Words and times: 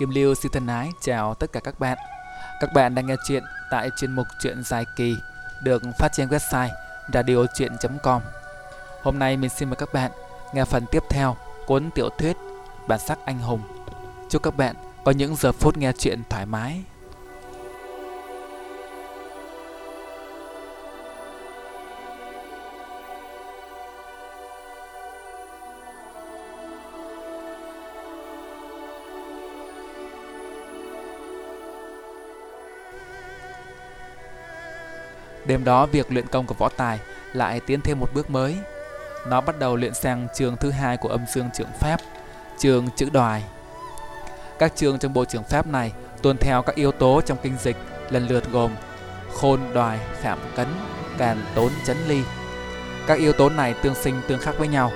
Kim 0.00 0.10
Lưu 0.10 0.34
xin 0.34 0.52
thân 0.52 0.66
ái 0.66 0.92
chào 1.00 1.34
tất 1.34 1.52
cả 1.52 1.60
các 1.60 1.80
bạn. 1.80 1.98
Các 2.60 2.72
bạn 2.74 2.94
đang 2.94 3.06
nghe 3.06 3.14
chuyện 3.28 3.42
tại 3.70 3.90
chuyên 3.96 4.12
mục 4.12 4.26
Chuyện 4.42 4.62
dài 4.62 4.84
kỳ, 4.96 5.16
được 5.62 5.82
phát 5.98 6.08
trên 6.12 6.28
website 6.28 6.68
radiochuyen.com. 7.12 8.22
Hôm 9.02 9.18
nay 9.18 9.36
mình 9.36 9.50
xin 9.50 9.68
mời 9.68 9.76
các 9.76 9.92
bạn 9.92 10.10
nghe 10.54 10.64
phần 10.64 10.84
tiếp 10.90 11.02
theo 11.10 11.36
cuốn 11.66 11.90
tiểu 11.90 12.08
thuyết 12.18 12.36
Bản 12.88 12.98
sắc 12.98 13.18
anh 13.24 13.38
hùng. 13.38 13.60
Chúc 14.30 14.42
các 14.42 14.56
bạn 14.56 14.76
có 15.04 15.12
những 15.12 15.36
giờ 15.36 15.52
phút 15.52 15.76
nghe 15.76 15.92
chuyện 15.98 16.22
thoải 16.30 16.46
mái. 16.46 16.82
Đêm 35.46 35.64
đó 35.64 35.86
việc 35.86 36.12
luyện 36.12 36.26
công 36.26 36.46
của 36.46 36.54
võ 36.54 36.68
tài 36.68 36.98
lại 37.32 37.60
tiến 37.60 37.80
thêm 37.80 38.00
một 38.00 38.14
bước 38.14 38.30
mới. 38.30 38.56
Nó 39.28 39.40
bắt 39.40 39.58
đầu 39.58 39.76
luyện 39.76 39.94
sang 39.94 40.28
trường 40.34 40.56
thứ 40.56 40.70
hai 40.70 40.96
của 40.96 41.08
âm 41.08 41.20
dương 41.34 41.50
trưởng 41.54 41.72
pháp, 41.78 42.00
trường 42.58 42.88
chữ 42.96 43.08
đoài. 43.12 43.42
Các 44.58 44.72
trường 44.76 44.98
trong 44.98 45.12
bộ 45.12 45.24
trưởng 45.24 45.44
pháp 45.44 45.66
này 45.66 45.92
tuân 46.22 46.36
theo 46.36 46.62
các 46.62 46.76
yếu 46.76 46.92
tố 46.92 47.20
trong 47.26 47.38
kinh 47.42 47.56
dịch 47.62 47.76
lần 48.10 48.26
lượt 48.26 48.44
gồm 48.52 48.70
khôn, 49.34 49.60
đoài, 49.74 49.98
khảm 50.20 50.38
cấn, 50.56 50.66
càn, 51.18 51.38
tốn, 51.54 51.70
chấn 51.86 51.96
ly. 52.08 52.22
Các 53.06 53.18
yếu 53.18 53.32
tố 53.32 53.48
này 53.48 53.74
tương 53.82 53.94
sinh 53.94 54.20
tương 54.28 54.38
khắc 54.38 54.58
với 54.58 54.68
nhau, 54.68 54.92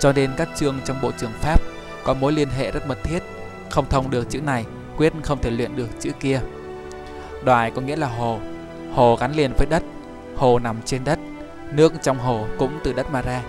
cho 0.00 0.12
nên 0.12 0.30
các 0.36 0.48
chương 0.56 0.80
trong 0.84 1.00
bộ 1.02 1.12
trường 1.18 1.32
pháp 1.40 1.60
có 2.04 2.14
mối 2.14 2.32
liên 2.32 2.48
hệ 2.50 2.70
rất 2.70 2.86
mật 2.86 2.98
thiết. 3.02 3.22
Không 3.70 3.88
thông 3.88 4.10
được 4.10 4.30
chữ 4.30 4.40
này, 4.40 4.64
quyết 4.96 5.12
không 5.22 5.42
thể 5.42 5.50
luyện 5.50 5.76
được 5.76 5.88
chữ 6.00 6.10
kia. 6.20 6.40
Đoài 7.44 7.70
có 7.70 7.80
nghĩa 7.80 7.96
là 7.96 8.06
hồ, 8.06 8.38
hồ 8.94 9.16
gắn 9.20 9.32
liền 9.32 9.52
với 9.58 9.66
đất, 9.70 9.82
hồ 10.36 10.58
nằm 10.58 10.76
trên 10.84 11.04
đất, 11.04 11.18
nước 11.72 11.92
trong 12.02 12.18
hồ 12.18 12.46
cũng 12.58 12.78
từ 12.84 12.92
đất 12.92 13.10
mà 13.12 13.22
ra. 13.22 13.42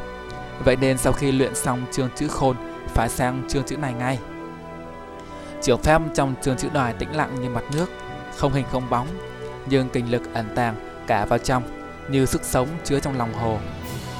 Vậy 0.65 0.75
nên 0.75 0.97
sau 0.97 1.13
khi 1.13 1.31
luyện 1.31 1.55
xong 1.55 1.85
chương 1.91 2.09
chữ 2.15 2.27
khôn, 2.27 2.55
phải 2.87 3.09
sang 3.09 3.43
chương 3.47 3.63
chữ 3.63 3.77
này 3.77 3.93
ngay. 3.93 4.19
Trường 5.61 5.81
phép 5.81 6.01
trong 6.15 6.35
chương 6.41 6.57
chữ 6.57 6.67
đoài 6.73 6.93
tĩnh 6.93 7.15
lặng 7.15 7.35
như 7.41 7.49
mặt 7.49 7.63
nước, 7.73 7.89
không 8.37 8.53
hình 8.53 8.65
không 8.71 8.89
bóng, 8.89 9.07
nhưng 9.69 9.89
kinh 9.89 10.11
lực 10.11 10.33
ẩn 10.33 10.45
tàng 10.55 10.75
cả 11.07 11.25
vào 11.25 11.39
trong, 11.39 11.63
như 12.09 12.25
sức 12.25 12.43
sống 12.43 12.67
chứa 12.83 12.99
trong 12.99 13.17
lòng 13.17 13.33
hồ. 13.33 13.57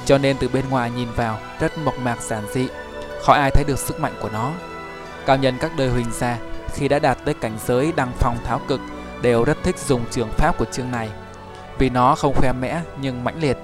Cho 0.06 0.18
nên 0.18 0.36
từ 0.40 0.48
bên 0.48 0.64
ngoài 0.70 0.90
nhìn 0.90 1.08
vào 1.16 1.38
rất 1.60 1.78
mộc 1.78 1.98
mạc 1.98 2.22
giản 2.22 2.44
dị, 2.54 2.68
khỏi 3.22 3.38
ai 3.38 3.50
thấy 3.50 3.64
được 3.64 3.78
sức 3.78 4.00
mạnh 4.00 4.12
của 4.20 4.28
nó. 4.32 4.52
Cao 5.26 5.36
nhân 5.36 5.54
các 5.60 5.72
đời 5.76 5.88
huỳnh 5.88 6.12
gia 6.12 6.38
khi 6.74 6.88
đã 6.88 6.98
đạt 6.98 7.18
tới 7.24 7.34
cảnh 7.34 7.58
giới 7.66 7.92
đăng 7.96 8.12
phong 8.18 8.36
tháo 8.44 8.60
cực 8.68 8.80
đều 9.22 9.44
rất 9.44 9.58
thích 9.62 9.78
dùng 9.78 10.04
trường 10.10 10.28
pháp 10.28 10.58
của 10.58 10.64
chương 10.64 10.90
này 10.90 11.10
vì 11.80 11.90
nó 11.90 12.14
không 12.14 12.34
khoe 12.34 12.52
mẽ 12.52 12.80
nhưng 13.00 13.24
mãnh 13.24 13.40
liệt, 13.40 13.56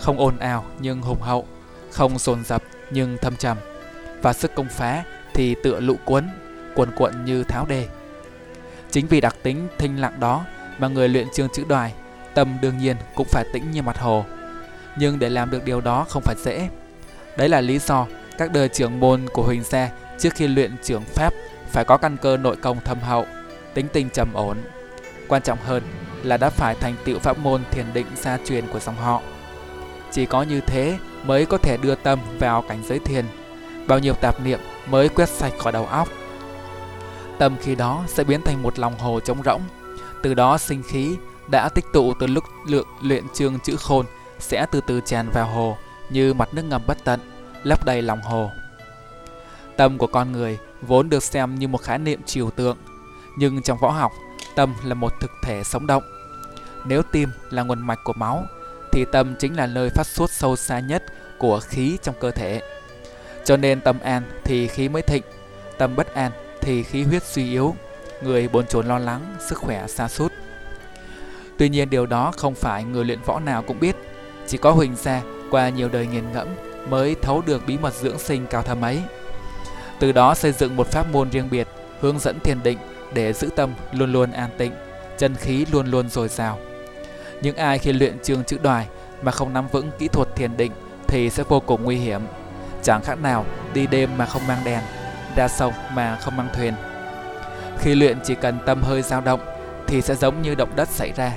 không 0.00 0.18
ồn 0.18 0.38
ào 0.38 0.64
nhưng 0.80 1.02
hùng 1.02 1.20
hậu, 1.20 1.46
không 1.90 2.18
dồn 2.18 2.44
dập 2.44 2.62
nhưng 2.90 3.18
thâm 3.18 3.36
trầm. 3.36 3.56
Và 4.22 4.32
sức 4.32 4.54
công 4.54 4.68
phá 4.68 5.04
thì 5.34 5.54
tựa 5.62 5.80
lũ 5.80 5.96
cuốn, 6.04 6.28
cuồn 6.74 6.90
cuộn 6.96 7.24
như 7.24 7.44
tháo 7.44 7.66
đề. 7.66 7.88
Chính 8.90 9.06
vì 9.06 9.20
đặc 9.20 9.36
tính 9.42 9.68
thinh 9.78 10.00
lặng 10.00 10.20
đó 10.20 10.44
mà 10.78 10.88
người 10.88 11.08
luyện 11.08 11.26
chương 11.30 11.48
chữ 11.54 11.64
đoài, 11.68 11.92
tâm 12.34 12.58
đương 12.62 12.78
nhiên 12.78 12.96
cũng 13.14 13.26
phải 13.30 13.44
tĩnh 13.52 13.70
như 13.70 13.82
mặt 13.82 13.98
hồ. 13.98 14.24
Nhưng 14.98 15.18
để 15.18 15.28
làm 15.28 15.50
được 15.50 15.64
điều 15.64 15.80
đó 15.80 16.06
không 16.08 16.22
phải 16.22 16.36
dễ. 16.44 16.68
Đấy 17.36 17.48
là 17.48 17.60
lý 17.60 17.78
do 17.78 18.06
các 18.38 18.52
đời 18.52 18.68
trưởng 18.68 19.00
môn 19.00 19.26
của 19.32 19.42
Huỳnh 19.42 19.62
Gia 19.62 19.90
trước 20.18 20.34
khi 20.34 20.48
luyện 20.48 20.76
trưởng 20.82 21.02
pháp 21.02 21.34
phải 21.68 21.84
có 21.84 21.96
căn 21.96 22.16
cơ 22.16 22.36
nội 22.36 22.56
công 22.56 22.80
thâm 22.80 23.00
hậu, 23.00 23.26
tính 23.74 23.86
tình 23.92 24.10
trầm 24.10 24.32
ổn. 24.32 24.56
Quan 25.32 25.42
trọng 25.42 25.58
hơn 25.64 25.82
là 26.22 26.36
đã 26.36 26.50
phải 26.50 26.74
thành 26.74 26.94
tựu 27.04 27.18
pháp 27.18 27.38
môn 27.38 27.62
thiền 27.70 27.86
định 27.92 28.06
gia 28.14 28.38
truyền 28.44 28.66
của 28.66 28.78
dòng 28.78 28.96
họ. 28.96 29.22
Chỉ 30.10 30.26
có 30.26 30.42
như 30.42 30.60
thế 30.60 30.98
mới 31.24 31.46
có 31.46 31.58
thể 31.58 31.76
đưa 31.76 31.94
tâm 31.94 32.18
vào 32.38 32.62
cảnh 32.62 32.82
giới 32.84 32.98
thiền, 32.98 33.24
bao 33.86 33.98
nhiêu 33.98 34.14
tạp 34.14 34.40
niệm 34.40 34.58
mới 34.86 35.08
quét 35.08 35.28
sạch 35.28 35.52
khỏi 35.58 35.72
đầu 35.72 35.86
óc. 35.86 36.08
Tâm 37.38 37.56
khi 37.60 37.74
đó 37.74 38.04
sẽ 38.06 38.24
biến 38.24 38.42
thành 38.42 38.62
một 38.62 38.78
lòng 38.78 38.98
hồ 38.98 39.20
trống 39.20 39.42
rỗng, 39.44 39.62
từ 40.22 40.34
đó 40.34 40.58
sinh 40.58 40.82
khí 40.82 41.16
đã 41.50 41.68
tích 41.68 41.84
tụ 41.92 42.14
từ 42.20 42.26
lúc 42.26 42.44
lượng 42.66 42.88
luyện 43.02 43.24
chương 43.34 43.58
chữ 43.58 43.76
khôn 43.76 44.06
sẽ 44.38 44.66
từ 44.72 44.80
từ 44.86 45.00
tràn 45.00 45.28
vào 45.30 45.46
hồ 45.46 45.76
như 46.10 46.34
mặt 46.34 46.48
nước 46.54 46.62
ngầm 46.62 46.82
bất 46.86 47.04
tận, 47.04 47.20
lấp 47.62 47.84
đầy 47.84 48.02
lòng 48.02 48.22
hồ. 48.22 48.50
Tâm 49.76 49.98
của 49.98 50.06
con 50.06 50.32
người 50.32 50.58
vốn 50.82 51.08
được 51.08 51.22
xem 51.22 51.54
như 51.54 51.68
một 51.68 51.82
khái 51.82 51.98
niệm 51.98 52.22
trừu 52.26 52.50
tượng, 52.50 52.76
nhưng 53.36 53.62
trong 53.62 53.78
võ 53.78 53.90
học 53.90 54.12
Tâm 54.56 54.74
là 54.84 54.94
một 54.94 55.12
thực 55.20 55.30
thể 55.42 55.64
sống 55.64 55.86
động. 55.86 56.02
Nếu 56.84 57.02
tim 57.12 57.28
là 57.50 57.62
nguồn 57.62 57.86
mạch 57.86 57.98
của 58.04 58.12
máu, 58.12 58.46
thì 58.92 59.04
tâm 59.12 59.34
chính 59.38 59.56
là 59.56 59.66
nơi 59.66 59.90
phát 59.90 60.06
xuất 60.06 60.30
sâu 60.30 60.56
xa 60.56 60.80
nhất 60.80 61.04
của 61.38 61.60
khí 61.60 61.98
trong 62.02 62.14
cơ 62.20 62.30
thể. 62.30 62.62
Cho 63.44 63.56
nên 63.56 63.80
tâm 63.80 64.00
an 64.00 64.22
thì 64.44 64.68
khí 64.68 64.88
mới 64.88 65.02
thịnh, 65.02 65.22
tâm 65.78 65.96
bất 65.96 66.14
an 66.14 66.32
thì 66.60 66.82
khí 66.82 67.02
huyết 67.02 67.22
suy 67.22 67.50
yếu, 67.50 67.74
người 68.22 68.48
bồn 68.48 68.66
chồn 68.66 68.86
lo 68.86 68.98
lắng, 68.98 69.36
sức 69.48 69.58
khỏe 69.58 69.86
xa 69.86 70.08
sút. 70.08 70.32
Tuy 71.58 71.68
nhiên 71.68 71.90
điều 71.90 72.06
đó 72.06 72.32
không 72.36 72.54
phải 72.54 72.84
người 72.84 73.04
luyện 73.04 73.18
võ 73.24 73.40
nào 73.40 73.62
cũng 73.62 73.80
biết, 73.80 73.96
chỉ 74.46 74.58
có 74.58 74.70
Huỳnh 74.70 74.94
Gia 74.96 75.22
qua 75.50 75.68
nhiều 75.68 75.88
đời 75.88 76.06
nghiền 76.06 76.32
ngẫm 76.32 76.48
mới 76.88 77.16
thấu 77.22 77.42
được 77.46 77.62
bí 77.66 77.78
mật 77.78 77.94
dưỡng 77.94 78.18
sinh 78.18 78.46
cao 78.46 78.62
thâm 78.62 78.80
ấy. 78.80 79.02
Từ 79.98 80.12
đó 80.12 80.34
xây 80.34 80.52
dựng 80.52 80.76
một 80.76 80.86
pháp 80.86 81.06
môn 81.12 81.30
riêng 81.30 81.48
biệt, 81.50 81.68
hướng 82.00 82.18
dẫn 82.18 82.40
thiền 82.40 82.62
định 82.62 82.78
để 83.14 83.32
giữ 83.32 83.48
tâm 83.56 83.74
luôn 83.92 84.12
luôn 84.12 84.32
an 84.32 84.50
tịnh, 84.58 84.72
chân 85.18 85.34
khí 85.34 85.66
luôn 85.72 85.86
luôn 85.86 86.08
dồi 86.08 86.28
dào. 86.28 86.58
Những 87.42 87.56
ai 87.56 87.78
khi 87.78 87.92
luyện 87.92 88.18
chương 88.18 88.44
chữ 88.44 88.58
đoài 88.62 88.86
mà 89.22 89.32
không 89.32 89.52
nắm 89.52 89.68
vững 89.68 89.90
kỹ 89.98 90.08
thuật 90.08 90.36
thiền 90.36 90.56
định 90.56 90.72
thì 91.08 91.30
sẽ 91.30 91.42
vô 91.48 91.60
cùng 91.60 91.84
nguy 91.84 91.96
hiểm. 91.96 92.20
Chẳng 92.82 93.02
khác 93.02 93.18
nào 93.22 93.44
đi 93.74 93.86
đêm 93.86 94.10
mà 94.16 94.26
không 94.26 94.46
mang 94.46 94.64
đèn, 94.64 94.80
ra 95.36 95.48
sông 95.48 95.72
mà 95.94 96.18
không 96.20 96.36
mang 96.36 96.48
thuyền. 96.56 96.74
Khi 97.78 97.94
luyện 97.94 98.18
chỉ 98.24 98.34
cần 98.34 98.58
tâm 98.66 98.82
hơi 98.82 99.02
dao 99.02 99.20
động 99.20 99.40
thì 99.86 100.02
sẽ 100.02 100.14
giống 100.14 100.42
như 100.42 100.54
động 100.54 100.72
đất 100.76 100.88
xảy 100.88 101.12
ra, 101.16 101.32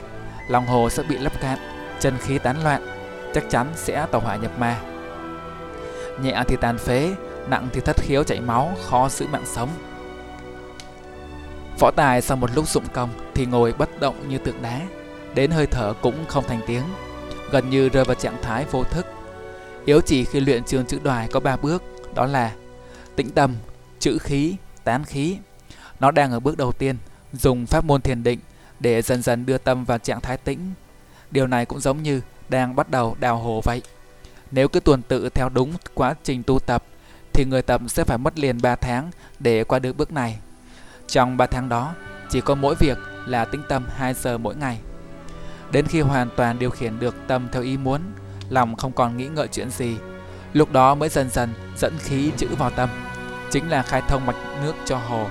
lòng 0.50 0.66
hồ 0.66 0.90
sẽ 0.90 1.04
bị 1.04 1.18
lấp 1.18 1.42
cạn, 1.42 1.60
chân 2.00 2.18
khí 2.18 2.38
tán 2.38 2.64
loạn, 2.64 2.88
chắc 3.34 3.44
chắn 3.50 3.68
sẽ 3.76 4.06
tàu 4.12 4.22
hỏa 4.22 4.36
nhập 4.36 4.52
ma. 4.60 4.80
Nhẹ 6.22 6.44
thì 6.48 6.56
tàn 6.62 6.78
phế, 6.78 7.16
nặng 7.48 7.68
thì 7.74 7.82
thất 7.82 7.96
khiếu 8.00 8.24
chảy 8.24 8.42
máu, 8.42 8.74
khó 8.90 9.10
giữ 9.10 9.28
mạng 9.28 9.46
sống. 9.46 9.70
Võ 11.80 11.92
Tài 11.92 12.22
sau 12.22 12.38
một 12.38 12.50
lúc 12.56 12.70
dụng 12.70 12.88
công 12.94 13.10
thì 13.34 13.46
ngồi 13.46 13.74
bất 13.74 14.00
động 14.00 14.30
như 14.30 14.38
tượng 14.38 14.62
đá, 14.62 14.82
đến 15.36 15.52
hơi 15.52 15.68
thở 15.68 15.94
cũng 16.02 16.26
không 16.28 16.44
thành 16.48 16.62
tiếng, 16.68 16.84
gần 17.52 17.70
như 17.70 17.90
rơi 17.90 18.06
vào 18.06 18.16
trạng 18.16 18.42
thái 18.42 18.66
vô 18.72 18.84
thức. 18.84 19.06
Yếu 19.86 20.02
chỉ 20.02 20.26
khi 20.26 20.40
luyện 20.40 20.64
trường 20.64 20.86
chữ 20.86 21.00
đoài 21.04 21.28
có 21.32 21.40
ba 21.40 21.58
bước, 21.58 21.84
đó 22.16 22.26
là 22.26 22.52
tĩnh 23.16 23.30
tâm, 23.30 23.56
chữ 24.00 24.18
khí, 24.22 24.56
tán 24.84 25.04
khí. 25.04 25.38
Nó 26.00 26.12
đang 26.12 26.32
ở 26.32 26.40
bước 26.40 26.58
đầu 26.58 26.72
tiên, 26.72 26.98
dùng 27.34 27.66
pháp 27.66 27.86
môn 27.86 28.02
thiền 28.02 28.24
định 28.24 28.40
để 28.80 29.02
dần 29.02 29.22
dần 29.22 29.46
đưa 29.46 29.58
tâm 29.58 29.86
vào 29.86 29.98
trạng 29.98 30.22
thái 30.22 30.38
tĩnh. 30.38 30.60
Điều 31.32 31.48
này 31.48 31.66
cũng 31.66 31.80
giống 31.80 32.04
như 32.04 32.22
đang 32.50 32.76
bắt 32.76 32.92
đầu 32.92 33.16
đào 33.20 33.38
hồ 33.38 33.62
vậy. 33.64 33.82
Nếu 34.52 34.68
cứ 34.68 34.80
tuần 34.80 35.02
tự 35.02 35.30
theo 35.30 35.50
đúng 35.50 35.74
quá 35.94 36.16
trình 36.24 36.44
tu 36.44 36.60
tập 36.60 36.84
thì 37.34 37.46
người 37.46 37.62
tập 37.62 37.82
sẽ 37.88 38.04
phải 38.04 38.18
mất 38.18 38.40
liền 38.40 38.62
3 38.62 38.76
tháng 38.76 39.12
để 39.40 39.64
qua 39.64 39.80
được 39.80 39.98
bước 39.98 40.12
này. 40.12 40.40
Trong 41.08 41.38
3 41.38 41.46
tháng 41.46 41.70
đó, 41.70 41.94
chỉ 42.30 42.42
có 42.42 42.56
mỗi 42.56 42.76
việc 42.76 42.98
là 43.26 43.46
tĩnh 43.46 43.62
tâm 43.70 43.86
2 43.96 44.14
giờ 44.14 44.38
mỗi 44.38 44.56
ngày. 44.56 44.80
Đến 45.72 45.86
khi 45.88 46.02
hoàn 46.02 46.30
toàn 46.36 46.60
điều 46.60 46.70
khiển 46.70 47.00
được 47.00 47.16
tâm 47.28 47.48
theo 47.52 47.62
ý 47.64 47.78
muốn, 47.78 48.02
lòng 48.50 48.76
không 48.76 48.92
còn 48.92 49.18
nghĩ 49.18 49.28
ngợi 49.28 49.48
chuyện 49.48 49.70
gì, 49.70 49.98
lúc 50.54 50.72
đó 50.72 50.96
mới 50.96 51.10
dần 51.10 51.30
dần 51.30 51.54
dẫn 51.78 51.94
khí 52.00 52.32
chữ 52.38 52.48
vào 52.58 52.70
tâm, 52.70 52.90
chính 53.52 53.70
là 53.70 53.82
khai 53.82 54.02
thông 54.08 54.26
mạch 54.26 54.36
nước 54.64 54.74
cho 54.86 54.98
hồ. 54.98 55.28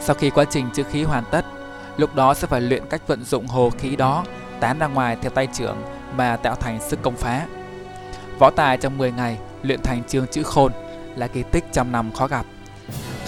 Sau 0.00 0.16
khi 0.16 0.30
quá 0.30 0.44
trình 0.50 0.70
chữ 0.74 0.82
khí 0.90 1.02
hoàn 1.02 1.24
tất, 1.30 1.44
lúc 1.96 2.14
đó 2.14 2.34
sẽ 2.34 2.46
phải 2.46 2.60
luyện 2.60 2.82
cách 2.90 3.06
vận 3.06 3.24
dụng 3.24 3.46
hồ 3.46 3.70
khí 3.78 3.96
đó 3.96 4.24
tán 4.60 4.78
ra 4.78 4.86
ngoài 4.86 5.16
theo 5.22 5.30
tay 5.30 5.48
trưởng 5.52 5.82
mà 6.16 6.36
tạo 6.36 6.54
thành 6.54 6.80
sức 6.88 7.02
công 7.02 7.16
phá. 7.16 7.46
Võ 8.38 8.50
tài 8.50 8.76
trong 8.76 8.98
10 8.98 9.12
ngày 9.12 9.38
luyện 9.62 9.82
thành 9.82 10.04
chương 10.04 10.26
chữ 10.26 10.42
khôn 10.42 10.72
là 11.16 11.26
kỳ 11.26 11.42
tích 11.42 11.64
trăm 11.72 11.92
năm 11.92 12.12
khó 12.12 12.26
gặp. 12.26 12.46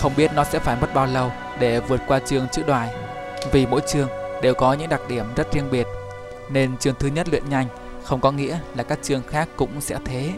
Không 0.05 0.17
biết 0.17 0.31
nó 0.35 0.45
sẽ 0.45 0.59
phải 0.59 0.77
mất 0.81 0.95
bao 0.95 1.07
lâu 1.07 1.33
để 1.59 1.81
vượt 1.81 2.01
qua 2.07 2.19
chương 2.19 2.49
chữ 2.53 2.63
đoài 2.67 2.95
Vì 3.53 3.67
mỗi 3.67 3.81
chương 3.87 4.09
đều 4.43 4.55
có 4.55 4.73
những 4.73 4.89
đặc 4.89 5.01
điểm 5.09 5.25
rất 5.37 5.53
riêng 5.53 5.71
biệt 5.71 5.87
Nên 6.51 6.77
chương 6.77 6.95
thứ 6.99 7.09
nhất 7.09 7.29
luyện 7.29 7.49
nhanh 7.49 7.67
không 8.03 8.21
có 8.21 8.33
nghĩa 8.33 8.59
là 8.75 8.83
các 8.83 8.99
chương 9.03 9.23
khác 9.23 9.49
cũng 9.57 9.81
sẽ 9.81 9.99
thế 10.05 10.33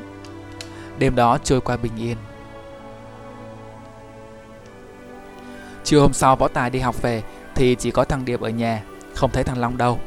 Đêm 0.99 1.15
đó 1.15 1.39
trôi 1.45 1.61
qua 1.61 1.77
bình 1.77 1.93
yên 1.97 2.17
Chiều 5.85 6.01
hôm 6.01 6.13
sau 6.13 6.37
võ 6.37 6.49
tài 6.49 6.71
đi 6.71 6.79
học 6.79 7.03
về 7.03 7.23
thì 7.55 7.75
chỉ 7.75 7.91
có 7.91 8.05
thằng 8.05 8.25
Điệp 8.25 8.41
ở 8.41 8.49
nhà, 8.49 8.83
không 9.15 9.31
thấy 9.31 9.45
thằng 9.45 9.59
Long 9.59 9.79
đâu. 9.79 9.99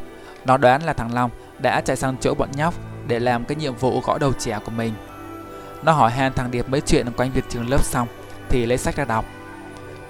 Nó 0.45 0.57
đoán 0.57 0.83
là 0.83 0.94
thằng 0.94 1.13
Long 1.13 1.31
đã 1.59 1.81
chạy 1.81 1.95
sang 1.95 2.17
chỗ 2.21 2.33
bọn 2.33 2.50
nhóc 2.56 2.73
để 3.07 3.19
làm 3.19 3.45
cái 3.45 3.56
nhiệm 3.56 3.75
vụ 3.75 4.01
gõ 4.06 4.17
đầu 4.17 4.33
trẻ 4.39 4.59
của 4.65 4.71
mình. 4.71 4.94
Nó 5.83 5.91
hỏi 5.91 6.11
han 6.11 6.33
thằng 6.33 6.51
Điệp 6.51 6.69
mấy 6.69 6.81
chuyện 6.81 7.11
quanh 7.17 7.31
việc 7.31 7.45
trường 7.50 7.69
lớp 7.69 7.83
xong 7.83 8.07
thì 8.50 8.65
lấy 8.65 8.77
sách 8.77 8.95
ra 8.95 9.06
đọc. 9.06 9.25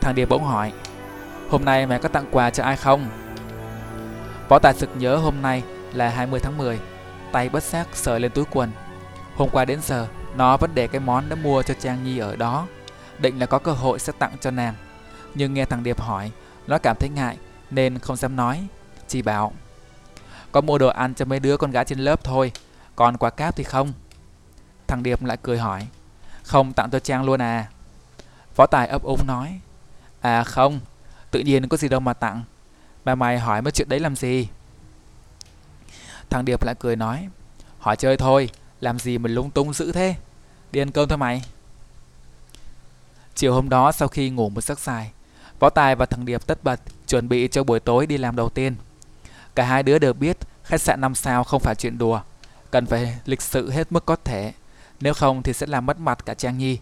Thằng 0.01 0.15
Điệp 0.15 0.29
bỗng 0.29 0.43
hỏi, 0.43 0.73
Hôm 1.49 1.65
nay 1.65 1.85
mẹ 1.85 1.99
có 1.99 2.09
tặng 2.09 2.25
quà 2.31 2.49
cho 2.49 2.63
ai 2.63 2.77
không? 2.77 3.09
Võ 4.49 4.59
Tài 4.59 4.73
sực 4.73 4.89
nhớ 4.97 5.15
hôm 5.15 5.41
nay 5.41 5.63
là 5.93 6.09
20 6.09 6.39
tháng 6.39 6.57
10 6.57 6.79
Tay 7.31 7.49
bất 7.49 7.63
giác 7.63 7.87
sờ 7.93 8.19
lên 8.19 8.31
túi 8.31 8.45
quần. 8.51 8.71
Hôm 9.35 9.49
qua 9.49 9.65
đến 9.65 9.79
giờ, 9.81 10.07
Nó 10.35 10.57
vẫn 10.57 10.71
để 10.73 10.87
cái 10.87 10.99
món 10.99 11.29
đã 11.29 11.35
mua 11.35 11.63
cho 11.63 11.73
Trang 11.73 12.03
Nhi 12.03 12.17
ở 12.17 12.35
đó, 12.35 12.67
Định 13.19 13.39
là 13.39 13.45
có 13.45 13.59
cơ 13.59 13.71
hội 13.71 13.99
sẽ 13.99 14.13
tặng 14.19 14.37
cho 14.41 14.51
nàng. 14.51 14.73
Nhưng 15.35 15.53
nghe 15.53 15.65
thằng 15.65 15.83
Điệp 15.83 16.01
hỏi, 16.01 16.31
Nó 16.67 16.77
cảm 16.77 16.97
thấy 16.99 17.09
ngại 17.09 17.37
Nên 17.71 17.99
không 17.99 18.15
dám 18.15 18.35
nói, 18.35 18.67
Chỉ 19.07 19.21
bảo, 19.21 19.53
Có 20.51 20.61
mua 20.61 20.77
đồ 20.77 20.87
ăn 20.87 21.13
cho 21.13 21.25
mấy 21.25 21.39
đứa 21.39 21.57
con 21.57 21.71
gái 21.71 21.85
trên 21.85 21.99
lớp 21.99 22.23
thôi, 22.23 22.51
Còn 22.95 23.17
quà 23.17 23.29
cáp 23.29 23.55
thì 23.55 23.63
không. 23.63 23.93
Thằng 24.87 25.03
Điệp 25.03 25.23
lại 25.23 25.37
cười 25.41 25.57
hỏi, 25.57 25.87
Không 26.43 26.73
tặng 26.73 26.89
cho 26.89 26.99
Trang 26.99 27.23
luôn 27.23 27.41
à? 27.41 27.67
Võ 28.55 28.65
Tài 28.65 28.87
ấp 28.87 29.03
úng 29.03 29.27
nói 29.27 29.59
À 30.21 30.43
không. 30.43 30.79
Tự 31.31 31.39
nhiên 31.39 31.67
có 31.67 31.77
gì 31.77 31.89
đâu 31.89 31.99
mà 31.99 32.13
tặng. 32.13 32.43
Mà 33.05 33.15
mày 33.15 33.39
hỏi 33.39 33.61
mấy 33.61 33.71
chuyện 33.71 33.89
đấy 33.89 33.99
làm 33.99 34.15
gì? 34.15 34.47
Thằng 36.29 36.45
Điệp 36.45 36.63
lại 36.63 36.75
cười 36.79 36.95
nói, 36.95 37.29
Hỏi 37.79 37.95
chơi 37.95 38.17
thôi, 38.17 38.49
Làm 38.81 38.99
gì 38.99 39.17
mà 39.17 39.29
lung 39.29 39.51
tung 39.51 39.73
dữ 39.73 39.91
thế? 39.91 40.15
Đi 40.71 40.81
ăn 40.81 40.91
cơm 40.91 41.09
thôi 41.09 41.17
mày. 41.17 41.43
Chiều 43.35 43.53
hôm 43.53 43.69
đó, 43.69 43.91
sau 43.91 44.07
khi 44.07 44.29
ngủ 44.29 44.49
một 44.49 44.63
giấc 44.63 44.79
dài, 44.79 45.11
Võ 45.59 45.69
Tài 45.69 45.95
và 45.95 46.05
thằng 46.05 46.25
Điệp 46.25 46.47
tất 46.47 46.63
bật 46.63 46.79
Chuẩn 47.07 47.29
bị 47.29 47.47
cho 47.51 47.63
buổi 47.63 47.79
tối 47.79 48.07
đi 48.07 48.17
làm 48.17 48.35
đầu 48.35 48.49
tiên. 48.49 48.75
Cả 49.55 49.65
hai 49.65 49.83
đứa 49.83 49.99
đều 49.99 50.13
biết 50.13 50.37
Khách 50.63 50.81
sạn 50.81 51.01
5 51.01 51.15
sao 51.15 51.43
không 51.43 51.61
phải 51.61 51.75
chuyện 51.75 51.97
đùa, 51.97 52.21
Cần 52.71 52.85
phải 52.85 53.17
lịch 53.25 53.41
sự 53.41 53.71
hết 53.71 53.91
mức 53.91 54.05
có 54.05 54.15
thể, 54.15 54.53
Nếu 54.99 55.13
không 55.13 55.43
thì 55.43 55.53
sẽ 55.53 55.67
làm 55.67 55.85
mất 55.85 55.99
mặt 55.99 56.25
cả 56.25 56.33
Trang 56.33 56.57
Nhi. 56.57 56.79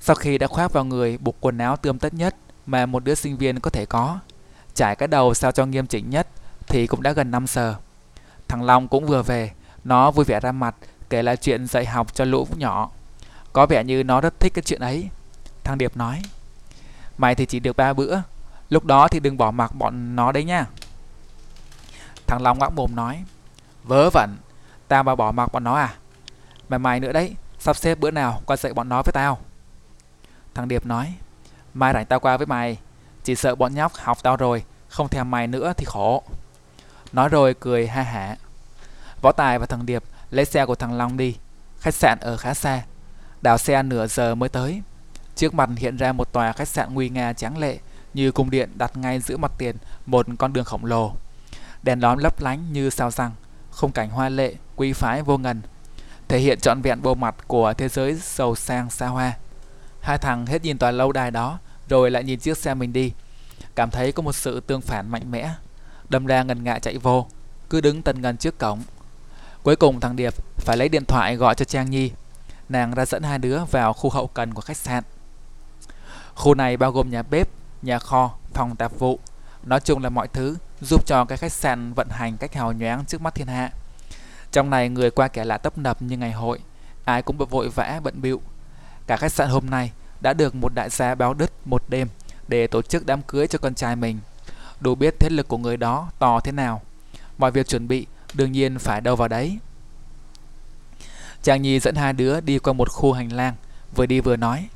Sau 0.00 0.16
khi 0.16 0.38
đã 0.38 0.46
khoác 0.46 0.72
vào 0.72 0.84
người 0.84 1.18
buộc 1.18 1.36
quần 1.40 1.58
áo 1.58 1.76
tươm 1.76 1.98
tất 1.98 2.14
nhất 2.14 2.36
Mà 2.66 2.86
một 2.86 3.04
đứa 3.04 3.14
sinh 3.14 3.36
viên 3.36 3.60
có 3.60 3.70
thể 3.70 3.86
có, 3.86 4.18
Trải 4.74 4.96
cái 4.96 5.08
đầu 5.08 5.34
sao 5.34 5.52
cho 5.52 5.66
nghiêm 5.66 5.86
chỉnh 5.86 6.10
nhất 6.10 6.28
Thì 6.66 6.86
cũng 6.86 7.02
đã 7.02 7.12
gần 7.12 7.30
5 7.30 7.46
giờ. 7.46 7.74
Thằng 8.48 8.62
Long 8.62 8.88
cũng 8.88 9.06
vừa 9.06 9.22
về, 9.22 9.50
Nó 9.84 10.10
vui 10.10 10.24
vẻ 10.24 10.40
ra 10.40 10.52
mặt 10.52 10.74
Kể 11.10 11.22
lại 11.22 11.36
chuyện 11.36 11.66
dạy 11.66 11.86
học 11.86 12.14
cho 12.14 12.24
lũ 12.24 12.46
nhỏ. 12.56 12.90
Có 13.52 13.66
vẻ 13.66 13.84
như 13.84 14.04
nó 14.04 14.20
rất 14.20 14.40
thích 14.40 14.54
cái 14.54 14.62
chuyện 14.62 14.80
ấy. 14.80 15.08
Thằng 15.64 15.78
Điệp 15.78 15.96
nói, 15.96 16.22
Mày 17.18 17.34
thì 17.34 17.46
chỉ 17.46 17.60
được 17.60 17.76
ba 17.76 17.92
bữa, 17.92 18.20
Lúc 18.70 18.84
đó 18.84 19.08
thì 19.08 19.20
đừng 19.20 19.36
bỏ 19.36 19.50
mặc 19.50 19.74
bọn 19.74 20.16
nó 20.16 20.32
đấy 20.32 20.44
nha. 20.44 20.66
Thằng 22.26 22.42
Long 22.42 22.58
ngoác 22.58 22.72
mồm 22.72 22.96
nói, 22.96 23.24
Vớ 23.84 24.10
vẩn, 24.10 24.36
Tao 24.88 25.02
mà 25.02 25.14
bỏ 25.14 25.32
mặc 25.32 25.52
bọn 25.52 25.64
nó 25.64 25.74
à? 25.74 25.94
Mà 26.68 26.78
mày 26.78 27.00
nữa 27.00 27.12
đấy, 27.12 27.34
Sắp 27.58 27.76
xếp 27.76 27.98
bữa 27.98 28.10
nào 28.10 28.42
qua 28.46 28.56
dạy 28.56 28.72
bọn 28.72 28.88
nó 28.88 29.02
với 29.02 29.12
tao. 29.12 29.38
Thằng 30.58 30.68
Điệp 30.68 30.86
nói 30.86 31.14
Mai 31.74 31.92
rảnh 31.92 32.06
tao 32.06 32.20
qua 32.20 32.36
với 32.36 32.46
mày 32.46 32.78
Chỉ 33.24 33.34
sợ 33.34 33.54
bọn 33.54 33.74
nhóc 33.74 33.92
học 33.94 34.18
tao 34.22 34.36
rồi 34.36 34.64
Không 34.88 35.08
thèm 35.08 35.30
mày 35.30 35.46
nữa 35.46 35.72
thì 35.76 35.84
khổ. 35.84 36.22
Nói 37.12 37.28
rồi 37.28 37.54
cười 37.60 37.86
ha 37.86 38.02
hả. 38.02 38.36
Võ 39.22 39.32
Tài 39.32 39.58
và 39.58 39.66
thằng 39.66 39.86
Điệp 39.86 40.02
lấy 40.30 40.44
xe 40.44 40.66
của 40.66 40.74
thằng 40.74 40.94
Long 40.94 41.16
đi 41.16 41.36
Khách 41.80 41.94
sạn 41.94 42.18
ở 42.20 42.36
khá 42.36 42.54
xa. 42.54 42.82
Đào 43.42 43.58
xe 43.58 43.82
nửa 43.82 44.06
giờ 44.06 44.34
mới 44.34 44.48
tới. 44.48 44.82
Trước 45.36 45.54
mặt 45.54 45.70
hiện 45.76 45.96
ra 45.96 46.12
một 46.12 46.32
tòa 46.32 46.52
khách 46.52 46.68
sạn 46.68 46.94
nguy 46.94 47.08
nga 47.08 47.32
tráng 47.32 47.58
lệ 47.58 47.78
Như 48.14 48.32
cung 48.32 48.50
điện 48.50 48.70
đặt 48.74 48.96
ngay 48.96 49.20
giữa 49.20 49.36
mặt 49.36 49.52
tiền 49.58 49.76
Một 50.06 50.26
con 50.38 50.52
đường 50.52 50.64
khổng 50.64 50.84
lồ. 50.84 51.12
Đèn 51.82 52.00
đóm 52.00 52.18
lấp 52.18 52.40
lánh 52.40 52.72
như 52.72 52.90
sao 52.90 53.10
răng 53.10 53.32
Khung 53.70 53.92
cảnh 53.92 54.10
hoa 54.10 54.28
lệ, 54.28 54.54
quý 54.76 54.92
phái 54.92 55.22
vô 55.22 55.38
ngần 55.38 55.62
Thể 56.28 56.38
hiện 56.38 56.60
trọn 56.60 56.82
vẹn 56.82 57.02
bộ 57.02 57.14
mặt 57.14 57.34
của 57.46 57.72
thế 57.72 57.88
giới 57.88 58.14
giàu 58.14 58.54
sang 58.54 58.90
xa 58.90 59.06
hoa. 59.06 59.32
Hai 60.00 60.18
thằng 60.18 60.46
hết 60.46 60.62
nhìn 60.62 60.78
tòa 60.78 60.90
lâu 60.90 61.12
đài 61.12 61.30
đó 61.30 61.58
Rồi 61.88 62.10
lại 62.10 62.24
nhìn 62.24 62.38
chiếc 62.38 62.58
xe 62.58 62.74
mình 62.74 62.92
đi. 62.92 63.12
Cảm 63.74 63.90
thấy 63.90 64.12
có 64.12 64.22
một 64.22 64.32
sự 64.32 64.60
tương 64.60 64.80
phản 64.80 65.10
mạnh 65.10 65.30
mẽ. 65.30 65.50
Đâm 66.08 66.26
ra 66.26 66.42
ngần 66.42 66.64
ngại 66.64 66.80
chạy 66.80 66.98
vô 66.98 67.26
Cứ 67.70 67.80
đứng 67.80 68.02
tần 68.02 68.22
ngần 68.22 68.36
trước 68.36 68.58
cổng. 68.58 68.82
Cuối 69.62 69.76
cùng 69.76 70.00
thằng 70.00 70.16
Điệp 70.16 70.34
phải 70.56 70.76
lấy 70.76 70.88
điện 70.88 71.04
thoại 71.04 71.36
gọi 71.36 71.54
cho 71.54 71.64
Trang 71.64 71.90
Nhi. 71.90 72.12
Nàng 72.68 72.94
ra 72.94 73.06
dẫn 73.06 73.22
hai 73.22 73.38
đứa 73.38 73.64
vào 73.70 73.92
khu 73.92 74.10
hậu 74.10 74.26
cần 74.26 74.54
của 74.54 74.60
khách 74.60 74.76
sạn. 74.76 75.04
Khu 76.34 76.54
này 76.54 76.76
bao 76.76 76.92
gồm 76.92 77.10
nhà 77.10 77.22
bếp, 77.22 77.48
nhà 77.82 77.98
kho, 77.98 78.34
phòng 78.54 78.76
tạp 78.76 78.98
vụ. 78.98 79.18
Nói 79.64 79.80
chung 79.80 80.02
là 80.02 80.08
mọi 80.08 80.28
thứ 80.28 80.56
giúp 80.80 81.06
cho 81.06 81.24
cái 81.24 81.38
khách 81.38 81.52
sạn 81.52 81.92
vận 81.92 82.08
hành 82.10 82.36
cách 82.36 82.54
hào 82.54 82.72
nhoáng 82.72 83.04
trước 83.04 83.20
mắt 83.20 83.34
thiên 83.34 83.46
hạ. 83.46 83.70
Trong 84.52 84.70
này 84.70 84.88
người 84.88 85.10
qua 85.10 85.28
kẻ 85.28 85.44
lạ 85.44 85.58
tấp 85.58 85.78
nập 85.78 86.02
như 86.02 86.16
ngày 86.16 86.32
hội 86.32 86.60
Ai 87.08 87.22
cũng 87.22 87.36
vội 87.36 87.68
vã 87.68 88.00
bận 88.02 88.22
bịu. 88.22 88.42
Cả 89.08 89.16
khách 89.16 89.32
sạn 89.32 89.48
hôm 89.48 89.66
nay 89.70 89.92
đã 90.20 90.32
được 90.32 90.54
một 90.54 90.74
đại 90.74 90.90
gia 90.90 91.14
báo 91.14 91.34
đứt 91.34 91.52
một 91.64 91.82
đêm 91.88 92.08
Để 92.48 92.66
tổ 92.66 92.82
chức 92.82 93.06
đám 93.06 93.22
cưới 93.22 93.46
cho 93.46 93.58
con 93.58 93.74
trai 93.74 93.96
mình 93.96 94.18
đủ 94.80 94.94
biết 94.94 95.14
thế 95.20 95.28
lực 95.30 95.48
của 95.48 95.58
người 95.58 95.76
đó 95.76 96.10
to 96.18 96.40
thế 96.40 96.52
nào. 96.52 96.82
Mọi 97.38 97.50
việc 97.50 97.68
chuẩn 97.68 97.88
bị 97.88 98.06
đương 98.34 98.52
nhiên 98.52 98.78
phải 98.78 99.00
đâu 99.00 99.16
vào 99.16 99.28
đấy. 99.28 99.58
Chàng 101.42 101.62
Nhi 101.62 101.80
dẫn 101.80 101.94
hai 101.94 102.12
đứa 102.12 102.40
đi 102.40 102.58
qua 102.58 102.72
một 102.72 102.88
khu 102.90 103.12
hành 103.12 103.32
lang, 103.32 103.54
vừa 103.94 104.06
đi 104.06 104.20
vừa 104.20 104.36
nói. 104.36 104.68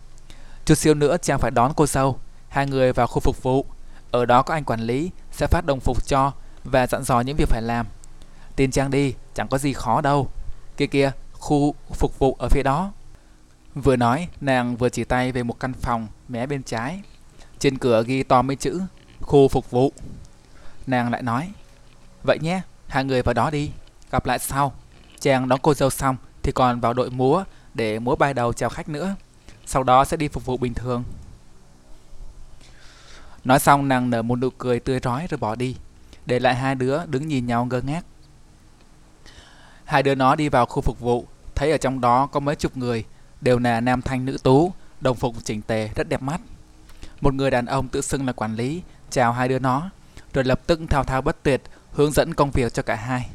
Chút 0.65 0.75
siêu 0.75 0.95
nữa 0.95 1.17
chàng 1.23 1.39
phải 1.39 1.51
đón 1.51 1.73
cô 1.77 1.87
dâu, 1.87 2.19
hai 2.49 2.67
người 2.67 2.93
vào 2.93 3.07
khu 3.07 3.21
phục 3.21 3.43
vụ. 3.43 3.67
Ở 4.11 4.27
đó 4.27 4.43
có 4.43 4.55
anh 4.55 4.65
quản 4.65 4.81
lý 4.81 5.11
sẽ 5.33 5.47
phát 5.47 5.67
đồng 5.67 5.81
phục 5.81 6.07
cho 6.07 6.33
và 6.65 6.87
dặn 6.87 7.03
dò 7.03 7.21
những 7.21 7.37
việc 7.37 7.49
phải 7.49 7.63
làm. 7.63 7.87
Tin 8.57 8.71
chàng 8.71 8.91
đi, 8.91 9.15
chẳng 9.35 9.49
có 9.49 9.59
gì 9.59 9.73
khó 9.73 10.01
đâu. 10.01 10.29
Kia 10.77 10.87
kia, 10.87 11.11
khu 11.33 11.75
phục 11.93 12.19
vụ 12.19 12.37
ở 12.39 12.49
phía 12.49 12.63
đó. 12.63 12.93
Vừa 13.75 13.97
nói, 13.97 14.29
nàng 14.41 14.77
vừa 14.77 14.89
chỉ 14.89 15.05
tay 15.05 15.33
về 15.33 15.43
một 15.43 15.61
căn 15.61 15.73
phòng 15.73 16.09
mé 16.29 16.47
bên 16.47 16.63
trái. 16.63 17.03
Trên 17.59 17.79
cửa 17.79 18.05
ghi 18.07 18.23
to 18.23 18.43
mấy 18.43 18.57
chữ 18.57 18.81
khu 19.21 19.49
phục 19.49 19.71
vụ. 19.71 19.93
Nàng 20.87 21.11
lại 21.11 21.23
nói, 21.23 21.53
vậy 22.25 22.39
nhé, 22.41 22.61
hai 22.87 23.05
người 23.05 23.23
vào 23.23 23.35
đó 23.35 23.51
đi, 23.51 23.71
gặp 24.11 24.27
lại 24.27 24.39
sau. 24.39 24.73
Chàng 25.21 25.49
đón 25.49 25.59
cô 25.63 25.75
dâu 25.75 25.91
xong 25.91 26.17
thì 26.43 26.53
còn 26.53 26.81
vào 26.81 26.95
đội 26.95 27.11
múa 27.11 27.45
để 27.75 27.99
múa 27.99 28.17
bài 28.17 28.35
đầu 28.35 28.53
chào 28.53 28.71
khách 28.71 28.89
nữa. 28.89 29.15
Sau 29.67 29.83
đó 29.83 30.05
sẽ 30.05 30.17
đi 30.17 30.29
phục 30.29 30.47
vụ 30.47 30.57
bình 30.57 30.75
thường. 30.75 31.05
Nói 33.45 33.59
xong 33.59 33.89
nàng 33.89 34.11
nở 34.11 34.23
một 34.23 34.37
nụ 34.37 34.51
cười 34.51 34.81
tươi 34.81 35.01
rói 35.01 35.27
rồi 35.31 35.39
bỏ 35.39 35.55
đi, 35.55 35.77
để 36.27 36.39
lại 36.39 36.55
hai 36.55 36.75
đứa 36.75 37.07
đứng 37.07 37.29
nhìn 37.29 37.47
nhau 37.47 37.65
ngơ 37.65 37.81
ngác. 37.81 38.05
Hai 39.85 40.03
đứa 40.03 40.15
nó 40.15 40.35
đi 40.37 40.49
vào 40.49 40.67
khu 40.67 40.83
phục 40.83 41.01
vụ, 41.01 41.27
thấy 41.55 41.71
ở 41.71 41.77
trong 41.77 42.01
đó 42.01 42.27
có 42.27 42.41
mấy 42.41 42.57
chục 42.57 42.77
người, 42.77 43.05
đều 43.43 43.59
là 43.59 43.81
nam 43.81 44.03
thanh 44.03 44.25
nữ 44.25 44.39
tú, 44.43 44.73
đồng 45.01 45.17
phục 45.17 45.37
chỉnh 45.45 45.63
tề 45.63 45.91
rất 45.95 46.09
đẹp 46.09 46.23
mắt. 46.23 46.41
Một 47.21 47.35
người 47.35 47.51
đàn 47.51 47.67
ông 47.67 47.89
tự 47.89 48.01
xưng 48.01 48.27
là 48.27 48.33
quản 48.33 48.57
lý 48.57 48.83
chào 49.11 49.33
hai 49.33 49.49
đứa 49.49 49.59
nó, 49.59 49.91
rồi 50.35 50.45
lập 50.45 50.61
tức 50.67 50.81
thao 50.91 51.05
thao 51.05 51.23
bất 51.23 51.43
tuyệt 51.43 51.63
hướng 51.93 52.13
dẫn 52.13 52.35
công 52.35 52.51
việc 52.51 52.75
cho 52.75 52.83
cả 52.83 52.95
hai. 52.95 53.31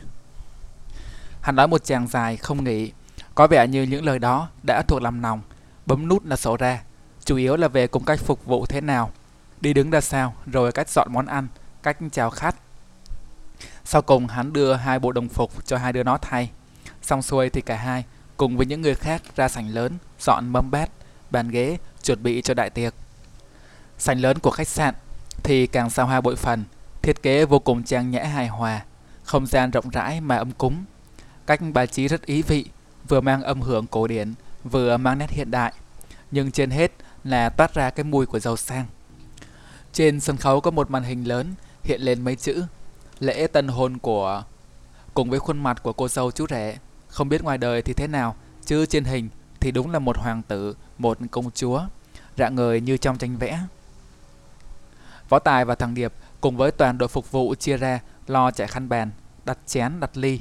Hắn 1.42 1.56
nói 1.56 1.68
một 1.68 1.84
chàng 1.84 2.08
dài 2.08 2.38
không 2.38 2.64
nghỉ, 2.64 2.92
có 3.36 3.48
vẻ 3.48 3.68
như 3.68 3.84
những 3.84 4.06
lời 4.06 4.20
đó 4.20 4.50
đã 4.64 4.82
thuộc 4.82 5.02
làm 5.02 5.22
nòng, 5.22 5.42
bấm 5.86 6.08
nút 6.08 6.26
là 6.26 6.36
sổ 6.36 6.58
ra, 6.58 6.84
chủ 7.26 7.36
yếu 7.36 7.56
là 7.56 7.68
về 7.68 7.88
cùng 7.88 8.06
cách 8.06 8.20
phục 8.20 8.46
vụ 8.46 8.66
thế 8.66 8.82
nào, 8.82 9.12
đi 9.62 9.74
đứng 9.74 9.90
ra 9.90 10.02
sao, 10.02 10.36
rồi 10.46 10.72
cách 10.72 10.90
dọn 10.90 11.08
món 11.12 11.26
ăn, 11.26 11.48
cách 11.84 11.98
chào 12.12 12.30
khách. 12.30 12.56
Sau 13.84 14.02
cùng 14.02 14.28
hắn 14.28 14.54
đưa 14.54 14.74
hai 14.74 15.00
bộ 15.00 15.12
đồng 15.12 15.30
phục 15.30 15.66
cho 15.66 15.78
hai 15.78 15.94
đứa 15.94 16.04
nó 16.04 16.18
thay. 16.18 16.50
Xong 17.02 17.22
xuôi 17.22 17.50
thì 17.50 17.62
cả 17.62 17.76
hai 17.76 18.06
cùng 18.38 18.58
với 18.58 18.66
những 18.66 18.82
người 18.82 18.96
khác 18.96 19.22
ra 19.36 19.48
sảnh 19.48 19.70
lớn, 19.70 19.98
dọn 20.20 20.50
mâm 20.50 20.72
bát, 20.72 20.90
bàn 21.32 21.50
ghế, 21.50 21.78
chuẩn 22.04 22.24
bị 22.24 22.42
cho 22.42 22.54
đại 22.54 22.70
tiệc. 22.70 22.94
Sảnh 23.98 24.20
lớn 24.20 24.40
của 24.40 24.52
khách 24.52 24.68
sạn 24.68 24.96
thì 25.44 25.68
càng 25.68 25.90
xa 25.90 26.04
hoa 26.04 26.22
bội 26.22 26.36
phần, 26.36 26.64
thiết 27.02 27.24
kế 27.24 27.46
vô 27.46 27.60
cùng 27.60 27.84
trang 27.84 28.12
nhã 28.12 28.24
hài 28.24 28.48
hòa, 28.48 28.82
không 29.24 29.48
gian 29.48 29.72
rộng 29.72 29.90
rãi 29.90 30.22
mà 30.22 30.38
ấm 30.38 30.52
cúng. 30.52 30.86
Cách 31.46 31.60
bài 31.74 31.88
trí 31.88 32.08
rất 32.08 32.26
ý 32.26 32.42
vị, 32.42 32.66
vừa 33.08 33.22
mang 33.22 33.44
âm 33.44 33.62
hưởng 33.62 33.88
cổ 33.88 34.08
điển, 34.08 34.34
vừa 34.64 34.98
mang 34.98 35.18
nét 35.18 35.30
hiện 35.30 35.52
đại, 35.52 35.74
nhưng 36.32 36.52
trên 36.52 36.72
hết 36.72 36.92
là 37.24 37.50
toát 37.50 37.74
ra 37.74 37.90
cái 37.90 38.04
mùi 38.04 38.26
của 38.26 38.40
giàu 38.40 38.58
sang. 38.58 38.86
Trên 39.94 40.20
sân 40.20 40.38
khấu 40.38 40.62
có 40.62 40.72
một 40.72 40.92
màn 40.92 41.04
hình 41.04 41.28
lớn 41.28 41.54
hiện 41.84 42.02
lên 42.02 42.22
mấy 42.22 42.36
chữ 42.36 42.66
lễ 43.20 43.48
tân 43.48 43.68
hôn 43.68 43.98
của 43.98 44.44
cùng 45.14 45.30
với 45.30 45.40
khuôn 45.40 45.64
mặt 45.64 45.84
của 45.84 45.94
cô 45.94 46.08
dâu 46.08 46.32
chú 46.32 46.46
rể. 46.50 46.78
Không 47.18 47.30
biết 47.30 47.44
ngoài 47.44 47.58
đời 47.58 47.82
thì 47.82 47.94
thế 47.94 48.08
nào, 48.08 48.36
chứ 48.66 48.86
trên 48.86 49.04
hình 49.04 49.30
thì 49.60 49.72
đúng 49.72 49.92
là 49.92 50.00
một 50.00 50.18
hoàng 50.18 50.42
tử, 50.48 50.76
một 50.98 51.18
công 51.32 51.52
chúa, 51.52 51.82
rạng 52.38 52.56
người 52.56 52.82
như 52.82 52.98
trong 52.98 53.18
tranh 53.18 53.38
vẽ. 53.38 53.60
Võ 55.30 55.40
Tài 55.40 55.66
và 55.66 55.76
thằng 55.76 55.94
Điệp 55.94 56.14
cùng 56.42 56.58
với 56.58 56.72
toàn 56.72 56.98
đội 56.98 57.10
phục 57.10 57.32
vụ 57.32 57.56
chia 57.56 57.78
ra 57.78 58.00
lo 58.28 58.52
chạy 58.52 58.68
khăn 58.68 58.90
bàn, 58.90 59.12
đặt 59.46 59.58
chén, 59.66 60.00
đặt 60.00 60.18
ly. 60.18 60.40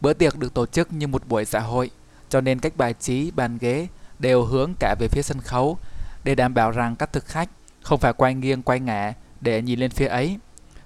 Bữa 0.00 0.12
tiệc 0.12 0.38
được 0.38 0.54
tổ 0.54 0.66
chức 0.66 0.92
như 0.92 1.06
một 1.06 1.28
buổi 1.28 1.44
dạ 1.44 1.60
hội, 1.60 1.90
cho 2.28 2.40
nên 2.40 2.58
cách 2.58 2.76
bài 2.76 2.94
trí, 3.00 3.30
bàn 3.30 3.58
ghế 3.58 3.88
đều 4.18 4.44
hướng 4.44 4.72
cả 4.80 4.94
về 5.00 5.08
phía 5.08 5.22
sân 5.22 5.40
khấu 5.40 5.78
để 6.24 6.34
đảm 6.34 6.54
bảo 6.54 6.70
rằng 6.70 6.96
các 6.96 7.12
thực 7.12 7.24
khách 7.24 7.48
không 7.82 8.00
phải 8.00 8.12
quay 8.12 8.34
nghiêng 8.34 8.62
quay 8.62 8.80
ngã 8.80 9.12
để 9.40 9.62
nhìn 9.62 9.80
lên 9.80 9.90
phía 9.90 10.06
ấy 10.06 10.38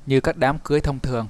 như 0.06 0.20
các 0.20 0.36
đám 0.36 0.58
cưới 0.58 0.80
thông 0.80 1.00
thường. 1.00 1.28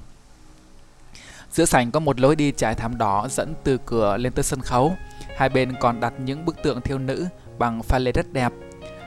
Giữa 1.51 1.65
sảnh 1.65 1.91
có 1.91 1.99
một 1.99 2.19
lối 2.19 2.35
đi 2.35 2.51
trải 2.51 2.75
thảm 2.75 2.97
đỏ 2.97 3.27
dẫn 3.29 3.53
từ 3.63 3.77
cửa 3.85 4.17
lên 4.17 4.33
tới 4.33 4.43
sân 4.43 4.61
khấu. 4.61 4.95
Hai 5.37 5.49
bên 5.49 5.73
còn 5.79 5.99
đặt 5.99 6.13
những 6.19 6.45
bức 6.45 6.63
tượng 6.63 6.81
thiêu 6.81 6.97
nữ 6.97 7.27
bằng 7.57 7.83
pha 7.83 7.99
lê 7.99 8.11
rất 8.11 8.33
đẹp. 8.33 8.51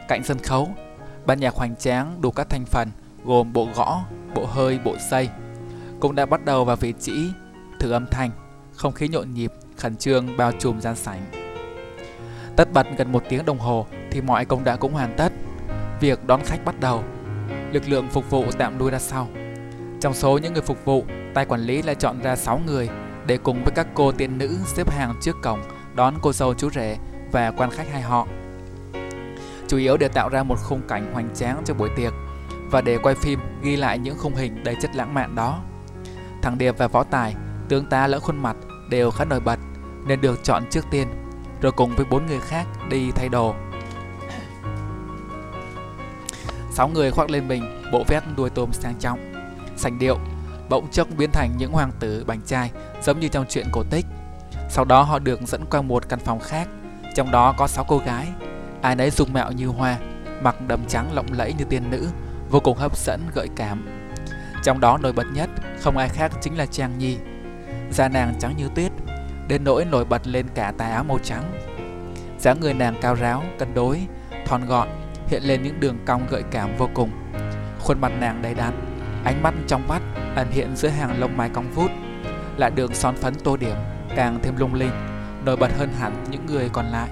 Cạnh 0.08 0.24
sân 0.24 0.38
khấu 0.38 0.68
Ban 1.26 1.40
nhạc 1.40 1.54
hoành 1.54 1.76
tráng 1.76 2.20
đủ 2.20 2.30
các 2.30 2.48
thành 2.50 2.64
phần 2.64 2.88
gồm 3.24 3.52
bộ 3.52 3.68
gõ, 3.74 4.04
bộ 4.34 4.46
hơi, 4.46 4.78
bộ 4.84 4.96
xây 5.10 5.28
cũng 6.00 6.14
đã 6.14 6.26
bắt 6.26 6.44
đầu 6.44 6.64
vào 6.64 6.76
vị 6.76 6.94
trí 7.00 7.30
thử 7.80 7.92
âm 7.92 8.06
thanh, 8.10 8.30
không 8.72 8.92
khí 8.92 9.08
nhộn 9.08 9.34
nhịp, 9.34 9.52
khẩn 9.76 9.96
trương 9.96 10.36
bao 10.36 10.52
trùm 10.52 10.80
gian 10.80 10.96
sảnh. 10.96 11.20
Tất 12.56 12.72
bật 12.72 12.86
gần 12.96 13.12
một 13.12 13.22
tiếng 13.28 13.44
đồng 13.44 13.58
hồ 13.58 13.86
thì 14.10 14.20
mọi 14.20 14.44
công 14.44 14.64
đã 14.64 14.76
cũng 14.76 14.92
hoàn 14.92 15.14
tất. 15.16 15.32
Việc 16.00 16.26
đón 16.26 16.40
khách 16.44 16.64
bắt 16.64 16.80
đầu. 16.80 17.04
Lực 17.72 17.88
lượng 17.88 18.08
phục 18.10 18.30
vụ 18.30 18.44
tạm 18.58 18.78
lui 18.78 18.90
ra 18.90 18.98
sau. 18.98 19.28
Trong 20.04 20.14
số 20.14 20.38
những 20.38 20.52
người 20.52 20.62
phục 20.62 20.84
vụ, 20.84 21.04
tay 21.34 21.44
quản 21.44 21.60
lý 21.60 21.82
lại 21.82 21.94
chọn 21.94 22.20
ra 22.22 22.36
6 22.36 22.60
người 22.66 22.88
để 23.26 23.36
cùng 23.36 23.64
với 23.64 23.72
các 23.74 23.86
cô 23.94 24.12
tiên 24.12 24.38
nữ 24.38 24.58
xếp 24.66 24.90
hàng 24.90 25.14
trước 25.20 25.36
cổng 25.42 25.62
đón 25.94 26.14
cô 26.22 26.32
dâu 26.32 26.54
chú 26.54 26.70
rể 26.70 26.96
và 27.32 27.50
quan 27.50 27.70
khách 27.70 27.90
hai 27.92 28.02
họ. 28.02 28.26
Chủ 29.68 29.76
yếu 29.76 29.96
để 29.96 30.08
tạo 30.08 30.28
ra 30.28 30.42
một 30.42 30.56
khung 30.62 30.80
cảnh 30.88 31.12
hoành 31.12 31.28
tráng 31.34 31.62
cho 31.64 31.74
buổi 31.74 31.90
tiệc 31.96 32.12
và 32.70 32.80
để 32.80 32.98
quay 32.98 33.14
phim 33.14 33.40
ghi 33.62 33.76
lại 33.76 33.98
những 33.98 34.18
khung 34.18 34.34
hình 34.34 34.64
đầy 34.64 34.76
chất 34.82 34.94
lãng 34.94 35.14
mạn 35.14 35.34
đó. 35.34 35.60
Thằng 36.42 36.58
Điệp 36.58 36.78
và 36.78 36.88
Võ 36.88 37.04
Tài, 37.04 37.34
tướng 37.68 37.86
tá 37.86 38.06
lẫn 38.06 38.20
khuôn 38.20 38.42
mặt 38.42 38.56
đều 38.90 39.10
khá 39.10 39.24
nổi 39.24 39.40
bật 39.40 39.58
nên 40.06 40.20
được 40.20 40.44
chọn 40.44 40.64
trước 40.70 40.84
tiên, 40.90 41.08
rồi 41.60 41.72
cùng 41.72 41.96
với 41.96 42.06
bốn 42.10 42.26
người 42.26 42.40
khác 42.40 42.66
đi 42.90 43.10
thay 43.10 43.28
đồ. 43.28 43.54
Sáu 46.70 46.88
người 46.88 47.10
khoác 47.10 47.30
lên 47.30 47.48
mình 47.48 47.90
bộ 47.92 48.04
vest 48.08 48.24
đuôi 48.36 48.50
tôm 48.50 48.72
sang 48.72 48.94
trọng, 49.00 49.33
sành 49.76 49.98
điệu, 49.98 50.18
bỗng 50.68 50.90
chốc 50.90 51.08
biến 51.18 51.30
thành 51.30 51.50
những 51.58 51.72
hoàng 51.72 51.92
tử 52.00 52.24
bánh 52.26 52.40
trai 52.46 52.70
giống 53.02 53.20
như 53.20 53.28
trong 53.28 53.44
truyện 53.48 53.66
cổ 53.72 53.82
tích. 53.90 54.06
Sau 54.68 54.84
đó 54.84 55.02
họ 55.02 55.18
được 55.18 55.40
dẫn 55.46 55.64
qua 55.70 55.82
một 55.82 56.08
căn 56.08 56.18
phòng 56.18 56.40
khác, 56.40 56.68
trong 57.14 57.30
đó 57.30 57.54
có 57.58 57.66
sáu 57.66 57.84
cô 57.88 57.98
gái, 57.98 58.28
ai 58.82 58.96
nấy 58.96 59.10
dung 59.10 59.32
mạo 59.32 59.52
như 59.52 59.66
hoa, 59.66 59.98
mặc 60.42 60.56
đầm 60.68 60.84
trắng 60.88 61.12
lộng 61.12 61.26
lẫy 61.32 61.52
như 61.58 61.64
tiên 61.64 61.90
nữ, 61.90 62.08
vô 62.50 62.60
cùng 62.60 62.78
hấp 62.78 62.96
dẫn 62.98 63.20
gợi 63.34 63.48
cảm. 63.56 63.88
Trong 64.64 64.80
đó 64.80 64.98
nổi 64.98 65.12
bật 65.12 65.26
nhất 65.32 65.50
không 65.80 65.96
ai 65.96 66.08
khác 66.08 66.32
chính 66.40 66.58
là 66.58 66.66
Trang 66.66 66.98
Nhi. 66.98 67.18
Da 67.90 68.08
nàng 68.08 68.34
trắng 68.40 68.54
như 68.56 68.68
tuyết, 68.74 68.92
đến 69.48 69.64
nỗi 69.64 69.84
nổi 69.84 70.04
bật 70.04 70.26
lên 70.26 70.46
cả 70.54 70.72
tà 70.78 70.86
áo 70.86 71.04
màu 71.04 71.18
trắng. 71.22 71.52
dáng 72.38 72.60
người 72.60 72.74
nàng 72.74 72.94
cao 73.00 73.14
ráo, 73.14 73.42
cân 73.58 73.74
đối, 73.74 74.06
thon 74.46 74.66
gọn, 74.66 74.88
hiện 75.28 75.42
lên 75.42 75.62
những 75.62 75.80
đường 75.80 75.98
cong 76.06 76.26
gợi 76.30 76.42
cảm 76.50 76.76
vô 76.76 76.88
cùng. 76.94 77.10
Khuôn 77.80 78.00
mặt 78.00 78.12
nàng 78.20 78.42
đầy 78.42 78.54
đặn, 78.54 78.93
ánh 79.24 79.42
mắt 79.42 79.54
trong 79.66 79.88
mắt 79.88 80.02
ẩn 80.36 80.50
hiện 80.50 80.76
giữa 80.76 80.88
hàng 80.88 81.20
lông 81.20 81.36
mày 81.36 81.48
cong 81.48 81.70
vút, 81.74 81.90
lại 82.56 82.70
đường 82.70 82.94
son 82.94 83.16
phấn 83.16 83.34
tô 83.34 83.56
điểm 83.56 83.76
càng 84.16 84.38
thêm 84.42 84.56
lung 84.56 84.74
linh, 84.74 84.90
nổi 85.44 85.56
bật 85.56 85.70
hơn 85.78 85.92
hẳn 85.98 86.24
những 86.30 86.46
người 86.46 86.68
còn 86.72 86.86
lại. 86.86 87.08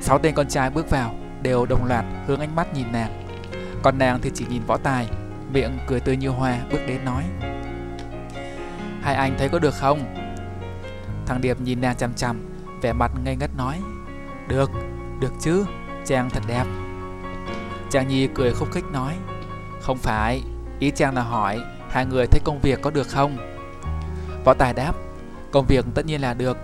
Sáu 0.00 0.18
tên 0.18 0.34
con 0.34 0.48
trai 0.48 0.70
bước 0.70 0.90
vào 0.90 1.14
đều 1.42 1.66
đồng 1.66 1.84
loạt 1.84 2.04
hướng 2.26 2.40
ánh 2.40 2.56
mắt 2.56 2.74
nhìn 2.74 2.92
nàng, 2.92 3.24
còn 3.82 3.98
nàng 3.98 4.18
thì 4.22 4.30
chỉ 4.34 4.46
nhìn 4.48 4.62
võ 4.66 4.76
tài, 4.76 5.08
miệng 5.52 5.78
cười 5.86 6.00
tươi 6.00 6.16
như 6.16 6.28
hoa 6.28 6.58
bước 6.72 6.80
đến 6.86 7.04
nói: 7.04 7.24
Hai 9.02 9.14
anh 9.14 9.34
thấy 9.38 9.48
có 9.48 9.58
được 9.58 9.74
không? 9.74 10.14
Thằng 11.26 11.40
Điệp 11.40 11.60
nhìn 11.60 11.80
nàng 11.80 11.96
chăm 11.96 12.14
chăm, 12.14 12.36
vẻ 12.82 12.92
mặt 12.92 13.10
ngây 13.24 13.36
ngất 13.36 13.50
nói. 13.56 13.80
Được, 14.48 14.70
được 15.20 15.32
chứ, 15.40 15.64
chàng 16.06 16.30
thật 16.30 16.42
đẹp. 16.46 16.64
Chàng 17.90 18.08
Nhi 18.08 18.28
cười 18.34 18.52
khúc 18.52 18.72
khích 18.72 18.84
nói. 18.92 19.14
Không 19.80 19.98
phải, 19.98 20.42
ý 20.78 20.90
chàng 20.90 21.14
là 21.14 21.22
hỏi, 21.22 21.60
Hai 21.90 22.06
người 22.06 22.26
thấy 22.26 22.40
công 22.44 22.60
việc 22.60 22.82
có 22.82 22.90
được 22.90 23.08
không? 23.08 23.36
Võ 24.44 24.54
Tài 24.54 24.74
đáp, 24.74 24.92
Công 25.52 25.66
việc 25.66 25.84
tất 25.94 26.06
nhiên 26.06 26.20
là 26.20 26.34
được. 26.34 26.56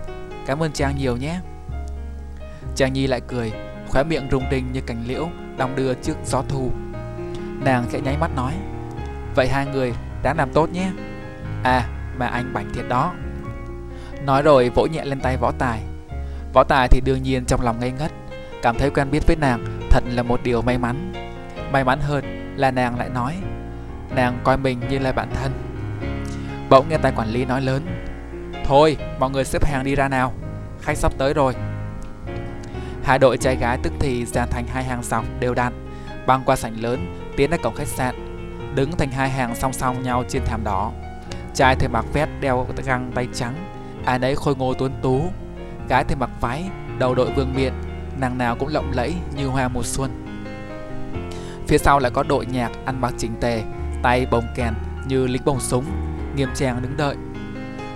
Cảm 0.45 0.63
ơn 0.63 0.71
chàng 0.71 0.97
nhiều 0.97 1.17
nhé. 1.17 1.39
Chàng 2.75 2.93
Nhi 2.93 3.07
lại 3.07 3.21
cười, 3.27 3.51
Khóe 3.89 4.03
miệng 4.03 4.27
rung 4.31 4.43
rinh 4.51 4.71
như 4.71 4.81
cành 4.81 5.03
liễu, 5.07 5.27
Đong 5.57 5.75
đưa 5.75 5.93
trước 5.93 6.17
gió 6.25 6.43
thu. 6.49 6.71
Nàng 7.65 7.85
khẽ 7.91 7.99
nháy 7.99 8.17
mắt 8.17 8.31
nói, 8.35 8.53
Vậy 9.35 9.47
hai 9.47 9.65
người 9.65 9.93
đã 10.23 10.33
làm 10.33 10.49
tốt 10.53 10.69
nhé. 10.69 10.91
À 11.63 11.89
mà 12.17 12.27
anh 12.27 12.53
bảnh 12.53 12.69
thiệt 12.73 12.85
đó. 12.89 13.13
Nói 14.25 14.41
rồi 14.41 14.69
vỗ 14.69 14.85
nhẹ 14.85 15.05
lên 15.05 15.19
tay 15.19 15.37
võ 15.37 15.51
tài. 15.51 15.81
Võ 16.53 16.63
tài 16.63 16.87
thì 16.87 17.01
đương 17.05 17.23
nhiên 17.23 17.45
trong 17.45 17.61
lòng 17.61 17.79
ngây 17.79 17.91
ngất, 17.91 18.11
Cảm 18.61 18.77
thấy 18.77 18.89
quen 18.89 19.11
biết 19.11 19.27
với 19.27 19.35
nàng 19.35 19.65
Thật 19.89 20.03
là 20.07 20.23
một 20.23 20.39
điều 20.43 20.61
may 20.61 20.77
mắn. 20.77 21.13
May 21.71 21.83
mắn 21.83 21.99
hơn 22.01 22.53
là 22.57 22.71
nàng 22.71 22.99
lại 22.99 23.09
nói 23.09 23.35
Nàng 24.09 24.39
coi 24.43 24.57
mình 24.57 24.79
như 24.89 24.99
là 24.99 25.11
bạn 25.11 25.29
thân. 25.33 25.51
Bỗng 26.69 26.89
nghe 26.89 26.97
tài 26.97 27.11
quản 27.11 27.29
lý 27.29 27.45
nói 27.45 27.61
lớn, 27.61 27.85
Thôi, 28.65 28.97
mọi 29.19 29.29
người 29.29 29.43
xếp 29.43 29.65
hàng 29.65 29.83
đi 29.83 29.95
ra 29.95 30.07
nào, 30.07 30.33
Khách 30.81 30.97
sắp 30.97 31.11
tới 31.17 31.33
rồi. 31.33 31.53
Hai 33.03 33.19
đội 33.19 33.37
trai 33.37 33.55
gái 33.55 33.77
tức 33.83 33.93
thì 33.99 34.25
dàn 34.25 34.49
thành 34.51 34.67
hai 34.67 34.83
hàng 34.83 35.03
dọc 35.03 35.25
đều 35.39 35.53
đặn, 35.53 35.73
Băng 36.27 36.43
qua 36.45 36.55
sảnh 36.55 36.81
lớn, 36.81 37.15
Tiến 37.37 37.51
ra 37.51 37.57
cổng 37.57 37.75
khách 37.75 37.87
sạn, 37.87 38.15
Đứng 38.75 38.91
thành 38.91 39.11
hai 39.11 39.29
hàng 39.29 39.55
song 39.55 39.73
song 39.73 40.03
nhau 40.03 40.23
trên 40.29 40.41
thảm 40.45 40.63
đỏ. 40.63 40.91
Trai 41.53 41.75
thì 41.75 41.87
mặc 41.87 42.05
vest 42.13 42.29
đeo 42.41 42.67
găng 42.85 43.11
tay 43.15 43.27
trắng, 43.33 43.55
Ai 44.05 44.19
nấy 44.19 44.35
khôi 44.35 44.55
ngô 44.55 44.73
tuấn 44.73 44.91
tú. 45.01 45.21
Gái 45.89 46.03
thì 46.07 46.15
mặc 46.15 46.29
váy, 46.41 46.63
Đầu 46.99 47.15
đội 47.15 47.31
vương 47.31 47.53
miện, 47.55 47.73
Nàng 48.19 48.37
nào 48.37 48.55
cũng 48.55 48.69
lộng 48.69 48.91
lẫy 48.93 49.13
như 49.35 49.47
hoa 49.47 49.67
mùa 49.67 49.83
xuân. 49.83 50.25
Phía 51.67 51.77
sau 51.77 51.99
lại 51.99 52.11
có 52.11 52.23
đội 52.23 52.45
nhạc 52.45 52.71
ăn 52.85 53.01
mặc 53.01 53.13
chỉnh 53.17 53.31
tề 53.41 53.63
Tay 54.05 54.25
bồng 54.31 54.45
kèn 54.55 54.73
như 55.07 55.27
lính 55.27 55.41
bồng 55.45 55.59
súng 55.59 55.85
Nghiêm 56.35 56.49
trang 56.55 56.81
đứng 56.81 56.97
đợi. 56.97 57.15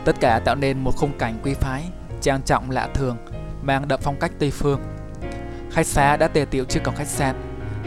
Tất 0.05 0.15
cả 0.19 0.41
tạo 0.45 0.55
nên 0.55 0.79
một 0.79 0.91
khung 0.97 1.17
cảnh 1.17 1.39
quý 1.43 1.53
phái 1.53 1.83
Trang 2.21 2.41
trọng 2.41 2.71
lạ 2.71 2.89
thường 2.93 3.17
Mang 3.61 3.87
đậm 3.87 3.99
phong 4.03 4.19
cách 4.19 4.31
Tây 4.39 4.51
Phương. 4.51 4.81
Khách 5.71 5.85
xá 5.85 6.17
đã 6.17 6.27
tề 6.27 6.45
tiệu 6.45 6.65
trước 6.65 6.79
cổng 6.83 6.95
khách 6.95 7.07
sạn. 7.07 7.35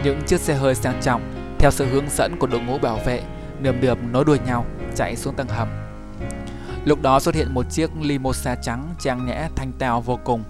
Những 0.05 0.23
chiếc 0.27 0.41
xe 0.41 0.55
hơi 0.55 0.75
sang 0.75 1.01
trọng 1.03 1.23
Theo 1.59 1.71
sự 1.71 1.87
hướng 1.87 2.05
dẫn 2.11 2.37
của 2.39 2.47
đội 2.47 2.61
ngũ 2.61 2.79
bảo 2.79 2.99
vệ 3.07 3.23
Nườm 3.61 3.81
nượm 3.81 4.13
nối 4.13 4.25
đuôi 4.25 4.39
nhau 4.47 4.67
chạy 4.95 5.17
xuống 5.17 5.35
tầng 5.35 5.49
hầm. 5.49 5.69
Lúc 6.85 7.03
đó 7.03 7.21
xuất 7.21 7.35
hiện 7.35 7.55
một 7.55 7.67
chiếc 7.71 7.91
limousine 8.01 8.57
trắng 8.63 8.95
trang 9.01 9.27
nhã 9.27 9.49
thanh 9.57 9.73
tao 9.79 10.01
vô 10.01 10.19
cùng, 10.25 10.45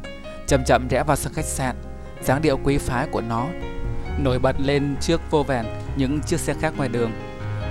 chậm 0.46 0.64
chậm 0.64 0.88
rẽ 0.88 1.04
vào 1.04 1.16
sân 1.16 1.32
khách 1.32 1.44
sạn, 1.44 1.76
dáng 2.22 2.42
điệu 2.42 2.58
quý 2.64 2.78
phái 2.78 3.06
của 3.12 3.20
nó. 3.20 3.46
Nổi 4.18 4.38
bật 4.38 4.56
lên 4.60 4.96
trước 5.00 5.20
vô 5.30 5.42
vàn 5.42 5.80
những 5.96 6.20
chiếc 6.20 6.40
xe 6.40 6.54
khác 6.60 6.74
ngoài 6.76 6.88
đường, 6.88 7.12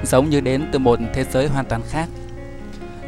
giống 0.05 0.29
như 0.29 0.41
đến 0.41 0.69
từ 0.71 0.79
một 0.79 0.99
thế 1.13 1.23
giới 1.23 1.47
hoàn 1.47 1.65
toàn 1.65 1.81
khác. 1.89 2.09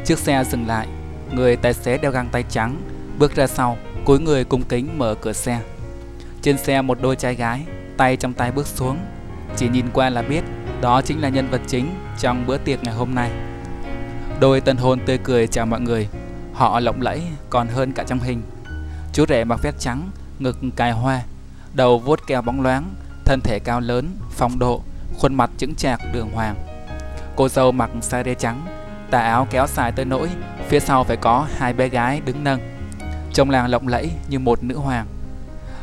Chiếc 0.04 0.18
xe 0.18 0.44
dừng 0.44 0.66
lại, 0.66 0.88
người 1.32 1.56
tài 1.56 1.74
xế 1.74 1.98
đeo 1.98 2.10
găng 2.10 2.28
tay 2.32 2.44
trắng, 2.50 2.76
bước 3.18 3.36
ra 3.36 3.46
sau, 3.46 3.76
cúi 4.04 4.20
người 4.20 4.44
cung 4.44 4.62
kính 4.62 4.98
mở 4.98 5.14
cửa 5.14 5.32
xe. 5.32 5.60
Trên 6.42 6.58
xe 6.58 6.82
một 6.82 6.98
đôi 7.02 7.16
trai 7.16 7.34
gái, 7.34 7.64
tay 7.96 8.16
trong 8.16 8.32
tay 8.32 8.52
bước 8.52 8.66
xuống, 8.66 8.98
chỉ 9.56 9.68
nhìn 9.68 9.86
qua 9.92 10.10
là 10.10 10.22
biết 10.22 10.44
đó 10.80 11.02
chính 11.02 11.20
là 11.20 11.28
nhân 11.28 11.48
vật 11.50 11.60
chính 11.66 11.94
trong 12.18 12.46
bữa 12.46 12.58
tiệc 12.58 12.84
ngày 12.84 12.94
hôm 12.94 13.14
nay. 13.14 13.30
Đôi 14.40 14.60
tân 14.60 14.76
hôn 14.76 15.00
tươi 15.06 15.18
cười 15.18 15.46
chào 15.46 15.66
mọi 15.66 15.80
người. 15.80 16.08
Họ 16.52 16.80
lộng 16.80 17.02
lẫy 17.02 17.22
còn 17.50 17.68
hơn 17.68 17.92
cả 17.92 18.04
trong 18.06 18.18
hình. 18.18 18.42
Chú 19.12 19.24
rể 19.28 19.44
mặc 19.44 19.60
vest 19.62 19.78
trắng, 19.78 20.10
ngực 20.38 20.58
cài 20.76 20.92
hoa, 20.92 21.22
đầu 21.74 21.98
vuốt 21.98 22.26
keo 22.26 22.42
bóng 22.42 22.62
loáng, 22.62 22.94
thân 23.24 23.40
thể 23.40 23.58
cao 23.58 23.80
lớn, 23.80 24.16
phong 24.30 24.58
độ, 24.58 24.82
khuôn 25.18 25.34
mặt 25.34 25.50
chững 25.58 25.74
chạc 25.74 26.00
đường 26.12 26.30
hoàng. 26.34 26.73
Cô 27.36 27.48
dâu 27.48 27.72
mặc 27.72 27.90
sa 28.00 28.22
đê 28.22 28.34
trắng, 28.34 28.66
tà 29.10 29.18
áo 29.18 29.46
kéo 29.50 29.66
dài 29.66 29.92
tới 29.92 30.04
nỗi 30.04 30.28
phía 30.68 30.80
sau 30.80 31.04
phải 31.04 31.16
có 31.16 31.46
hai 31.58 31.72
bé 31.72 31.88
gái 31.88 32.20
đứng 32.24 32.44
nâng. 32.44 32.60
Trông 33.32 33.50
làng 33.50 33.70
lộng 33.70 33.88
lẫy 33.88 34.10
như 34.28 34.38
một 34.38 34.62
nữ 34.62 34.76
hoàng. 34.76 35.06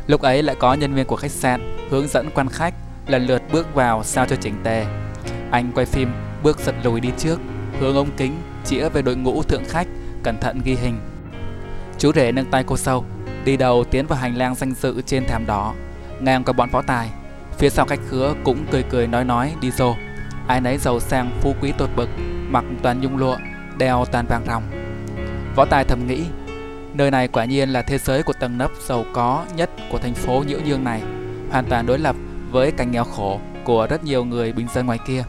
Lúc 0.08 0.22
ấy 0.22 0.44
lại 0.44 0.56
có 0.60 0.74
nhân 0.74 0.94
viên 0.94 1.06
của 1.06 1.16
khách 1.16 1.32
sạn 1.32 1.78
hướng 1.90 2.08
dẫn 2.08 2.30
quan 2.36 2.50
khách 2.50 2.74
lần 3.08 3.26
lượt 3.26 3.42
bước 3.52 3.76
vào 3.76 4.04
sao 4.04 4.26
cho 4.26 4.36
chỉnh 4.36 4.56
tề. 4.64 4.86
Anh 5.52 5.72
quay 5.76 5.86
phim 5.86 6.12
bước 6.44 6.60
giật 6.60 6.76
lùi 6.84 7.00
đi 7.00 7.10
trước, 7.18 7.40
hướng 7.80 7.96
ống 7.96 8.10
kính 8.18 8.42
chĩa 8.66 8.90
về 8.90 9.02
đội 9.02 9.16
ngũ 9.16 9.44
thượng 9.44 9.66
khách, 9.66 9.88
cẩn 10.24 10.38
thận 10.38 10.62
ghi 10.64 10.76
hình. 10.76 11.00
Chú 11.98 12.12
rể 12.16 12.32
nâng 12.32 12.52
tay 12.52 12.64
cô 12.68 12.78
sâu, 12.78 13.06
đi 13.46 13.58
đầu 13.58 13.84
tiến 13.84 14.08
vào 14.08 14.20
hành 14.20 14.38
lang 14.38 14.56
danh 14.56 14.74
dự 14.74 15.02
trên 15.02 15.26
thảm 15.28 15.46
đỏ, 15.46 15.74
ngang 16.20 16.44
qua 16.44 16.54
bọn 16.54 16.70
võ 16.70 16.82
tài. 16.82 17.10
Phía 17.58 17.70
sau 17.70 17.86
khách 17.86 18.00
khứa 18.10 18.34
cũng 18.44 18.66
cười 18.72 18.84
cười 18.84 19.08
nói 19.08 19.24
nói 19.24 19.54
đi 19.62 19.72
rồi 19.72 19.96
Ai 20.48 20.62
nấy 20.62 20.78
giàu 20.78 21.00
sang 21.00 21.32
phú 21.42 21.56
quý 21.62 21.72
tột 21.78 21.90
bực, 21.96 22.10
mặc 22.50 22.66
toàn 22.84 23.02
nhung 23.02 23.18
lụa, 23.18 23.38
đeo 23.78 24.06
toàn 24.12 24.26
vàng 24.28 24.44
ròng. 24.48 24.64
Võ 25.56 25.66
tài 25.66 25.84
thầm 25.84 26.08
nghĩ, 26.08 26.24
nơi 26.94 27.12
này 27.12 27.28
quả 27.28 27.46
nhiên 27.46 27.70
là 27.70 27.82
thế 27.82 27.98
giới 27.98 28.24
của 28.24 28.34
tầng 28.34 28.58
nấp 28.58 28.72
giàu 28.88 29.06
có 29.14 29.46
nhất 29.56 29.70
của 29.92 29.98
thành 29.98 30.14
phố 30.14 30.44
nhiễu 30.48 30.60
dương 30.60 30.84
này, 30.84 31.02
hoàn 31.52 31.66
toàn 31.66 31.86
đối 31.86 32.00
lập 32.00 32.16
với 32.52 32.72
cảnh 32.72 32.92
nghèo 32.92 33.04
khổ 33.04 33.40
của 33.64 33.88
rất 33.88 34.04
nhiều 34.04 34.26
người 34.26 34.54
bình 34.54 34.68
dân 34.74 34.86
ngoài 34.86 35.00
kia. 35.08 35.24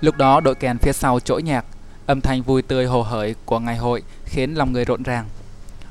Lúc 0.00 0.16
đó 0.16 0.40
đội 0.40 0.54
kèn 0.54 0.78
phía 0.78 0.92
sau 0.92 1.20
trỗi 1.20 1.42
nhạc, 1.42 1.64
âm 2.06 2.20
thanh 2.20 2.42
vui 2.42 2.62
tươi 2.62 2.86
hồ 2.86 3.02
hởi 3.02 3.34
của 3.44 3.58
ngày 3.58 3.76
hội 3.76 4.02
khiến 4.24 4.54
lòng 4.54 4.72
người 4.72 4.84
rộn 4.84 5.02
ràng. 5.02 5.24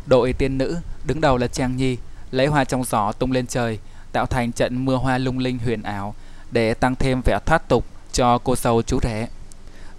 Đội 0.06 0.34
tiên 0.34 0.58
nữ 0.58 0.78
đứng 1.06 1.22
đầu 1.22 1.38
là 1.38 1.48
Trang 1.48 1.76
Nhi, 1.76 1.98
lấy 2.32 2.48
hoa 2.48 2.64
trong 2.64 2.84
gió 2.84 3.12
tung 3.12 3.32
lên 3.32 3.48
trời, 3.48 3.80
tạo 4.12 4.26
thành 4.26 4.52
trận 4.52 4.86
mưa 4.86 4.96
hoa 4.96 5.18
lung 5.18 5.40
linh 5.40 5.60
huyền 5.60 5.84
ảo 5.84 6.16
để 6.52 6.74
tăng 6.74 6.96
thêm 6.96 7.22
vẻ 7.26 7.40
thoát 7.46 7.70
tục 7.70 7.86
cho 8.14 8.38
cô 8.38 8.56
sâu 8.56 8.82
chú 8.82 9.00
rể. 9.04 9.28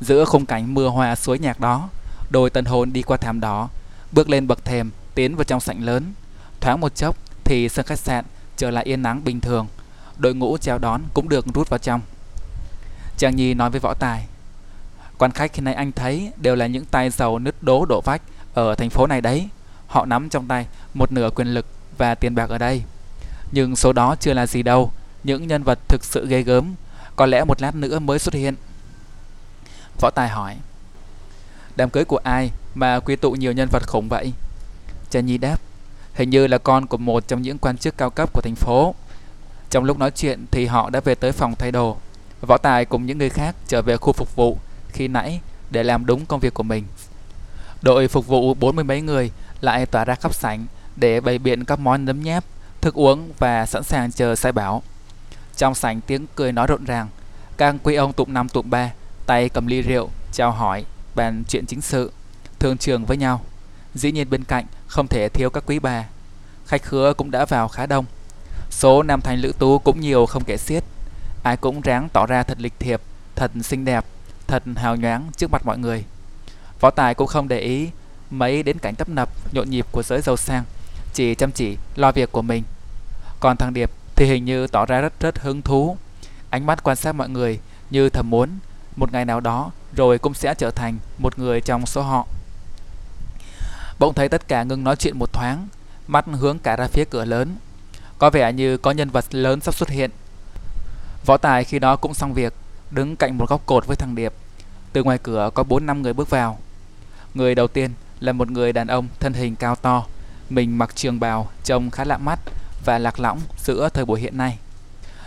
Giữa 0.01 0.25
khung 0.25 0.47
cảnh 0.47 0.75
mưa 0.75 0.89
hoa 0.89 1.15
suối 1.17 1.39
nhạc 1.39 1.61
đó, 1.61 1.89
đôi 2.31 2.51
tân 2.51 2.65
hôn 2.65 2.93
đi 2.93 3.03
qua 3.03 3.17
thảm 3.17 3.41
đó, 3.41 3.69
bước 4.13 4.29
lên 4.29 4.47
bậc 4.47 4.65
thềm, 4.65 4.91
tiến 5.15 5.37
vào 5.37 5.45
trong 5.45 5.61
sảnh 5.61 5.85
lớn. 5.85 6.13
Thoáng 6.61 6.81
một 6.81 6.95
chốc 6.95 7.17
thì 7.45 7.69
sân 7.69 7.87
khách 7.87 7.99
sạn 7.99 8.25
trở 8.57 8.71
lại 8.71 8.85
yên 8.85 9.03
nắng 9.03 9.25
bình 9.25 9.41
thường 9.41 9.67
đội 10.19 10.35
ngũ 10.35 10.59
chào 10.59 10.79
đón 10.79 11.03
cũng 11.15 11.29
được 11.29 11.47
rút 11.55 11.69
vào 11.69 11.79
trong. 11.79 12.01
Chàng 13.17 13.37
Nhi 13.37 13.55
nói 13.55 13.71
với 13.71 13.81
võ 13.81 13.95
tài, 13.95 14.27
quan 15.19 15.31
khách 15.31 15.53
khi 15.53 15.63
nay 15.63 15.75
anh 15.75 15.93
thấy 15.93 16.33
đều 16.37 16.57
là 16.57 16.67
những 16.67 16.85
tay 16.85 17.11
giàu 17.11 17.39
nứt 17.39 17.55
đố 17.63 17.85
đổ 17.85 18.01
vách 18.01 18.23
ở 18.55 18.75
thành 18.75 18.91
phố 18.91 19.07
này 19.07 19.21
đấy. 19.21 19.49
Họ 19.87 20.05
nắm 20.05 20.29
trong 20.29 20.47
tay 20.47 20.67
một 20.95 21.13
nửa 21.13 21.31
quyền 21.31 21.49
lực 21.49 21.67
và 21.99 22.15
tiền 22.15 22.35
bạc 22.35 22.51
ở 22.51 22.59
đây. 22.59 22.83
Nhưng 23.53 23.77
số 23.77 23.93
đó 23.93 24.17
chưa 24.21 24.33
là 24.33 24.47
gì 24.47 24.63
đâu, 24.63 24.93
những 25.25 25.47
nhân 25.47 25.63
vật 25.63 25.79
thực 25.89 26.05
sự 26.05 26.27
ghê 26.29 26.43
gớm, 26.43 26.75
có 27.19 27.27
lẽ 27.27 27.45
một 27.45 27.63
lát 27.63 27.75
nữa 27.75 27.99
mới 27.99 28.19
xuất 28.19 28.35
hiện. 28.35 28.55
Võ 30.01 30.11
Tài 30.11 30.29
hỏi, 30.29 30.57
đám 31.77 31.91
cưới 31.91 32.05
của 32.05 32.21
ai 32.25 32.51
mà 32.75 33.01
quy 33.01 33.17
tụ 33.17 33.33
nhiều 33.33 33.53
nhân 33.53 33.69
vật 33.73 33.83
khủng 33.87 34.09
vậy? 34.09 34.33
Trần 35.11 35.27
Nhi 35.27 35.39
đáp, 35.39 35.61
hình 36.15 36.31
như 36.31 36.47
là 36.47 36.59
con 36.59 36.87
của 36.87 36.97
một 36.97 37.29
trong 37.29 37.43
những 37.43 37.59
quan 37.59 37.77
chức 37.77 37.97
cao 37.97 38.11
cấp 38.11 38.31
của 38.33 38.41
thành 38.41 38.55
phố. 38.55 38.95
Trong 39.71 39.85
lúc 39.85 39.99
nói 39.99 40.11
chuyện 40.11 40.47
thì 40.51 40.67
họ 40.67 40.91
đã 40.91 41.01
về 41.01 41.15
tới 41.15 41.33
phòng 41.33 41.55
thay 41.55 41.73
đồ. 41.73 41.97
Võ 42.41 42.59
Tài 42.59 42.85
cùng 42.85 43.07
những 43.07 43.19
người 43.19 43.31
khác 43.31 43.55
trở 43.69 43.83
về 43.83 43.97
khu 43.97 44.13
phục 44.13 44.37
vụ 44.37 44.59
khi 44.89 45.09
nãy 45.09 45.41
để 45.71 45.83
làm 45.83 46.07
đúng 46.07 46.27
công 46.27 46.41
việc 46.41 46.55
của 46.55 46.63
mình. 46.63 46.85
Đội 47.83 48.09
phục 48.09 48.27
vụ 48.27 48.55
bốn 48.55 48.77
mươi 48.77 48.85
mấy 48.85 49.01
người 49.01 49.31
lại 49.61 49.87
tỏa 49.87 50.05
ra 50.05 50.15
khắp 50.15 50.35
sảnh 50.35 50.67
để 50.97 51.21
bày 51.21 51.39
biện 51.39 51.65
các 51.65 51.79
món 51.79 52.05
nấm 52.05 52.23
nháp, 52.23 52.45
thức 52.81 52.95
uống 52.95 53.33
và 53.39 53.67
sẵn 53.67 53.83
sàng 53.83 54.13
chờ 54.13 54.35
sai 54.35 54.53
bảo. 54.53 54.83
Trong 55.59 55.75
sảnh 55.75 56.01
tiếng 56.01 56.27
cười 56.35 56.53
nói 56.53 56.67
rộn 56.67 56.85
ràng, 56.85 57.09
các 57.57 57.75
quý 57.83 57.95
ông 57.95 58.13
tụng 58.13 58.35
năm 58.35 58.49
tụng 58.49 58.71
ba, 58.71 58.93
tay 59.27 59.49
cầm 59.49 59.67
ly 59.67 59.83
rượu, 59.83 60.11
chào 60.33 60.51
hỏi, 60.51 60.85
bàn 61.15 61.45
chuyện 61.49 61.67
chính 61.67 61.81
sự, 61.81 62.13
thương 62.59 62.79
trường 62.79 63.05
với 63.05 63.17
nhau. 63.17 63.45
Dĩ 63.95 64.13
nhiên 64.13 64.31
bên 64.31 64.45
cạnh 64.45 64.65
không 64.87 65.09
thể 65.09 65.29
thiếu 65.29 65.51
các 65.51 65.65
quý 65.67 65.79
bà. 65.79 66.05
Khách 66.67 66.83
khứa 66.83 67.13
cũng 67.17 67.31
đã 67.31 67.45
vào 67.45 67.69
khá 67.69 67.87
đông. 67.87 68.05
Số 68.71 69.03
nam 69.03 69.21
thanh 69.21 69.39
lữ 69.39 69.53
tú 69.59 69.79
cũng 69.79 70.01
nhiều 70.01 70.27
không 70.27 70.45
kể 70.45 70.57
xiết. 70.57 70.85
Ai 71.43 71.57
cũng 71.57 71.81
ráng 71.81 72.09
tỏ 72.09 72.27
ra 72.27 72.43
thật 72.43 72.61
lịch 72.61 72.75
thiệp, 72.79 73.01
thật 73.35 73.51
xinh 73.63 73.85
đẹp, 73.85 74.05
thật 74.47 74.63
hào 74.77 74.97
nhoáng 74.97 75.31
trước 75.37 75.51
mặt 75.51 75.67
mọi 75.67 75.79
người. 75.79 76.05
Võ 76.81 76.91
Tài 76.91 77.15
cũng 77.15 77.27
không 77.27 77.49
để 77.49 77.59
ý 77.59 77.89
mấy 78.31 78.63
đến 78.63 78.79
cảnh 78.79 78.95
tấp 78.95 79.09
nập 79.09 79.29
nhộn 79.53 79.71
nhịp 79.71 79.87
của 79.93 80.03
giới 80.03 80.21
giàu 80.21 80.37
sang, 80.37 80.65
chỉ 81.15 81.35
chăm 81.35 81.53
chỉ 81.53 81.77
lo 81.97 82.13
việc 82.13 82.33
của 82.33 82.43
mình. 82.43 82.63
Còn 83.41 83.57
thằng 83.57 83.75
Điệp 83.75 83.91
thì 84.19 84.27
hình 84.27 84.45
như 84.45 84.67
tỏ 84.67 84.87
ra 84.87 85.01
rất 85.01 85.21
rất 85.21 85.39
hứng 85.39 85.63
thú, 85.63 85.97
ánh 86.51 86.67
mắt 86.67 86.83
quan 86.83 86.97
sát 86.97 87.13
mọi 87.13 87.29
người 87.29 87.61
như 87.91 88.09
thầm 88.09 88.31
muốn 88.31 88.59
một 88.97 89.13
ngày 89.13 89.25
nào 89.25 89.41
đó 89.41 89.71
rồi 89.97 90.19
cũng 90.19 90.35
sẽ 90.35 90.55
trở 90.59 90.71
thành 90.71 90.99
một 91.19 91.39
người 91.39 91.61
trong 91.61 91.87
số 91.87 92.03
họ. 92.03 92.27
Bỗng 93.99 94.15
thấy 94.15 94.29
tất 94.29 94.49
cả 94.49 94.63
ngưng 94.63 94.85
nói 94.85 94.97
chuyện 94.97 95.19
một 95.19 95.33
thoáng, 95.33 95.69
mắt 96.07 96.25
hướng 96.33 96.59
cả 96.59 96.77
ra 96.77 96.87
phía 96.87 97.05
cửa 97.05 97.25
lớn. 97.25 97.57
Có 98.19 98.31
vẻ 98.31 98.53
như 98.53 98.77
có 98.77 98.91
nhân 98.91 99.11
vật 99.11 99.25
lớn 99.31 99.61
sắp 99.61 99.75
xuất 99.75 99.89
hiện. 99.89 100.11
Võ 101.27 101.37
Tài 101.37 101.65
khi 101.65 101.79
đó 101.79 101.97
cũng 101.97 102.15
xong 102.15 102.35
việc, 102.35 102.55
đứng 102.91 103.17
cạnh 103.17 103.39
một 103.39 103.49
góc 103.49 103.67
cột 103.67 103.87
với 103.87 103.97
thằng 103.97 104.15
Điệp. 104.15 104.33
Từ 104.93 105.03
ngoài 105.03 105.19
cửa 105.23 105.51
có 105.55 105.63
4 105.63 105.87
năm 105.87 106.03
người 106.03 106.13
bước 106.13 106.31
vào. 106.31 106.59
Người 107.35 107.55
đầu 107.55 107.69
tiên 107.69 107.91
là 108.21 108.33
một 108.33 108.51
người 108.51 108.73
đàn 108.73 108.87
ông 108.87 109.09
thân 109.21 109.33
hình 109.33 109.57
cao 109.57 109.77
to, 109.77 110.05
mình 110.51 110.79
mặc 110.79 110.97
trường 110.97 111.21
bào 111.21 111.49
trông 111.65 111.91
khá 111.91 112.05
lạ 112.05 112.19
mắt 112.19 112.39
và 112.89 112.99
lạc 112.99 113.21
lõng 113.21 113.39
giữa 113.57 113.89
thời 113.95 114.05
buổi 114.05 114.21
hiện 114.21 114.37
nay. 114.37 114.59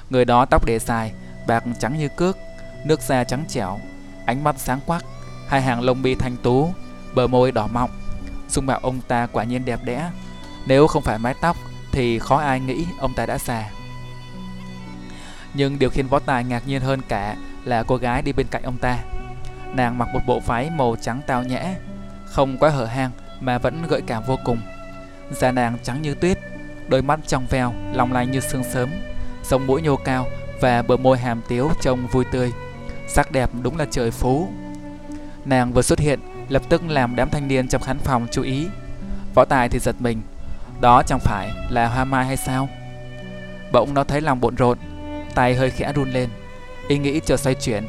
Người 0.10 0.26
đó 0.26 0.46
tóc 0.46 0.66
để 0.66 0.80
dài, 0.80 1.14
bạc 1.48 1.64
trắng 1.80 1.98
như 1.98 2.08
cước, 2.18 2.38
nước 2.86 3.02
da 3.02 3.24
trắng 3.24 3.46
trẻo, 3.48 3.80
ánh 4.26 4.44
mắt 4.44 4.56
sáng 4.58 4.80
quắc, 4.86 5.06
hai 5.48 5.62
hàng 5.62 5.82
lông 5.82 6.02
mi 6.02 6.16
thanh 6.16 6.38
tú, 6.38 6.74
bờ 7.14 7.28
môi 7.28 7.52
đỏ 7.52 7.68
mọng. 7.68 7.90
Dung 8.50 8.66
mạo 8.66 8.80
ông 8.80 9.02
ta 9.08 9.28
quả 9.32 9.44
nhiên 9.44 9.66
đẹp 9.66 9.80
đẽ. 9.84 10.12
Nếu 10.66 10.88
không 10.88 11.04
phải 11.04 11.18
mái 11.18 11.34
tóc 11.42 11.58
thì 11.92 12.20
khó 12.20 12.38
ai 12.38 12.60
nghĩ 12.60 12.86
ông 13.00 13.14
ta 13.14 13.26
đã 13.26 13.38
già. 13.38 13.72
Nhưng 15.54 15.80
điều 15.80 15.90
khiến 15.90 16.08
võ 16.08 16.20
tài 16.20 16.44
ngạc 16.44 16.68
nhiên 16.68 16.82
hơn 16.82 17.02
cả 17.08 17.36
là 17.66 17.84
cô 17.84 17.96
gái 17.96 18.22
đi 18.22 18.34
bên 18.34 18.48
cạnh 18.52 18.64
ông 18.64 18.78
ta. 18.78 18.98
Nàng 19.74 19.98
mặc 19.98 20.08
một 20.14 20.22
bộ 20.28 20.40
váy 20.40 20.70
màu 20.70 20.96
trắng 21.02 21.22
tao 21.28 21.44
nhã, 21.44 21.76
không 22.26 22.58
quá 22.58 22.70
hở 22.70 22.86
hang 22.86 23.12
mà 23.40 23.58
vẫn 23.58 23.84
gợi 23.88 24.02
cảm 24.08 24.24
vô 24.24 24.38
cùng. 24.46 24.62
Da 25.32 25.52
nàng 25.52 25.78
trắng 25.84 26.02
như 26.02 26.16
tuyết, 26.16 26.40
đôi 26.92 27.02
mắt 27.02 27.20
trong 27.28 27.46
veo, 27.50 27.74
long 27.94 28.14
lanh 28.14 28.32
như 28.32 28.40
sương 28.40 28.64
sớm, 28.64 28.90
sống 29.44 29.68
mũi 29.68 29.82
nhô 29.82 29.96
cao 29.96 30.26
và 30.62 30.82
bờ 30.82 30.98
môi 30.98 31.18
hàm 31.18 31.42
tiếu 31.48 31.70
trông 31.82 32.08
vui 32.08 32.26
tươi. 32.32 32.52
Sắc 33.08 33.32
đẹp 33.32 33.50
đúng 33.62 33.78
là 33.78 33.86
trời 33.92 34.12
phú. 34.12 34.48
Nàng 35.46 35.72
vừa 35.72 35.82
xuất 35.82 36.00
hiện, 36.00 36.20
lập 36.50 36.62
tức 36.70 36.82
làm 36.88 37.16
đám 37.16 37.30
thanh 37.30 37.48
niên 37.48 37.68
trong 37.68 37.82
khán 37.82 37.98
phòng 37.98 38.28
chú 38.32 38.42
ý. 38.42 38.68
Võ 39.36 39.46
Tài 39.46 39.70
thì 39.70 39.80
giật 39.80 39.96
mình, 40.00 40.22
đó 40.82 41.04
chẳng 41.04 41.20
phải 41.20 41.52
là 41.70 41.88
hoa 41.88 42.06
mai 42.06 42.26
hay 42.26 42.38
sao? 42.38 42.70
Bỗng 43.72 43.94
nó 43.94 44.04
thấy 44.04 44.22
lòng 44.22 44.42
bộn 44.42 44.56
rộn, 44.56 44.78
tay 45.36 45.56
hơi 45.56 45.70
khẽ 45.70 45.94
run 45.96 46.10
lên. 46.10 46.30
Ý 46.88 46.98
nghĩ 46.98 47.20
chờ 47.26 47.38
xoay 47.38 47.56
chuyển, 47.56 47.84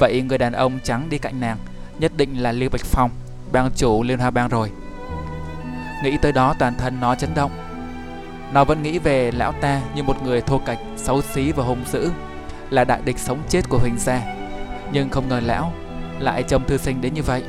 vậy 0.00 0.22
người 0.22 0.38
đàn 0.38 0.52
ông 0.52 0.78
trắng 0.82 1.06
đi 1.10 1.18
cạnh 1.18 1.40
nàng 1.40 1.56
nhất 1.98 2.12
định 2.16 2.42
là 2.42 2.52
Lưu 2.52 2.70
Bạch 2.70 2.84
Phong, 2.84 3.10
bang 3.52 3.70
chủ 3.76 4.02
Liên 4.02 4.18
Hoa 4.18 4.30
Bang 4.30 4.48
rồi. 4.48 4.70
Nghĩ 6.04 6.16
tới 6.22 6.32
đó 6.32 6.54
toàn 6.58 6.74
thân 6.74 7.00
nó 7.00 7.14
chấn 7.14 7.34
động. 7.34 7.50
Nó 8.52 8.64
vẫn 8.64 8.82
nghĩ 8.82 8.98
về 8.98 9.30
lão 9.32 9.52
ta 9.52 9.80
như 9.94 10.02
một 10.02 10.22
người 10.22 10.40
thô 10.40 10.58
cạch 10.58 10.78
xấu 10.96 11.22
xí 11.22 11.52
và 11.52 11.64
hung 11.64 11.84
dữ, 11.92 12.10
là 12.70 12.84
đại 12.84 13.00
địch 13.04 13.18
sống 13.18 13.38
chết 13.48 13.68
của 13.68 13.78
Huỳnh 13.78 13.98
gia. 13.98 14.22
Nhưng 14.92 15.08
không 15.10 15.28
ngờ 15.28 15.40
lão 15.44 15.72
lại 16.18 16.42
trông 16.42 16.64
thư 16.64 16.76
sinh 16.76 17.00
đến 17.00 17.14
như 17.14 17.22
vậy. 17.22 17.42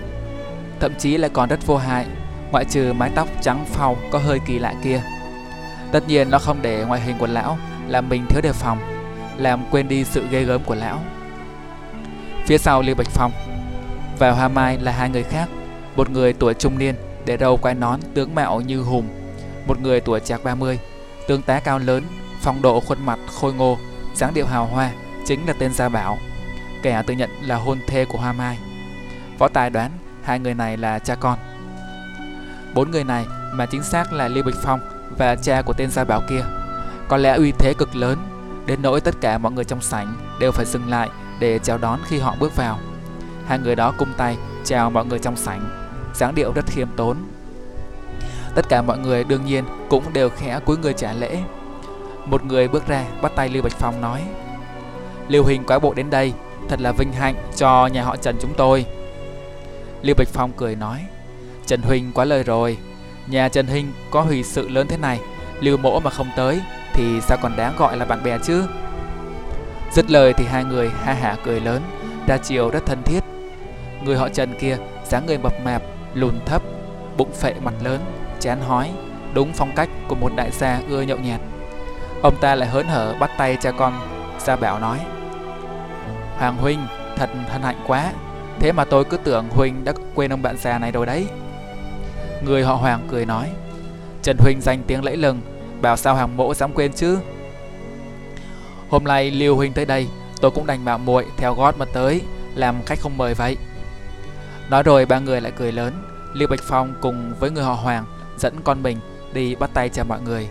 Thậm 0.80 0.94
chí 1.00 1.18
lại 1.18 1.30
còn 1.34 1.50
rất 1.50 1.66
vô 1.66 1.78
hại, 1.78 2.06
ngoại 2.52 2.66
trừ 2.66 2.94
mái 2.94 3.12
tóc 3.16 3.28
trắng 3.42 3.66
phau 3.66 3.98
có 4.12 4.20
hơi 4.20 4.40
kỳ 4.46 4.60
lạ 4.60 4.74
kia. 4.84 5.02
Tất 5.92 6.08
nhiên 6.08 6.30
nó 6.30 6.40
không 6.40 6.58
để 6.62 6.86
ngoại 6.88 7.02
hình 7.02 7.18
của 7.20 7.28
lão 7.28 7.58
làm 7.88 8.10
mình 8.10 8.26
thiếu 8.30 8.42
đề 8.42 8.52
phòng, 8.52 8.78
làm 9.38 9.66
quên 9.72 9.88
đi 9.88 10.04
sự 10.04 10.26
ghê 10.32 10.44
gớm 10.44 10.64
của 10.64 10.76
lão. 10.76 11.00
Phía 12.46 12.58
sau 12.58 12.82
Lưu 12.82 12.96
Bạch 12.96 13.10
Phong 13.10 13.32
và 14.20 14.32
Hoa 14.32 14.48
Mai 14.48 14.78
là 14.78 14.92
hai 14.92 15.10
người 15.10 15.24
khác, 15.24 15.50
một 15.96 16.10
người 16.10 16.34
tuổi 16.34 16.54
trung 16.54 16.78
niên 16.78 16.96
để 17.26 17.38
đầu 17.38 17.58
quai 17.58 17.76
nón 17.76 18.00
tướng 18.14 18.36
mạo 18.36 18.62
như 18.62 18.82
hùng, 18.82 19.08
một 19.68 19.82
người 19.82 20.02
tuổi 20.02 20.20
chạc 20.20 20.44
30, 20.44 20.80
tướng 21.32 21.42
tá 21.42 21.60
cao 21.60 21.80
lớn, 21.80 22.04
phong 22.42 22.62
độ 22.62 22.80
khuôn 22.80 23.06
mặt 23.06 23.20
khôi 23.40 23.54
ngô, 23.54 23.78
dáng 24.16 24.34
điệu 24.34 24.46
hào 24.46 24.66
hoa, 24.66 24.92
chính 25.26 25.48
là 25.48 25.54
tên 25.60 25.74
Gia 25.74 25.90
Bảo, 25.90 26.18
kẻ 26.84 27.04
tự 27.08 27.14
nhận 27.14 27.30
là 27.42 27.56
hôn 27.56 27.80
thê 27.88 28.06
của 28.06 28.18
Hoa 28.18 28.34
Mai. 28.34 28.58
Võ 29.40 29.48
Tài 29.48 29.70
đoán 29.70 29.92
hai 30.24 30.40
người 30.40 30.54
này 30.54 30.78
là 30.78 31.00
cha 31.00 31.16
con. 31.16 31.40
Bốn 32.74 32.92
người 32.92 33.04
này 33.04 33.26
mà 33.54 33.66
chính 33.66 33.84
xác 33.84 34.14
là 34.14 34.28
Lưu 34.28 34.44
Bạch 34.44 34.56
Phong 34.64 34.80
và 35.18 35.36
cha 35.36 35.62
của 35.62 35.74
tên 35.74 35.92
Gia 35.92 36.04
Bảo 36.04 36.22
kia. 36.30 36.44
Có 37.08 37.18
lẽ 37.18 37.34
uy 37.34 37.52
thế 37.52 37.74
cực 37.74 37.96
lớn, 37.96 38.18
đến 38.66 38.82
nỗi 38.82 39.02
tất 39.02 39.16
cả 39.22 39.38
mọi 39.38 39.52
người 39.52 39.66
trong 39.66 39.82
sảnh 39.82 40.38
đều 40.40 40.52
phải 40.52 40.66
dừng 40.66 40.90
lại 40.90 41.10
để 41.40 41.60
chào 41.60 41.78
đón 41.78 42.00
khi 42.08 42.20
họ 42.20 42.36
bước 42.40 42.56
vào. 42.56 42.80
Hai 43.48 43.60
người 43.60 43.76
đó 43.76 43.94
cung 43.98 44.14
tay 44.18 44.38
chào 44.64 44.90
mọi 44.90 45.06
người 45.06 45.20
trong 45.20 45.36
sảnh, 45.36 45.92
dáng 46.14 46.36
điệu 46.36 46.52
rất 46.54 46.66
khiêm 46.66 46.88
tốn. 46.96 47.18
Tất 48.56 48.70
cả 48.70 48.82
mọi 48.82 48.98
người 48.98 49.24
đương 49.24 49.46
nhiên 49.46 49.64
cũng 49.90 50.04
đều 50.14 50.30
khẽ 50.30 50.60
cúi 50.66 50.78
người 50.78 50.94
trả 50.94 51.14
lễ. 51.14 51.38
Một 52.26 52.46
người 52.46 52.68
bước 52.68 52.88
ra 52.88 53.06
bắt 53.22 53.32
tay 53.36 53.50
Lưu 53.50 53.64
Bạch 53.64 53.80
Phong 53.80 54.02
nói 54.02 54.22
Lưu 55.28 55.44
Hình 55.46 55.64
quái 55.64 55.80
bộ 55.80 55.94
đến 55.94 56.10
đây, 56.10 56.34
thật 56.70 56.82
là 56.82 56.92
vinh 56.92 57.14
hạnh 57.14 57.36
cho 57.56 57.88
nhà 57.88 58.04
họ 58.04 58.16
Trần 58.16 58.36
chúng 58.42 58.54
tôi. 58.58 58.86
Lưu 60.02 60.16
Bạch 60.16 60.28
Phong 60.28 60.52
cười 60.58 60.76
nói 60.76 61.00
Trần 61.66 61.82
Huynh 61.82 62.12
quá 62.14 62.26
lời 62.26 62.44
rồi 62.44 62.78
Nhà 63.28 63.50
Trần 63.50 63.68
Huynh 63.68 63.92
có 64.12 64.22
hủy 64.22 64.44
sự 64.44 64.70
lớn 64.70 64.88
thế 64.88 64.98
này 64.98 65.20
Lưu 65.62 65.78
mỗ 65.78 66.00
mà 66.00 66.10
không 66.10 66.28
tới 66.36 66.62
Thì 66.94 67.22
sao 67.22 67.38
còn 67.42 67.56
đáng 67.58 67.74
gọi 67.78 67.98
là 67.98 68.06
bạn 68.06 68.24
bè 68.24 68.38
chứ 68.44 68.64
Dứt 69.94 70.12
lời 70.12 70.34
thì 70.34 70.46
hai 70.46 70.64
người 70.64 70.90
ha 70.90 71.14
hả 71.14 71.36
cười 71.44 71.60
lớn 71.60 71.82
Ra 72.28 72.38
chiều 72.38 72.70
rất 72.70 72.86
thân 72.86 73.04
thiết 73.06 73.20
Người 74.04 74.18
họ 74.18 74.30
Trần 74.30 74.54
kia 74.60 74.78
dáng 75.06 75.26
người 75.26 75.38
mập 75.38 75.54
mạp 75.66 75.82
Lùn 76.14 76.34
thấp 76.46 76.62
Bụng 77.18 77.32
phệ 77.34 77.54
mặt 77.64 77.74
lớn 77.84 78.00
Chán 78.42 78.62
hói, 78.62 78.92
Đúng 79.34 79.54
phong 79.54 79.72
cách 79.76 79.90
của 80.08 80.16
một 80.16 80.32
đại 80.36 80.52
gia 80.52 80.80
ưa 80.90 81.02
nhậu 81.02 81.18
nhạt 81.18 81.42
Ông 82.22 82.36
ta 82.42 82.56
lại 82.56 82.70
hớn 82.70 82.88
hở 82.88 83.16
bắt 83.20 83.32
tay 83.38 83.58
cha 83.62 83.72
con, 83.72 83.94
Gia 84.40 84.56
Bảo 84.56 84.80
nói, 84.80 85.00
Hoàng 86.38 86.58
Huynh, 86.58 86.80
thật 87.16 87.30
hân 87.50 87.62
hạnh 87.62 87.84
quá. 87.88 88.12
Thế 88.60 88.72
mà 88.72 88.86
tôi 88.86 89.06
cứ 89.06 89.18
tưởng 89.18 89.50
Huynh 89.50 89.84
đã 89.84 89.94
quên 90.16 90.34
ông 90.34 90.42
bạn 90.42 90.58
già 90.58 90.80
này 90.80 90.92
rồi 90.92 91.06
đấy. 91.06 91.28
Người 92.46 92.64
họ 92.64 92.76
Hoàng 92.76 93.08
cười 93.12 93.26
nói, 93.26 93.50
Trần 94.22 94.38
Huynh 94.40 94.62
danh 94.62 94.84
tiếng 94.88 95.04
lẫy 95.04 95.18
lừng, 95.18 95.42
Bảo 95.82 95.98
sao 95.98 96.16
Hoàng 96.16 96.38
mỗ 96.38 96.54
dám 96.54 96.74
quên 96.74 96.94
chứ? 96.94 97.20
Hôm 98.90 99.04
nay 99.04 99.32
Liêu 99.32 99.56
Huynh 99.56 99.74
tới 99.74 99.86
đây, 99.86 100.08
Tôi 100.42 100.52
cũng 100.52 100.66
đành 100.68 100.86
bảo 100.86 100.98
muội 100.98 101.26
theo 101.38 101.54
gót 101.54 101.78
mà 101.78 101.86
tới, 101.94 102.22
Làm 102.56 102.76
khách 102.86 103.00
không 103.00 103.18
mời 103.18 103.34
vậy. 103.34 103.58
Nói 104.70 104.84
rồi 104.84 105.06
ba 105.06 105.20
người 105.20 105.42
lại 105.42 105.52
cười 105.58 105.72
lớn 105.72 105.94
Liêu 106.34 106.48
Bạch 106.48 106.64
Phong 106.64 106.94
cùng 107.02 107.34
với 107.40 107.52
người 107.52 107.64
họ 107.64 107.74
Hoàng 107.74 108.06
Dẫn 108.42 108.62
con 108.64 108.84
mình 108.84 108.98
đi 109.34 109.56
bắt 109.56 109.70
tay 109.74 109.90
chào 109.90 110.06
mọi 110.06 110.22
người. 110.22 110.48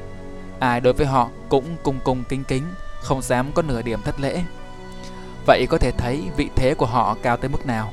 Ai 0.58 0.80
đối 0.80 0.92
với 0.92 1.06
họ 1.06 1.28
cũng 1.48 1.64
cung 1.82 1.98
cung 2.04 2.24
kính 2.28 2.44
kính 2.44 2.62
Không 3.02 3.22
dám 3.22 3.52
có 3.54 3.62
nửa 3.62 3.82
điểm 3.82 4.02
thất 4.02 4.20
lễ. 4.20 4.42
Vậy 5.46 5.66
có 5.70 5.78
thể 5.78 5.90
thấy 5.90 6.22
vị 6.36 6.48
thế 6.56 6.74
của 6.74 6.86
họ 6.86 7.16
cao 7.22 7.36
tới 7.36 7.50
mức 7.50 7.66
nào? 7.66 7.92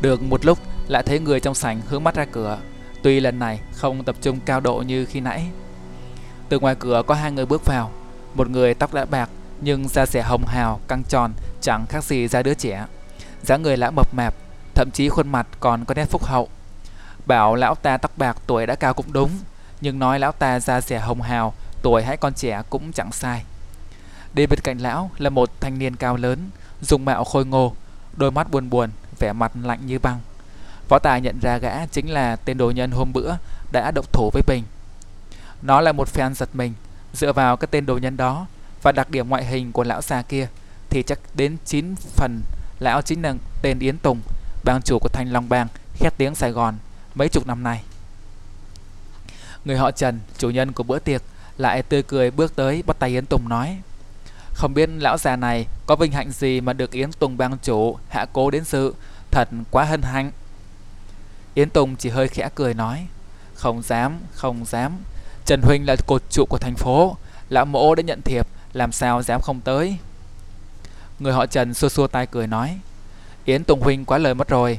Được 0.00 0.22
một 0.22 0.44
lúc 0.44 0.58
lại 0.88 1.02
thấy 1.02 1.18
người 1.20 1.40
trong 1.40 1.54
sảnh 1.54 1.80
hướng 1.88 2.04
mắt 2.04 2.14
ra 2.14 2.24
cửa. 2.24 2.58
Tuy 3.02 3.20
lần 3.20 3.38
này 3.38 3.60
không 3.72 4.04
tập 4.04 4.16
trung 4.22 4.38
cao 4.44 4.60
độ 4.60 4.76
như 4.86 5.04
khi 5.04 5.20
nãy. 5.20 5.46
Từ 6.48 6.58
ngoài 6.58 6.74
cửa 6.78 7.02
có 7.06 7.14
hai 7.14 7.32
người 7.32 7.46
bước 7.46 7.66
vào. 7.66 7.90
Một 8.34 8.50
người 8.50 8.74
tóc 8.74 8.94
đã 8.94 9.04
bạc 9.04 9.30
nhưng 9.60 9.88
da 9.88 10.06
rẻ 10.06 10.22
hồng 10.22 10.44
hào, 10.46 10.80
căng 10.88 11.02
tròn, 11.08 11.32
chẳng 11.60 11.86
khác 11.88 12.04
gì 12.04 12.28
da 12.28 12.42
đứa 12.42 12.54
trẻ. 12.54 12.86
dáng 13.42 13.62
người 13.62 13.76
lã 13.76 13.90
mập 13.90 14.14
mạp, 14.14 14.34
thậm 14.74 14.90
chí 14.90 15.08
khuôn 15.08 15.28
mặt 15.28 15.46
còn 15.60 15.84
có 15.84 15.94
nét 15.94 16.04
phúc 16.04 16.24
hậu. 16.24 16.48
Bảo 17.26 17.54
lão 17.54 17.74
ta 17.74 17.96
tóc 17.96 18.12
bạc 18.16 18.36
tuổi 18.46 18.66
đã 18.66 18.74
cao 18.74 18.94
cũng 18.94 19.12
đúng, 19.12 19.30
nhưng 19.80 19.98
nói 19.98 20.18
lão 20.18 20.32
ta 20.32 20.60
da 20.60 20.80
rẻ 20.80 20.98
hồng 20.98 21.22
hào, 21.22 21.54
tuổi 21.82 22.02
hãy 22.02 22.16
con 22.16 22.34
trẻ 22.34 22.62
cũng 22.70 22.92
chẳng 22.92 23.12
sai. 23.12 23.44
Đi 24.34 24.46
bên 24.46 24.58
cạnh 24.62 24.78
lão 24.78 25.10
là 25.18 25.30
một 25.30 25.50
thanh 25.60 25.78
niên 25.78 25.96
cao 25.96 26.16
lớn, 26.16 26.50
dùng 26.80 27.04
mạo 27.04 27.24
khôi 27.24 27.46
ngô, 27.46 27.74
đôi 28.16 28.30
mắt 28.30 28.50
buồn 28.50 28.70
buồn, 28.70 28.90
vẻ 29.18 29.32
mặt 29.32 29.52
lạnh 29.62 29.86
như 29.86 29.98
băng. 29.98 30.20
Võ 30.88 30.98
Tài 30.98 31.20
nhận 31.20 31.38
ra 31.40 31.58
gã 31.58 31.86
chính 31.86 32.10
là 32.10 32.36
tên 32.36 32.58
đồ 32.58 32.70
nhân 32.70 32.90
hôm 32.90 33.12
bữa 33.12 33.34
đã 33.72 33.90
động 33.90 34.06
thủ 34.12 34.30
với 34.32 34.42
Bình. 34.46 34.62
Nó 35.62 35.80
là 35.80 35.92
một 35.92 36.08
fan 36.14 36.34
giật 36.34 36.48
mình, 36.52 36.72
dựa 37.12 37.32
vào 37.32 37.56
cái 37.56 37.68
tên 37.70 37.86
đồ 37.86 37.98
nhân 37.98 38.16
đó 38.16 38.46
và 38.82 38.92
đặc 38.92 39.10
điểm 39.10 39.28
ngoại 39.28 39.44
hình 39.44 39.72
của 39.72 39.84
lão 39.84 40.02
già 40.02 40.22
kia 40.22 40.48
thì 40.90 41.02
chắc 41.02 41.18
đến 41.34 41.56
9 41.64 41.94
phần 41.96 42.40
lão 42.78 43.02
chính 43.02 43.22
là 43.22 43.34
tên 43.62 43.78
Yến 43.78 43.98
Tùng, 43.98 44.20
bang 44.64 44.82
chủ 44.82 44.98
của 44.98 45.08
Thanh 45.08 45.32
Long 45.32 45.48
Bang, 45.48 45.68
khét 45.94 46.12
tiếng 46.16 46.34
Sài 46.34 46.50
Gòn 46.50 46.74
mấy 47.14 47.28
chục 47.28 47.46
năm 47.46 47.62
nay. 47.62 47.82
Người 49.64 49.76
họ 49.76 49.90
Trần, 49.90 50.20
chủ 50.38 50.50
nhân 50.50 50.72
của 50.72 50.82
bữa 50.82 50.98
tiệc, 50.98 51.22
lại 51.58 51.82
tươi 51.82 52.02
cười 52.02 52.30
bước 52.30 52.56
tới 52.56 52.82
bắt 52.86 52.96
tay 52.98 53.10
Yến 53.10 53.26
Tùng 53.26 53.48
nói 53.48 53.78
Không 54.54 54.74
biết 54.74 54.90
lão 54.98 55.18
già 55.18 55.36
này 55.36 55.66
có 55.86 55.96
vinh 55.96 56.12
hạnh 56.12 56.30
gì 56.30 56.60
mà 56.60 56.72
được 56.72 56.90
Yến 56.90 57.12
Tùng 57.12 57.36
bang 57.36 57.58
chủ 57.62 57.96
hạ 58.08 58.26
cố 58.32 58.50
đến 58.50 58.64
sự, 58.64 58.94
thật 59.30 59.48
quá 59.70 59.84
hân 59.84 60.02
hạnh. 60.02 60.30
Yến 61.54 61.70
Tùng 61.70 61.96
chỉ 61.96 62.08
hơi 62.08 62.28
khẽ 62.28 62.48
cười 62.54 62.74
nói 62.74 63.06
Không 63.54 63.82
dám, 63.82 64.18
không 64.34 64.64
dám 64.64 64.92
Trần 65.46 65.62
Huynh 65.62 65.86
là 65.86 65.96
cột 66.06 66.22
trụ 66.30 66.44
của 66.48 66.58
thành 66.58 66.74
phố 66.74 67.16
Lão 67.48 67.64
mỗ 67.64 67.94
đã 67.94 68.02
nhận 68.02 68.22
thiệp 68.22 68.46
Làm 68.72 68.92
sao 68.92 69.22
dám 69.22 69.40
không 69.40 69.60
tới 69.60 69.96
Người 71.18 71.32
họ 71.32 71.46
Trần 71.46 71.74
xua 71.74 71.88
xua 71.88 72.06
tay 72.06 72.26
cười 72.26 72.46
nói 72.46 72.78
Yến 73.44 73.64
Tùng 73.64 73.80
Huynh 73.80 74.04
quá 74.04 74.18
lời 74.18 74.34
mất 74.34 74.48
rồi 74.48 74.78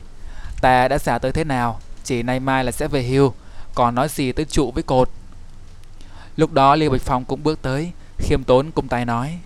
Ta 0.62 0.88
đã 0.88 0.98
già 0.98 1.20
tới 1.20 1.32
thế 1.32 1.44
nào 1.44 1.80
chỉ 2.06 2.24
nay 2.24 2.40
mai 2.40 2.64
là 2.64 2.72
sẽ 2.72 2.88
về 2.88 3.04
hưu 3.04 3.34
Còn 3.76 3.96
nói 3.96 4.10
gì 4.10 4.32
tới 4.32 4.46
trụ 4.46 4.72
với 4.72 4.84
cột 4.84 5.10
Lúc 6.38 6.54
đó 6.54 6.76
Liêu 6.76 6.92
Bạch 6.92 7.02
Phong 7.02 7.26
cũng 7.26 7.44
bước 7.44 7.62
tới 7.62 7.92
Khiêm 8.18 8.44
tốn 8.44 8.72
cung 8.72 8.88
tay 8.88 9.06
nói 9.06 9.40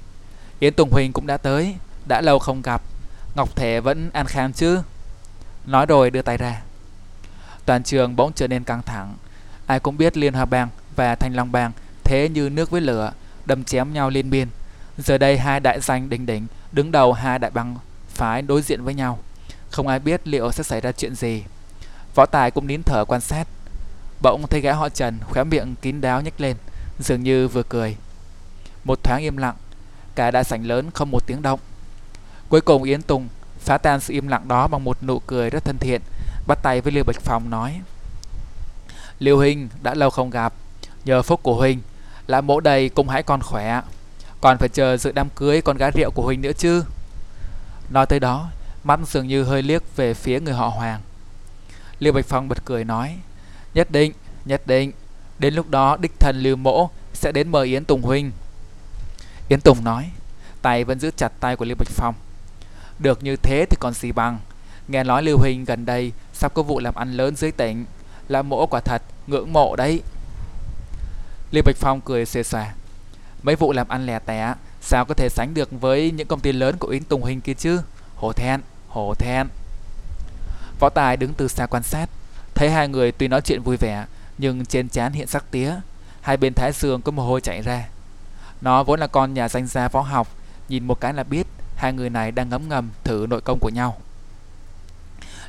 Yến 0.59 0.73
Tùng 0.73 0.91
huỳnh 0.91 1.13
cũng 1.13 1.27
đã 1.27 1.37
tới 1.37 1.75
Đã 2.07 2.21
lâu 2.21 2.39
không 2.39 2.61
gặp 2.61 2.81
Ngọc 3.35 3.55
Thể 3.55 3.79
vẫn 3.79 4.09
an 4.13 4.25
khang 4.25 4.53
chứ 4.53 4.81
Nói 5.65 5.85
rồi 5.85 6.11
đưa 6.11 6.21
tay 6.21 6.37
ra 6.37 6.61
Toàn 7.69 7.83
trường 7.83 8.15
bỗng 8.15 8.33
trở 8.33 8.47
nên 8.47 8.63
căng 8.63 8.81
thẳng. 8.81 9.13
Ai 9.65 9.79
cũng 9.79 9.97
biết 9.97 10.17
Liên 10.17 10.33
Hoa 10.33 10.45
Bang 10.45 10.69
và 10.95 11.15
Thanh 11.15 11.35
Long 11.35 11.51
Bang 11.51 11.71
thế 12.03 12.29
như 12.29 12.49
nước 12.49 12.71
với 12.71 12.81
lửa, 12.81 13.11
đâm 13.45 13.63
chém 13.63 13.93
nhau 13.93 14.09
liên 14.09 14.29
miên. 14.29 14.47
Giờ 14.97 15.17
đây 15.17 15.37
hai 15.37 15.59
đại 15.59 15.79
danh 15.81 16.09
đỉnh 16.09 16.25
đỉnh 16.25 16.47
đứng 16.71 16.91
đầu 16.91 17.13
hai 17.13 17.39
đại 17.39 17.51
bang 17.51 17.75
phái 18.09 18.41
đối 18.41 18.61
diện 18.61 18.83
với 18.83 18.93
nhau. 18.93 19.19
Không 19.69 19.87
ai 19.87 19.99
biết 19.99 20.27
liệu 20.27 20.51
sẽ 20.51 20.63
xảy 20.63 20.81
ra 20.81 20.91
chuyện 20.91 21.15
gì. 21.15 21.43
Võ 22.15 22.25
Tài 22.25 22.51
cũng 22.51 22.67
nín 22.67 22.83
thở 22.83 23.05
quan 23.05 23.21
sát. 23.21 23.47
Bỗng 24.21 24.47
thấy 24.47 24.61
gã 24.61 24.73
họ 24.73 24.89
Trần 24.89 25.19
khóe 25.29 25.43
miệng 25.43 25.75
kín 25.81 26.01
đáo 26.01 26.21
nhếch 26.21 26.41
lên, 26.41 26.57
dường 26.99 27.23
như 27.23 27.47
vừa 27.47 27.63
cười. 27.63 27.95
Một 28.83 29.03
thoáng 29.03 29.21
im 29.21 29.37
lặng, 29.37 29.55
cả 30.15 30.31
đại 30.31 30.43
sảnh 30.43 30.65
lớn 30.65 30.91
không 30.91 31.11
một 31.11 31.27
tiếng 31.27 31.41
động. 31.41 31.59
Cuối 32.49 32.61
cùng 32.61 32.83
Yến 32.83 33.01
Tùng 33.01 33.27
phá 33.59 33.77
tan 33.77 33.99
sự 33.99 34.13
im 34.13 34.27
lặng 34.27 34.47
đó 34.47 34.67
bằng 34.67 34.83
một 34.83 35.03
nụ 35.03 35.19
cười 35.19 35.49
rất 35.49 35.65
thân 35.65 35.77
thiện 35.77 36.01
bắt 36.47 36.59
tay 36.63 36.81
với 36.81 36.91
Lưu 36.91 37.03
Bạch 37.03 37.21
Phong 37.21 37.49
nói 37.49 37.81
Liêu 39.19 39.37
Huynh 39.37 39.69
đã 39.81 39.93
lâu 39.93 40.09
không 40.09 40.29
gặp 40.29 40.53
Nhờ 41.05 41.21
phúc 41.21 41.39
của 41.43 41.55
Huynh 41.55 41.81
Là 42.27 42.41
mỗ 42.41 42.59
đầy 42.59 42.89
cũng 42.89 43.09
hãy 43.09 43.23
còn 43.23 43.41
khỏe 43.41 43.81
Còn 44.41 44.57
phải 44.57 44.69
chờ 44.69 44.97
dự 44.97 45.11
đám 45.11 45.29
cưới 45.29 45.61
con 45.61 45.77
gái 45.77 45.91
rượu 45.91 46.11
của 46.11 46.23
Huynh 46.23 46.41
nữa 46.41 46.51
chứ 46.57 46.83
Nói 47.89 48.05
tới 48.05 48.19
đó 48.19 48.49
Mắt 48.83 48.99
dường 49.07 49.27
như 49.27 49.43
hơi 49.43 49.61
liếc 49.61 49.95
về 49.95 50.13
phía 50.13 50.39
người 50.39 50.53
họ 50.53 50.67
Hoàng 50.67 50.99
Liêu 51.99 52.13
Bạch 52.13 52.25
Phong 52.25 52.47
bật 52.47 52.65
cười 52.65 52.83
nói 52.83 53.17
Nhất 53.73 53.91
định, 53.91 54.13
nhất 54.45 54.67
định 54.67 54.91
Đến 55.39 55.53
lúc 55.53 55.69
đó 55.69 55.97
đích 55.99 56.19
thần 56.19 56.39
Lưu 56.39 56.55
Mỗ 56.55 56.89
Sẽ 57.13 57.31
đến 57.31 57.49
mời 57.49 57.67
Yến 57.67 57.85
Tùng 57.85 58.01
Huynh. 58.01 58.31
Yến 59.49 59.61
Tùng 59.61 59.83
nói 59.83 60.09
Tay 60.61 60.83
vẫn 60.83 60.99
giữ 60.99 61.11
chặt 61.17 61.31
tay 61.39 61.55
của 61.55 61.65
Liêu 61.65 61.75
Bạch 61.79 61.87
Phong. 61.87 62.15
Được 62.99 63.23
như 63.23 63.35
thế 63.35 63.65
thì 63.69 63.77
còn 63.79 63.93
gì 63.93 64.11
bằng. 64.11 64.39
Nghe 64.87 65.03
nói 65.03 65.23
Lưu 65.23 65.37
Huynh 65.37 65.65
gần 65.65 65.85
đây 65.85 66.11
sắp 66.33 66.53
có 66.53 66.63
vụ 66.63 66.79
làm 66.79 66.95
ăn 66.95 67.13
lớn 67.13 67.35
dưới 67.35 67.51
tỉnh 67.51 67.85
Là 68.27 68.41
mỗ 68.41 68.65
quả 68.65 68.79
thật 68.79 69.01
ngưỡng 69.27 69.53
mộ 69.53 69.75
đấy. 69.75 70.01
Lưu 71.51 71.63
Bạch 71.65 71.75
Phong 71.77 72.01
cười 72.01 72.25
xề 72.25 72.43
xòa 72.43 72.73
Mấy 73.43 73.55
vụ 73.55 73.73
làm 73.73 73.87
ăn 73.87 74.05
lẻ 74.05 74.19
tẻ 74.19 74.53
Sao 74.81 75.05
có 75.05 75.13
thể 75.13 75.29
sánh 75.29 75.53
được 75.53 75.69
với 75.71 76.11
những 76.11 76.27
công 76.27 76.39
ty 76.39 76.51
lớn 76.51 76.77
của 76.79 76.87
Yến 76.87 77.03
Tùng 77.03 77.21
Huynh 77.21 77.41
kia 77.41 77.53
chứ? 77.53 77.81
Hồ 78.15 78.33
thẹn, 78.33 78.61
hồ 78.87 79.13
thẹn. 79.19 79.47
Võ 80.79 80.89
Tài 80.89 81.17
đứng 81.17 81.33
từ 81.33 81.47
xa 81.47 81.65
quan 81.65 81.83
sát 81.83 82.09
Thấy 82.55 82.69
hai 82.69 82.87
người 82.87 83.11
tuy 83.11 83.27
nói 83.27 83.41
chuyện 83.41 83.61
vui 83.61 83.77
vẻ 83.77 84.05
Nhưng 84.37 84.65
trên 84.65 84.89
trán 84.89 85.13
hiện 85.13 85.27
sắc 85.27 85.51
tía 85.51 85.75
Hai 86.21 86.37
bên 86.37 86.53
thái 86.53 86.71
dương 86.71 87.01
có 87.01 87.11
mồ 87.11 87.23
hôi 87.23 87.41
chảy 87.41 87.61
ra 87.61 87.87
Nó 88.61 88.83
vốn 88.83 88.99
là 88.99 89.07
con 89.07 89.33
nhà 89.33 89.49
danh 89.49 89.67
gia 89.67 89.87
võ 89.87 90.01
học 90.01 90.27
Nhìn 90.69 90.87
một 90.87 90.99
cái 90.99 91.13
là 91.13 91.23
biết 91.23 91.47
Hai 91.75 91.93
người 91.93 92.09
này 92.09 92.31
đang 92.31 92.49
ngấm 92.49 92.69
ngầm 92.69 92.89
thử 93.03 93.25
nội 93.29 93.41
công 93.41 93.59
của 93.59 93.69
nhau 93.69 93.97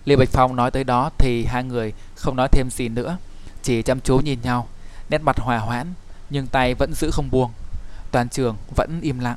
Liêu 0.05 0.19
Bạch 0.19 0.29
Phong 0.33 0.57
nói 0.57 0.71
tới 0.71 0.85
đó 0.85 1.11
thì 1.19 1.45
hai 1.45 1.64
người 1.64 1.93
không 2.14 2.37
nói 2.37 2.49
thêm 2.53 2.71
gì 2.71 2.88
nữa, 2.88 3.19
chỉ 3.62 3.83
chăm 3.83 4.01
chú 4.01 4.19
nhìn 4.19 4.38
nhau, 4.43 4.69
nét 5.11 5.19
mặt 5.19 5.38
hòa 5.38 5.59
hoãn, 5.59 5.95
nhưng 6.31 6.47
tay 6.47 6.75
vẫn 6.75 6.93
giữ 6.95 7.11
không 7.12 7.31
buông. 7.31 7.51
Toàn 8.11 8.29
trường 8.29 8.57
vẫn 8.77 9.01
im 9.01 9.19
lặng. 9.19 9.37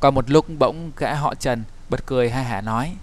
Qua 0.00 0.10
một 0.10 0.30
lúc 0.30 0.46
bỗng 0.58 0.92
gã 0.96 1.14
họ 1.14 1.34
Trần 1.34 1.64
bật 1.90 2.06
cười 2.06 2.30
hai 2.30 2.44
hả 2.44 2.60
nói 2.60 2.96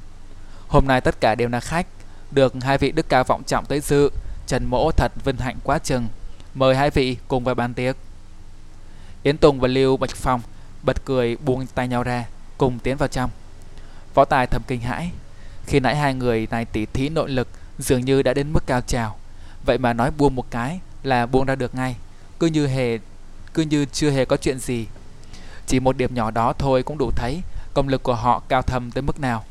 Hôm 0.72 0.88
nay 0.88 1.02
tất 1.02 1.22
cả 1.22 1.36
đều 1.36 1.50
là 1.50 1.60
khách, 1.60 1.88
được 2.32 2.54
hai 2.62 2.78
vị 2.78 2.92
đức 2.92 3.10
cao 3.10 3.24
vọng 3.24 3.44
trọng 3.44 3.66
tới 3.66 3.80
dự, 3.80 4.10
Trần 4.48 4.66
Mỗ 4.66 4.92
thật 4.92 5.12
vinh 5.26 5.38
hạnh 5.38 5.58
quá 5.64 5.80
chừng. 5.80 6.08
Mời 6.54 6.76
hai 6.76 6.90
vị 6.90 7.18
cùng 7.28 7.44
vào 7.44 7.56
bàn 7.56 7.74
tiệc. 7.74 7.98
Yến 9.24 9.38
Tùng 9.38 9.60
và 9.60 9.68
Lưu 9.68 9.98
Bạch 9.98 10.16
Phong 10.16 10.42
bật 10.84 11.06
cười 11.06 11.36
buông 11.36 11.66
tay 11.76 11.88
nhau 11.88 12.04
ra, 12.04 12.26
cùng 12.58 12.80
tiến 12.80 12.98
vào 12.98 13.08
trong. 13.08 13.30
Võ 14.14 14.26
Tài 14.26 14.48
thầm 14.48 14.62
kinh 14.68 14.82
hãi, 14.82 15.12
khi 15.66 15.80
nãy 15.80 15.96
hai 15.96 16.14
người 16.14 16.48
này 16.52 16.66
tỉ 16.66 16.86
thí 16.86 17.10
nội 17.10 17.30
lực 17.30 17.48
dường 17.80 18.06
như 18.06 18.24
đã 18.24 18.34
đến 18.34 18.54
mức 18.54 18.64
cao 18.68 18.82
trào. 18.82 19.18
Vậy 19.66 19.78
mà 19.78 19.94
nói 19.94 20.12
buông 20.18 20.36
một 20.36 20.52
cái 20.52 20.80
là 21.04 21.26
buông 21.26 21.46
ra 21.46 21.56
được 21.56 21.76
ngay, 21.76 21.96
cứ 22.40 22.48
như 22.48 22.68
hề 22.68 23.00
cứ 23.54 23.62
như 23.64 23.86
chưa 23.86 24.12
hề 24.12 24.26
có 24.26 24.38
chuyện 24.38 24.60
gì. 24.60 24.88
Chỉ 25.68 25.80
một 25.80 25.98
điểm 25.98 26.16
nhỏ 26.16 26.32
đó 26.32 26.54
thôi 26.54 26.84
cũng 26.84 26.98
đủ 26.98 27.12
thấy 27.16 27.42
công 27.74 27.88
lực 27.88 28.04
của 28.04 28.16
họ 28.16 28.42
cao 28.50 28.62
thầm 28.62 28.92
tới 28.92 29.02
mức 29.02 29.20
nào, 29.20 29.44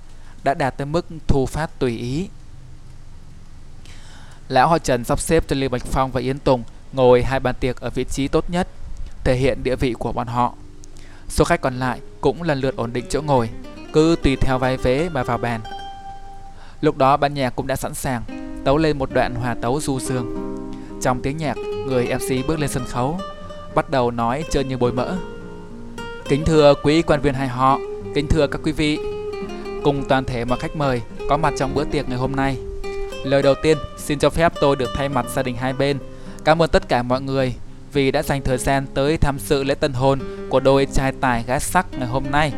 đã 0.45 0.55
đạt 0.55 0.77
tới 0.77 0.87
mức 0.87 1.07
thu 1.27 1.47
phát 1.47 1.79
tùy 1.79 1.99
ý. 1.99 2.29
Lão 4.49 4.69
họ 4.69 4.79
Trần 4.79 5.05
sắp 5.05 5.21
xếp 5.21 5.45
cho 5.49 5.57
Lưu 5.57 5.69
Bạch 5.69 5.85
Phong 5.85 6.11
và 6.11 6.21
Yến 6.21 6.39
Tùng 6.39 6.63
ngồi 6.93 7.23
hai 7.23 7.41
bàn 7.41 7.55
tiệc 7.61 7.81
ở 7.81 7.91
vị 7.91 8.05
trí 8.05 8.29
tốt 8.29 8.51
nhất, 8.51 8.69
thể 9.25 9.37
hiện 9.37 9.63
địa 9.63 9.77
vị 9.77 9.95
của 9.99 10.13
bọn 10.13 10.27
họ. 10.27 10.55
Số 11.29 11.45
khách 11.45 11.61
còn 11.61 11.79
lại 11.79 12.01
cũng 12.21 12.43
lần 12.43 12.61
lượt 12.61 12.77
ổn 12.77 12.93
định 12.93 13.05
chỗ 13.09 13.23
ngồi, 13.23 13.51
cứ 13.93 14.17
tùy 14.23 14.37
theo 14.37 14.59
vai 14.59 14.77
vế 14.77 15.09
mà 15.09 15.23
vào 15.23 15.39
bàn. 15.39 15.61
Lúc 16.81 16.97
đó 16.97 17.17
ban 17.17 17.35
nhạc 17.35 17.57
cũng 17.57 17.67
đã 17.67 17.77
sẵn 17.77 17.95
sàng, 17.95 18.23
tấu 18.65 18.79
lên 18.79 18.99
một 18.99 19.11
đoạn 19.13 19.35
hòa 19.35 19.55
tấu 19.63 19.81
du 19.81 20.01
dương. 20.01 20.37
Trong 21.03 21.23
tiếng 21.23 21.37
nhạc, 21.37 21.57
người 21.87 22.07
MC 22.15 22.47
bước 22.49 22.59
lên 22.59 22.71
sân 22.71 22.85
khấu, 22.85 23.21
bắt 23.75 23.91
đầu 23.91 24.11
nói 24.11 24.45
trơn 24.51 24.69
như 24.69 24.77
bồi 24.77 24.93
mỡ. 24.93 25.17
Kính 26.29 26.45
thưa 26.45 26.75
quý 26.83 27.03
quan 27.03 27.21
viên 27.21 27.35
hai 27.35 27.49
họ, 27.49 27.79
kính 28.15 28.27
thưa 28.29 28.47
các 28.47 28.61
quý 28.65 28.73
vị, 28.73 28.99
cùng 29.85 30.05
toàn 30.09 30.25
thể 30.25 30.45
mọi 30.45 30.59
khách 30.59 30.77
mời 30.77 31.01
có 31.29 31.37
mặt 31.37 31.55
trong 31.59 31.75
bữa 31.75 31.85
tiệc 31.85 32.09
ngày 32.09 32.19
hôm 32.19 32.37
nay. 32.37 32.57
Lời 33.25 33.43
đầu 33.43 33.55
tiên, 33.63 33.79
xin 33.99 34.19
cho 34.19 34.31
phép 34.31 34.53
tôi 34.61 34.77
được 34.77 34.91
thay 34.95 35.09
mặt 35.09 35.27
gia 35.35 35.43
đình 35.43 35.57
hai 35.57 35.73
bên 35.73 35.99
cảm 36.45 36.63
ơn 36.63 36.71
tất 36.71 36.89
cả 36.89 37.03
mọi 37.03 37.21
người 37.21 37.55
vì 37.93 38.11
đã 38.11 38.23
dành 38.23 38.43
thời 38.43 38.59
gian 38.59 38.87
tới 38.95 39.17
tham 39.17 39.39
dự 39.39 39.65
lễ 39.65 39.75
tân 39.75 39.93
hôn 39.93 40.19
của 40.49 40.61
đôi 40.61 40.87
trai 40.93 41.13
tài 41.21 41.45
gái 41.47 41.61
sắc 41.61 41.87
ngày 41.99 42.09
hôm 42.09 42.25
nay. 42.31 42.53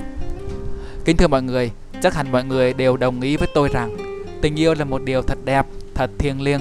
Kính 1.04 1.16
thưa 1.16 1.28
mọi 1.28 1.42
người, 1.42 1.70
chắc 2.02 2.14
hẳn 2.14 2.32
mọi 2.32 2.44
người 2.44 2.72
đều 2.72 2.96
đồng 2.96 3.20
ý 3.20 3.36
với 3.36 3.48
tôi 3.54 3.68
rằng 3.68 4.12
Tình 4.42 4.60
yêu 4.60 4.74
là 4.74 4.84
một 4.84 5.02
điều 5.04 5.22
thật 5.22 5.38
đẹp, 5.44 5.66
thật 5.94 6.10
thiêng 6.18 6.40
liêng. 6.40 6.60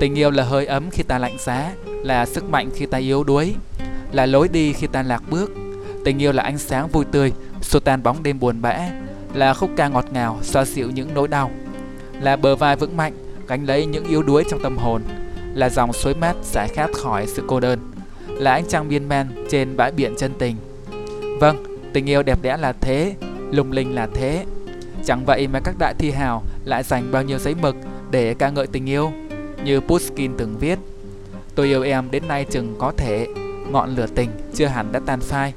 Tình 0.00 0.18
yêu 0.18 0.30
là 0.30 0.44
hơi 0.44 0.66
ấm 0.66 0.90
khi 0.90 1.02
ta 1.02 1.18
lạnh 1.18 1.36
giá, 1.38 1.72
là 1.86 2.26
sức 2.26 2.44
mạnh 2.44 2.70
khi 2.74 2.86
ta 2.86 2.98
yếu 2.98 3.24
đuối, 3.24 3.54
là 4.12 4.26
lối 4.26 4.48
đi 4.48 4.72
khi 4.72 4.86
ta 4.86 5.02
lạc 5.02 5.22
bước. 5.30 5.50
Tình 6.04 6.22
yêu 6.22 6.32
là 6.32 6.42
ánh 6.42 6.58
sáng 6.58 6.88
vui 6.88 7.04
tươi, 7.04 7.32
xua 7.60 7.80
tan 7.80 8.02
bóng 8.02 8.22
đêm 8.22 8.40
buồn 8.40 8.62
bã, 8.62 8.78
là 9.34 9.54
khúc 9.54 9.70
ca 9.76 9.88
ngọt 9.88 10.04
ngào 10.12 10.38
xoa 10.42 10.64
dịu 10.64 10.90
những 10.90 11.14
nỗi 11.14 11.28
đau, 11.28 11.50
là 12.20 12.36
bờ 12.36 12.56
vai 12.56 12.76
vững 12.76 12.96
mạnh 12.96 13.12
gánh 13.48 13.66
lấy 13.66 13.86
những 13.86 14.04
yếu 14.04 14.22
đuối 14.22 14.44
trong 14.50 14.62
tâm 14.62 14.76
hồn, 14.76 15.02
là 15.54 15.68
dòng 15.68 15.92
suối 15.92 16.14
mát 16.14 16.36
giải 16.42 16.68
khát 16.68 16.90
khỏi 16.92 17.26
sự 17.26 17.42
cô 17.46 17.60
đơn, 17.60 17.78
là 18.28 18.52
ánh 18.52 18.64
trăng 18.68 18.88
biên 18.88 19.08
man 19.08 19.46
trên 19.50 19.76
bãi 19.76 19.92
biển 19.92 20.14
chân 20.18 20.32
tình. 20.38 20.56
Vâng, 21.40 21.64
tình 21.92 22.10
yêu 22.10 22.22
đẹp 22.22 22.38
đẽ 22.42 22.56
là 22.56 22.72
thế, 22.72 23.14
lung 23.50 23.72
linh 23.72 23.94
là 23.94 24.08
thế, 24.14 24.44
Chẳng 25.04 25.24
vậy 25.24 25.48
mà 25.48 25.60
các 25.64 25.74
đại 25.78 25.94
thi 25.98 26.10
hào 26.10 26.42
lại 26.64 26.82
dành 26.82 27.12
bao 27.12 27.22
nhiêu 27.22 27.38
giấy 27.38 27.54
mực 27.54 27.76
để 28.10 28.34
ca 28.34 28.50
ngợi 28.50 28.66
tình 28.66 28.88
yêu 28.88 29.12
Như 29.64 29.80
Pushkin 29.80 30.32
từng 30.38 30.56
viết 30.60 30.78
Tôi 31.54 31.66
yêu 31.66 31.82
em 31.82 32.10
đến 32.10 32.28
nay 32.28 32.44
chừng 32.44 32.74
có 32.78 32.92
thể 32.96 33.26
Ngọn 33.70 33.96
lửa 33.96 34.06
tình 34.14 34.30
chưa 34.54 34.66
hẳn 34.66 34.92
đã 34.92 35.00
tan 35.06 35.20
phai 35.20 35.52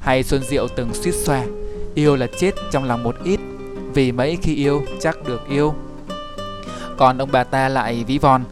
Hay 0.00 0.22
Xuân 0.22 0.42
Diệu 0.44 0.68
từng 0.76 0.94
suýt 0.94 1.12
xoa 1.12 1.44
Yêu 1.94 2.16
là 2.16 2.26
chết 2.38 2.50
trong 2.70 2.84
lòng 2.84 3.02
một 3.02 3.16
ít, 3.24 3.40
Vì 3.94 4.12
mấy 4.12 4.38
khi 4.42 4.54
yêu 4.54 4.82
chắc 5.00 5.24
được 5.26 5.48
yêu. 5.48 5.74
Còn 6.96 7.18
ông 7.18 7.28
bà 7.32 7.44
ta 7.44 7.68
lại 7.68 8.04
ví 8.06 8.18
von, 8.18 8.44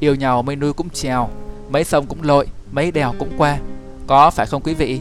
Yêu 0.00 0.14
nhau 0.14 0.42
mấy 0.42 0.56
nuôi 0.56 0.72
cũng 0.72 0.90
trèo, 0.90 1.28
Mấy 1.70 1.84
sông 1.84 2.06
cũng 2.06 2.22
lội, 2.22 2.46
Mấy 2.72 2.90
đèo 2.90 3.14
cũng 3.18 3.30
qua, 3.38 3.58
Có 4.06 4.30
phải 4.30 4.46
không 4.46 4.62
quý 4.62 4.74
vị? 4.74 5.00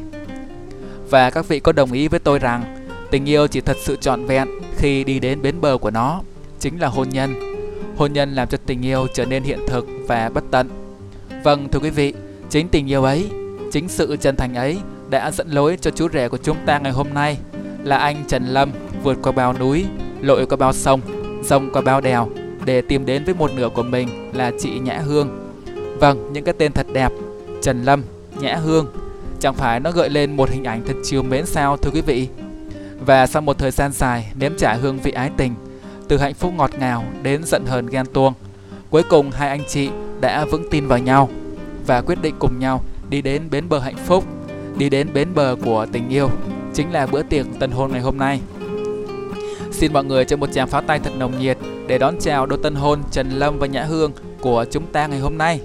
Và 1.09 1.29
các 1.29 1.47
vị 1.47 1.59
có 1.59 1.71
đồng 1.71 1.91
ý 1.91 2.07
với 2.07 2.19
tôi 2.19 2.39
rằng, 2.39 2.87
Tình 3.11 3.25
yêu 3.25 3.47
chỉ 3.47 3.61
thật 3.61 3.77
sự 3.79 3.95
trọn 3.95 4.25
vẹn 4.25 4.47
Khi 4.77 5.03
đi 5.03 5.19
đến 5.19 5.41
bến 5.41 5.61
bờ 5.61 5.77
của 5.77 5.91
nó, 5.91 6.21
Chính 6.59 6.79
là 6.79 6.87
hôn 6.87 7.09
nhân. 7.09 7.35
Hôn 7.97 8.13
nhân 8.13 8.35
làm 8.35 8.47
cho 8.47 8.57
tình 8.65 8.85
yêu 8.85 9.07
trở 9.13 9.25
nên 9.25 9.43
hiện 9.43 9.59
thực 9.67 9.87
và 10.07 10.29
bất 10.33 10.43
tận. 10.51 10.69
Vâng 11.43 11.69
thưa 11.69 11.79
quý 11.79 11.89
vị, 11.89 12.13
Chính 12.49 12.67
tình 12.69 12.91
yêu 12.91 13.03
ấy, 13.03 13.29
Chính 13.71 13.89
sự 13.89 14.17
chân 14.21 14.35
thành 14.35 14.55
ấy 14.55 14.77
đã 15.09 15.31
dẫn 15.31 15.49
lối 15.49 15.77
cho 15.81 15.91
chú 15.91 16.09
rể 16.13 16.29
của 16.29 16.37
chúng 16.37 16.57
ta 16.65 16.79
ngày 16.79 16.91
hôm 16.91 17.13
nay 17.13 17.37
là 17.83 17.97
anh 17.97 18.23
Trần 18.27 18.45
Lâm 18.45 18.71
vượt 19.03 19.17
qua 19.23 19.31
bao 19.31 19.53
núi, 19.59 19.85
lội 20.21 20.45
qua 20.45 20.57
bao 20.57 20.73
sông, 20.73 21.01
rông 21.43 21.69
qua 21.73 21.81
bao 21.81 22.01
đèo 22.01 22.29
để 22.65 22.81
tìm 22.81 23.05
đến 23.05 23.23
với 23.23 23.33
một 23.33 23.51
nửa 23.55 23.69
của 23.69 23.83
mình 23.83 24.31
là 24.33 24.51
chị 24.59 24.79
Nhã 24.79 24.97
Hương. 24.97 25.49
Vâng, 25.99 26.33
những 26.33 26.43
cái 26.43 26.53
tên 26.57 26.71
thật 26.71 26.87
đẹp, 26.93 27.11
Trần 27.61 27.83
Lâm, 27.83 28.03
Nhã 28.39 28.55
Hương, 28.55 28.87
chẳng 29.39 29.53
phải 29.53 29.79
nó 29.79 29.91
gợi 29.91 30.09
lên 30.09 30.35
một 30.35 30.49
hình 30.49 30.63
ảnh 30.63 30.81
thật 30.87 30.93
chiều 31.03 31.23
mến 31.23 31.45
sao 31.45 31.77
thưa 31.77 31.91
quý 31.93 32.01
vị? 32.01 32.27
Và 33.05 33.27
sau 33.27 33.41
một 33.41 33.57
thời 33.57 33.71
gian 33.71 33.91
dài 33.91 34.31
nếm 34.39 34.51
trải 34.57 34.77
hương 34.77 34.99
vị 34.99 35.11
ái 35.11 35.31
tình, 35.37 35.53
từ 36.07 36.17
hạnh 36.17 36.33
phúc 36.33 36.53
ngọt 36.57 36.71
ngào 36.79 37.03
đến 37.23 37.43
giận 37.43 37.65
hờn 37.65 37.87
ghen 37.87 38.05
tuông, 38.13 38.33
cuối 38.89 39.03
cùng 39.09 39.31
hai 39.31 39.49
anh 39.49 39.63
chị 39.67 39.89
đã 40.21 40.45
vững 40.45 40.69
tin 40.71 40.87
vào 40.87 40.99
nhau 40.99 41.29
và 41.87 42.01
quyết 42.01 42.21
định 42.21 42.35
cùng 42.39 42.59
nhau 42.59 42.83
đi 43.09 43.21
đến 43.21 43.41
bến 43.51 43.69
bờ 43.69 43.79
hạnh 43.79 43.97
phúc, 44.05 44.23
đi 44.77 44.89
đến 44.89 45.07
bến 45.13 45.27
bờ 45.35 45.55
của 45.65 45.85
tình 45.91 46.09
yêu, 46.09 46.29
chính 46.77 46.91
là 46.91 47.05
bữa 47.05 47.23
tiệc 47.23 47.45
tân 47.59 47.71
hôn 47.71 47.91
ngày 47.91 48.01
hôm 48.01 48.17
nay. 48.17 48.41
Xin 49.71 49.93
mọi 49.93 50.03
người 50.03 50.25
cho 50.25 50.37
một 50.37 50.51
tràng 50.53 50.67
pháo 50.67 50.81
tay 50.81 50.99
thật 50.99 51.11
nồng 51.17 51.39
nhiệt 51.39 51.57
để 51.87 51.97
đón 51.97 52.15
chào 52.19 52.45
đôi 52.45 52.59
tân 52.63 52.75
hôn 52.75 52.99
Trần 53.11 53.29
Lâm 53.29 53.59
và 53.59 53.67
Nhã 53.67 53.83
Hương 53.83 54.11
của 54.41 54.65
chúng 54.71 54.85
ta 54.91 55.07
ngày 55.07 55.19
hôm 55.19 55.37
nay. 55.37 55.61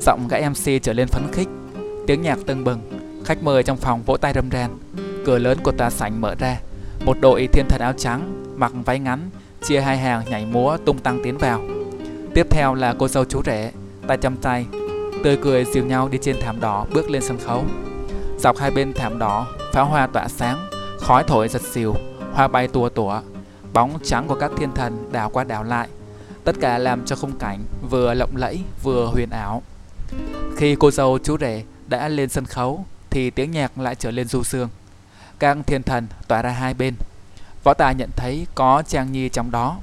Giọng 0.00 0.28
gã 0.28 0.38
MC 0.50 0.82
trở 0.82 0.92
lên 0.92 1.08
phấn 1.08 1.22
khích, 1.32 1.48
tiếng 2.06 2.22
nhạc 2.22 2.38
tưng 2.46 2.64
bừng, 2.64 2.80
khách 3.24 3.42
mời 3.42 3.62
trong 3.62 3.76
phòng 3.76 4.02
vỗ 4.06 4.16
tay 4.16 4.32
râm 4.32 4.48
ran. 4.48 4.78
Cửa 5.24 5.38
lớn 5.38 5.58
của 5.62 5.72
tòa 5.72 5.90
sảnh 5.90 6.20
mở 6.20 6.34
ra, 6.38 6.60
một 7.04 7.16
đội 7.20 7.48
thiên 7.52 7.66
thần 7.68 7.80
áo 7.80 7.92
trắng 7.92 8.44
mặc 8.56 8.72
váy 8.84 8.98
ngắn 8.98 9.30
chia 9.62 9.80
hai 9.80 9.98
hàng 9.98 10.22
nhảy 10.30 10.46
múa 10.46 10.76
tung 10.84 10.98
tăng 10.98 11.20
tiến 11.24 11.38
vào. 11.38 11.62
Tiếp 12.34 12.46
theo 12.50 12.74
là 12.74 12.94
cô 12.98 13.08
dâu 13.08 13.24
chú 13.24 13.42
rể, 13.46 13.72
tay 14.06 14.16
chăm 14.16 14.36
tay, 14.36 14.66
tươi 15.24 15.36
cười 15.42 15.64
dìu 15.64 15.84
nhau 15.84 16.08
đi 16.08 16.18
trên 16.22 16.36
thảm 16.40 16.60
đỏ 16.60 16.86
bước 16.94 17.10
lên 17.10 17.22
sân 17.22 17.38
khấu. 17.38 17.64
Dọc 18.38 18.58
hai 18.58 18.70
bên 18.70 18.92
thảm 18.92 19.18
đỏ, 19.18 19.46
pháo 19.72 19.86
hoa 19.86 20.06
tỏa 20.06 20.28
sáng, 20.28 20.68
khói 21.00 21.24
thổi 21.26 21.48
giật 21.48 21.62
xìu, 21.72 21.94
hoa 22.32 22.48
bay 22.48 22.68
tua 22.68 22.88
tủa, 22.88 23.20
bóng 23.72 23.98
trắng 24.04 24.26
của 24.28 24.36
các 24.40 24.50
thiên 24.56 24.72
thần 24.72 25.12
đảo 25.12 25.30
qua 25.30 25.44
đảo 25.44 25.64
lại. 25.64 25.88
Tất 26.44 26.56
cả 26.60 26.78
làm 26.78 27.04
cho 27.04 27.16
khung 27.16 27.38
cảnh 27.38 27.64
vừa 27.90 28.14
lộng 28.14 28.36
lẫy 28.36 28.60
vừa 28.82 29.06
huyền 29.06 29.30
ảo. 29.30 29.62
Khi 30.56 30.76
cô 30.80 30.90
dâu 30.90 31.18
chú 31.24 31.36
rể 31.38 31.64
đã 31.86 32.08
lên 32.08 32.28
sân 32.28 32.44
khấu 32.44 32.84
thì 33.10 33.30
tiếng 33.30 33.50
nhạc 33.50 33.78
lại 33.78 33.94
trở 33.94 34.10
lên 34.10 34.28
du 34.28 34.42
sương. 34.42 34.68
Các 35.38 35.56
thiên 35.66 35.82
thần 35.82 36.06
tỏa 36.28 36.42
ra 36.42 36.50
hai 36.50 36.74
bên. 36.74 36.94
Võ 37.64 37.74
Tài 37.74 37.94
nhận 37.94 38.10
thấy 38.16 38.46
có 38.54 38.82
Trang 38.88 39.12
Nhi 39.12 39.28
trong 39.28 39.50
đó. 39.50 39.78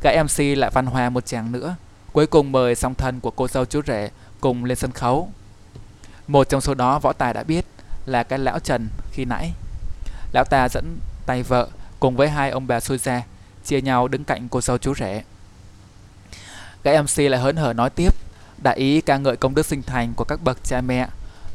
Các 0.00 0.24
MC 0.24 0.58
lại 0.58 0.70
văn 0.74 0.86
hoa 0.86 1.10
một 1.10 1.26
chàng 1.26 1.52
nữa. 1.52 1.74
Cuối 2.12 2.26
cùng 2.26 2.52
mời 2.52 2.74
song 2.74 2.94
thân 2.94 3.20
của 3.20 3.30
cô 3.30 3.48
dâu 3.48 3.64
chú 3.64 3.80
rể 3.86 4.10
cùng 4.40 4.64
lên 4.64 4.78
sân 4.78 4.90
khấu. 4.92 5.28
Một 6.26 6.48
trong 6.48 6.60
số 6.60 6.74
đó 6.74 6.98
võ 6.98 7.12
tài 7.12 7.34
đã 7.34 7.42
biết 7.42 7.64
là 8.06 8.22
cái 8.22 8.38
lão 8.38 8.58
Trần 8.58 8.88
khi 9.12 9.24
nãy. 9.24 9.52
Lão 10.32 10.44
ta 10.44 10.68
dẫn 10.68 10.98
tay 11.26 11.42
vợ 11.42 11.68
cùng 12.00 12.16
với 12.16 12.28
hai 12.28 12.50
ông 12.50 12.66
bà 12.66 12.80
xui 12.80 12.98
ra, 12.98 13.22
chia 13.64 13.80
nhau 13.80 14.08
đứng 14.08 14.24
cạnh 14.24 14.48
cô 14.48 14.60
dâu 14.60 14.78
chú 14.78 14.94
rể. 14.94 15.22
Cái 16.82 17.02
MC 17.02 17.18
lại 17.18 17.40
hớn 17.40 17.56
hở 17.56 17.72
nói 17.72 17.90
tiếp, 17.90 18.14
đại 18.62 18.76
ý 18.76 19.00
ca 19.00 19.16
ngợi 19.16 19.36
công 19.36 19.54
đức 19.54 19.66
sinh 19.66 19.82
thành 19.82 20.14
của 20.16 20.24
các 20.24 20.42
bậc 20.42 20.64
cha 20.64 20.80
mẹ, 20.80 21.08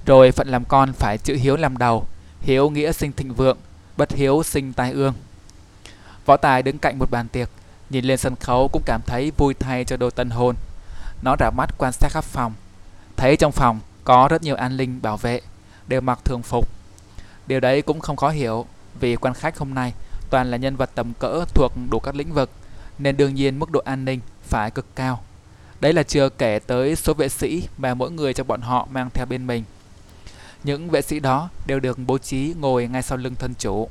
rồi 0.05 0.31
phận 0.31 0.47
làm 0.47 0.65
con 0.65 0.93
phải 0.93 1.17
chữ 1.17 1.35
hiếu 1.35 1.55
làm 1.55 1.77
đầu, 1.77 2.05
hiếu 2.41 2.69
nghĩa 2.69 2.91
sinh 2.91 3.11
thịnh 3.11 3.33
vượng, 3.33 3.57
bất 3.97 4.11
hiếu 4.11 4.43
sinh 4.43 4.73
tai 4.73 4.91
ương. 4.91 5.13
Võ 6.25 6.37
Tài 6.37 6.63
đứng 6.63 6.77
cạnh 6.77 6.99
một 6.99 7.11
bàn 7.11 7.27
tiệc, 7.27 7.49
nhìn 7.89 8.05
lên 8.05 8.17
sân 8.17 8.35
khấu 8.35 8.67
cũng 8.67 8.83
cảm 8.85 9.01
thấy 9.05 9.31
vui 9.37 9.53
thay 9.53 9.85
cho 9.85 9.97
đôi 9.97 10.11
tân 10.11 10.29
hôn. 10.29 10.55
Nó 11.21 11.35
rảo 11.39 11.51
mắt 11.51 11.69
quan 11.77 11.93
sát 11.93 12.11
khắp 12.11 12.23
phòng, 12.23 12.53
thấy 13.17 13.37
trong 13.37 13.51
phòng 13.51 13.79
có 14.07 14.27
rất 14.27 14.43
nhiều 14.43 14.55
an 14.55 14.77
ninh 14.77 15.01
bảo 15.01 15.17
vệ, 15.17 15.41
đều 15.87 16.01
mặc 16.01 16.19
thường 16.23 16.41
phục. 16.41 16.69
Điều 17.47 17.59
đấy 17.59 17.81
cũng 17.81 17.99
không 17.99 18.15
khó 18.15 18.29
hiểu, 18.29 18.65
vì 18.99 19.15
quan 19.15 19.33
khách 19.33 19.57
hôm 19.57 19.73
nay 19.73 19.93
toàn 20.29 20.51
là 20.51 20.57
nhân 20.57 20.75
vật 20.75 20.89
tầm 20.95 21.13
cỡ 21.19 21.45
thuộc 21.53 21.71
đủ 21.91 21.99
các 21.99 22.15
lĩnh 22.15 22.33
vực, 22.33 22.49
nên 22.99 23.17
đương 23.17 23.35
nhiên 23.35 23.59
mức 23.59 23.71
độ 23.71 23.81
an 23.85 24.05
ninh 24.05 24.19
phải 24.43 24.71
cực 24.71 24.95
cao. 24.95 25.23
Đấy 25.79 25.93
là 25.93 26.03
chưa 26.03 26.29
kể 26.29 26.59
tới 26.67 26.95
số 26.95 27.13
vệ 27.13 27.29
sĩ 27.29 27.67
mà 27.77 27.93
mỗi 27.93 28.11
người 28.11 28.33
trong 28.33 28.47
bọn 28.47 28.61
họ 28.61 28.87
mang 28.91 29.09
theo 29.13 29.25
bên 29.25 29.47
mình. 29.47 29.63
Những 30.63 30.89
vệ 30.89 31.01
sĩ 31.01 31.19
đó 31.19 31.49
đều 31.65 31.79
được 31.79 31.97
bố 32.07 32.17
trí 32.17 32.53
ngồi 32.59 32.87
ngay 32.87 33.01
sau 33.01 33.17
lưng 33.17 33.35
thân 33.35 33.53
chủ. 33.59 33.89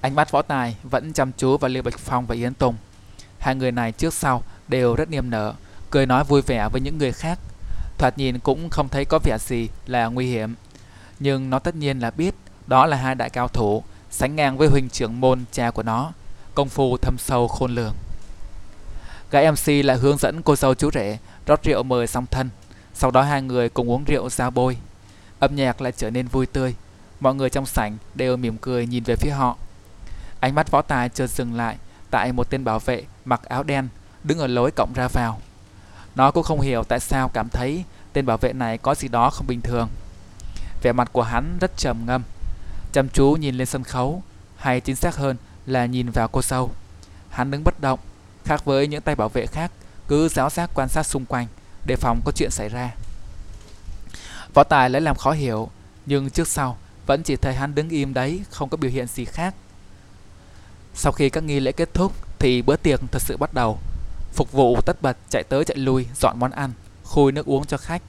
Ánh 0.00 0.14
mắt 0.14 0.30
võ 0.30 0.42
tài 0.42 0.76
vẫn 0.82 1.12
chăm 1.12 1.32
chú 1.36 1.58
vào 1.58 1.68
Liêu 1.68 1.82
Bạch 1.82 1.98
Phong 1.98 2.26
và 2.26 2.34
Yến 2.34 2.54
Tùng. 2.54 2.74
Hai 3.38 3.54
người 3.54 3.72
này 3.72 3.92
trước 3.92 4.14
sau 4.14 4.42
đều 4.68 4.94
rất 4.94 5.10
niềm 5.10 5.30
nở, 5.30 5.54
cười 5.90 6.06
nói 6.06 6.24
vui 6.24 6.42
vẻ 6.42 6.68
với 6.72 6.80
những 6.80 6.98
người 6.98 7.12
khác 7.12 7.38
Thoạt 8.02 8.18
nhìn 8.18 8.38
cũng 8.38 8.70
không 8.70 8.88
thấy 8.88 9.04
có 9.04 9.18
vẻ 9.24 9.38
gì 9.38 9.68
là 9.86 10.06
nguy 10.06 10.26
hiểm. 10.26 10.54
Nhưng 11.20 11.50
nó 11.50 11.58
tất 11.58 11.76
nhiên 11.76 12.00
là 12.00 12.10
biết 12.10 12.34
Đó 12.66 12.86
là 12.86 12.96
hai 12.96 13.14
đại 13.14 13.30
cao 13.30 13.48
thủ 13.48 13.82
Sánh 14.10 14.36
ngang 14.36 14.58
với 14.58 14.68
huynh 14.68 14.88
trưởng 14.88 15.20
môn 15.20 15.44
cha 15.52 15.70
của 15.70 15.82
nó, 15.82 16.12
Công 16.54 16.68
phu 16.68 16.96
thâm 16.96 17.18
sâu 17.18 17.48
khôn 17.48 17.74
lường. 17.74 17.94
Gã 19.30 19.50
MC 19.50 19.68
lại 19.84 19.96
hướng 19.96 20.16
dẫn 20.16 20.42
cô 20.42 20.56
dâu 20.56 20.74
chú 20.74 20.90
rể 20.90 21.18
Rót 21.46 21.62
rượu 21.64 21.82
mời 21.82 22.06
song 22.06 22.26
thân. 22.30 22.50
Sau 22.94 23.10
đó 23.10 23.22
hai 23.22 23.42
người 23.42 23.68
cùng 23.68 23.90
uống 23.90 24.04
rượu 24.04 24.30
giao 24.30 24.50
bôi. 24.50 24.76
Âm 25.38 25.56
nhạc 25.56 25.80
lại 25.80 25.92
trở 25.96 26.10
nên 26.10 26.26
vui 26.26 26.46
tươi. 26.46 26.74
Mọi 27.20 27.34
người 27.34 27.50
trong 27.50 27.66
sảnh 27.66 27.96
đều 28.14 28.36
mỉm 28.36 28.56
cười 28.60 28.86
nhìn 28.86 29.04
về 29.04 29.16
phía 29.16 29.30
họ. 29.30 29.56
Ánh 30.40 30.54
mắt 30.54 30.70
võ 30.70 30.82
tài 30.82 31.08
chợt 31.08 31.26
dừng 31.26 31.54
lại 31.54 31.76
Tại 32.10 32.32
một 32.32 32.50
tên 32.50 32.64
bảo 32.64 32.78
vệ 32.78 33.04
mặc 33.24 33.42
áo 33.44 33.62
đen 33.62 33.88
Đứng 34.24 34.38
ở 34.38 34.46
lối 34.46 34.70
cổng 34.70 34.92
ra 34.94 35.08
vào 35.08 35.40
nó 36.14 36.30
cũng 36.30 36.42
không 36.42 36.60
hiểu 36.60 36.84
tại 36.84 37.00
sao 37.00 37.28
cảm 37.28 37.48
thấy 37.48 37.84
tên 38.12 38.26
bảo 38.26 38.36
vệ 38.36 38.52
này 38.52 38.78
có 38.78 38.94
gì 38.94 39.08
đó 39.08 39.30
không 39.30 39.46
bình 39.46 39.60
thường. 39.60 39.88
Vẻ 40.82 40.92
mặt 40.92 41.08
của 41.12 41.22
hắn 41.22 41.58
rất 41.60 41.76
trầm 41.76 42.06
ngâm, 42.06 42.22
chăm 42.92 43.08
chú 43.08 43.36
nhìn 43.40 43.54
lên 43.54 43.66
sân 43.66 43.84
khấu, 43.84 44.22
hay 44.56 44.80
chính 44.80 44.96
xác 44.96 45.16
hơn 45.16 45.36
là 45.66 45.86
nhìn 45.86 46.10
vào 46.10 46.28
cô 46.28 46.42
sâu. 46.42 46.70
Hắn 47.30 47.50
đứng 47.50 47.64
bất 47.64 47.80
động, 47.80 47.98
khác 48.44 48.64
với 48.64 48.86
những 48.86 49.00
tay 49.00 49.14
bảo 49.14 49.28
vệ 49.28 49.46
khác, 49.46 49.72
cứ 50.08 50.28
giáo 50.28 50.50
giác 50.50 50.70
quan 50.74 50.88
sát 50.88 51.02
xung 51.02 51.24
quanh, 51.24 51.46
đề 51.86 51.96
phòng 51.96 52.20
có 52.24 52.32
chuyện 52.32 52.50
xảy 52.50 52.68
ra. 52.68 52.90
Võ 54.54 54.64
Tài 54.64 54.90
lấy 54.90 55.02
làm 55.02 55.16
khó 55.16 55.32
hiểu, 55.32 55.70
nhưng 56.06 56.30
trước 56.30 56.48
sau 56.48 56.76
vẫn 57.06 57.22
chỉ 57.22 57.36
thấy 57.36 57.54
hắn 57.54 57.74
đứng 57.74 57.88
im 57.88 58.14
đấy, 58.14 58.40
không 58.50 58.68
có 58.68 58.76
biểu 58.76 58.90
hiện 58.90 59.06
gì 59.06 59.24
khác. 59.24 59.54
Sau 60.94 61.12
khi 61.12 61.30
các 61.30 61.44
nghi 61.44 61.60
lễ 61.60 61.72
kết 61.72 61.94
thúc 61.94 62.12
thì 62.38 62.62
bữa 62.62 62.76
tiệc 62.76 63.00
thật 63.12 63.22
sự 63.22 63.36
bắt 63.36 63.54
đầu. 63.54 63.78
Phục 64.32 64.52
vụ 64.52 64.80
tất 64.80 65.02
bật 65.02 65.16
chạy 65.30 65.42
tới 65.42 65.64
chạy 65.64 65.76
lui 65.76 66.06
dọn 66.20 66.38
món 66.38 66.50
ăn, 66.50 66.72
khui 67.04 67.32
nước 67.32 67.46
uống 67.46 67.64
cho 67.64 67.76
khách. 67.76 68.02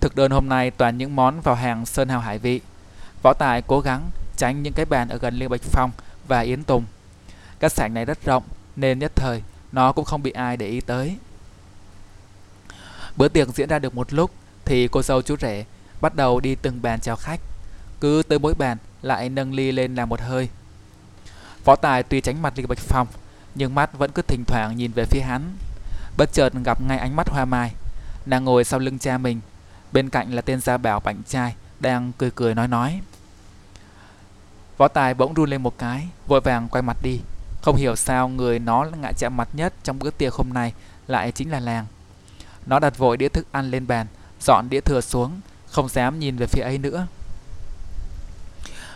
Thực 0.00 0.16
đơn 0.16 0.30
hôm 0.30 0.48
nay 0.48 0.70
toàn 0.70 0.98
những 0.98 1.16
món 1.16 1.40
vào 1.40 1.54
hàng 1.54 1.86
sơn 1.86 2.08
hào 2.08 2.20
hải 2.20 2.38
vị. 2.38 2.60
Võ 3.22 3.32
Tài 3.32 3.62
cố 3.62 3.80
gắng 3.80 4.10
tránh 4.36 4.62
những 4.62 4.72
cái 4.72 4.84
bàn 4.84 5.08
ở 5.08 5.18
gần 5.18 5.34
Liêu 5.34 5.48
Bạch 5.48 5.62
Phong 5.62 5.90
và 6.28 6.40
Yến 6.40 6.64
Tùng. 6.64 6.84
Các 7.60 7.72
sảnh 7.72 7.94
này 7.94 8.04
rất 8.04 8.24
rộng 8.24 8.42
nên 8.76 8.98
nhất 8.98 9.12
thời 9.14 9.42
nó 9.72 9.92
cũng 9.92 10.04
không 10.04 10.22
bị 10.22 10.30
ai 10.30 10.56
để 10.56 10.66
ý 10.66 10.80
tới. 10.80 11.16
Bữa 13.16 13.28
tiệc 13.28 13.48
diễn 13.48 13.68
ra 13.68 13.78
được 13.78 13.94
một 13.94 14.12
lúc 14.12 14.30
thì 14.64 14.88
cô 14.88 15.02
dâu 15.02 15.22
chú 15.22 15.36
rể 15.36 15.64
bắt 16.00 16.14
đầu 16.14 16.40
đi 16.40 16.54
từng 16.54 16.82
bàn 16.82 17.00
chào 17.00 17.16
khách. 17.16 17.40
Cứ 18.00 18.22
tới 18.28 18.38
mỗi 18.38 18.54
bàn 18.54 18.78
lại 19.02 19.28
nâng 19.28 19.54
ly 19.54 19.72
lên 19.72 19.94
làm 19.94 20.08
một 20.08 20.20
hơi. 20.20 20.48
Võ 21.64 21.76
Tài 21.76 22.02
tuy 22.02 22.20
tránh 22.20 22.42
mặt 22.42 22.52
Liêu 22.56 22.66
Bạch 22.66 22.78
Phong 22.78 23.06
nhưng 23.54 23.74
mắt 23.74 23.98
vẫn 23.98 24.12
cứ 24.12 24.22
thỉnh 24.22 24.44
thoảng 24.44 24.76
nhìn 24.76 24.92
về 24.92 25.04
phía 25.04 25.20
hắn. 25.20 25.56
Bất 26.16 26.32
chợt 26.32 26.52
gặp 26.64 26.80
ngay 26.80 26.98
ánh 26.98 27.16
mắt 27.16 27.28
Hoa 27.28 27.44
Mai, 27.44 27.72
nàng 28.26 28.44
ngồi 28.44 28.64
sau 28.64 28.80
lưng 28.80 28.98
cha 28.98 29.18
mình, 29.18 29.40
bên 29.92 30.10
cạnh 30.10 30.34
là 30.34 30.42
tên 30.42 30.60
gia 30.60 30.76
bảo 30.76 31.00
bảnh 31.00 31.22
trai 31.28 31.54
đang 31.80 32.12
cười 32.18 32.30
cười 32.30 32.54
nói 32.54 32.68
nói. 32.68 33.00
Võ 34.78 34.88
Tài 34.88 35.14
bỗng 35.14 35.34
run 35.34 35.50
lên 35.50 35.62
một 35.62 35.78
cái, 35.78 36.08
vội 36.26 36.40
vàng 36.40 36.68
quay 36.68 36.82
mặt 36.82 36.96
đi. 37.02 37.20
Không 37.62 37.76
hiểu 37.76 37.96
sao 37.96 38.28
người 38.28 38.58
nó 38.58 38.86
ngại 39.00 39.12
chạm 39.12 39.36
mặt 39.36 39.48
nhất 39.52 39.74
trong 39.82 39.98
bữa 39.98 40.10
tiệc 40.10 40.34
hôm 40.34 40.52
nay 40.52 40.72
lại 41.06 41.32
chính 41.32 41.50
là 41.50 41.60
làng. 41.60 41.86
Nó 42.66 42.78
đặt 42.78 42.98
vội 42.98 43.16
đĩa 43.16 43.28
thức 43.28 43.46
ăn 43.52 43.70
lên 43.70 43.86
bàn, 43.86 44.06
dọn 44.40 44.66
đĩa 44.70 44.80
thừa 44.80 45.00
xuống, 45.00 45.40
không 45.66 45.88
dám 45.88 46.18
nhìn 46.18 46.36
về 46.36 46.46
phía 46.46 46.62
ấy 46.62 46.78
nữa. 46.78 47.06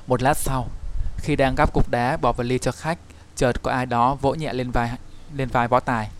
Một 0.06 0.22
lát 0.22 0.34
sau, 0.36 0.68
khi 1.16 1.36
đang 1.36 1.54
gắp 1.54 1.72
cục 1.72 1.90
đá 1.90 2.16
bỏ 2.16 2.32
vào 2.32 2.44
ly 2.44 2.58
cho 2.58 2.72
khách, 2.72 2.98
chợt 3.36 3.62
có 3.62 3.70
ai 3.70 3.86
đó 3.86 4.14
vỗ 4.14 4.34
nhẹ 4.34 4.52
lên 4.52 4.70
vai 4.70 4.90
lên 5.34 5.48
vai 5.48 5.68
võ 5.68 5.80
tài 5.80 6.10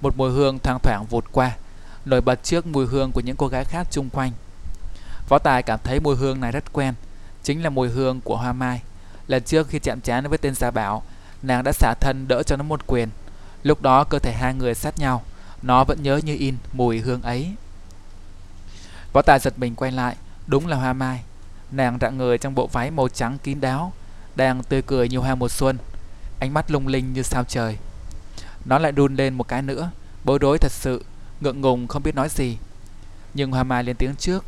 một 0.00 0.16
mùi 0.16 0.30
hương 0.30 0.58
thoang 0.58 0.78
thoảng 0.82 1.04
vụt 1.10 1.24
qua 1.32 1.56
nổi 2.04 2.20
bật 2.20 2.42
trước 2.42 2.66
mùi 2.66 2.86
hương 2.86 3.12
của 3.12 3.20
những 3.20 3.36
cô 3.36 3.46
gái 3.46 3.64
khác 3.64 3.86
chung 3.90 4.10
quanh 4.10 4.32
Võ 5.30 5.38
Tài 5.38 5.62
cảm 5.62 5.78
thấy 5.84 6.00
mùi 6.00 6.16
hương 6.16 6.40
này 6.40 6.52
rất 6.52 6.72
quen, 6.72 6.94
chính 7.42 7.62
là 7.62 7.70
mùi 7.70 7.88
hương 7.88 8.20
của 8.20 8.36
hoa 8.36 8.52
mai. 8.52 8.82
Lần 9.26 9.42
trước 9.42 9.68
khi 9.68 9.78
chạm 9.78 10.00
trán 10.00 10.28
với 10.28 10.38
tên 10.38 10.54
Gia 10.54 10.70
Bảo, 10.70 11.02
nàng 11.42 11.64
đã 11.64 11.72
xả 11.72 11.94
thân 12.00 12.28
đỡ 12.28 12.42
cho 12.42 12.56
nó 12.56 12.62
một 12.62 12.86
quyền. 12.86 13.08
Lúc 13.62 13.82
đó 13.82 14.04
cơ 14.04 14.18
thể 14.18 14.32
hai 14.32 14.54
người 14.54 14.74
sát 14.74 14.98
nhau, 14.98 15.22
nó 15.62 15.84
vẫn 15.84 16.02
nhớ 16.02 16.20
như 16.24 16.36
in 16.38 16.56
mùi 16.72 17.00
hương 17.00 17.22
ấy. 17.22 17.52
Võ 19.12 19.22
Tài 19.22 19.38
giật 19.38 19.58
mình 19.58 19.74
quay 19.74 19.92
lại, 19.92 20.16
đúng 20.46 20.66
là 20.66 20.76
hoa 20.76 20.92
mai. 20.92 21.22
Nàng 21.70 21.98
rạng 22.00 22.18
người 22.18 22.38
trong 22.38 22.54
bộ 22.54 22.66
váy 22.66 22.90
màu 22.90 23.08
trắng 23.08 23.38
kín 23.42 23.60
đáo, 23.60 23.92
đang 24.36 24.62
tươi 24.62 24.82
cười 24.82 25.08
như 25.08 25.18
hoa 25.18 25.34
mùa 25.34 25.48
xuân, 25.48 25.78
ánh 26.40 26.54
mắt 26.54 26.70
lung 26.70 26.86
linh 26.86 27.12
như 27.12 27.22
sao 27.22 27.44
trời. 27.44 27.78
Nó 28.64 28.78
lại 28.78 28.92
đun 28.92 29.16
lên 29.16 29.34
một 29.34 29.48
cái 29.48 29.62
nữa, 29.62 29.90
bối 30.24 30.38
rối 30.38 30.58
thật 30.58 30.72
sự, 30.72 31.04
ngượng 31.40 31.60
ngùng 31.60 31.88
không 31.88 32.02
biết 32.02 32.14
nói 32.14 32.28
gì. 32.28 32.58
Nhưng 33.34 33.52
Hoa 33.52 33.62
Mai 33.62 33.84
lên 33.84 33.96
tiếng 33.96 34.16
trước. 34.16 34.44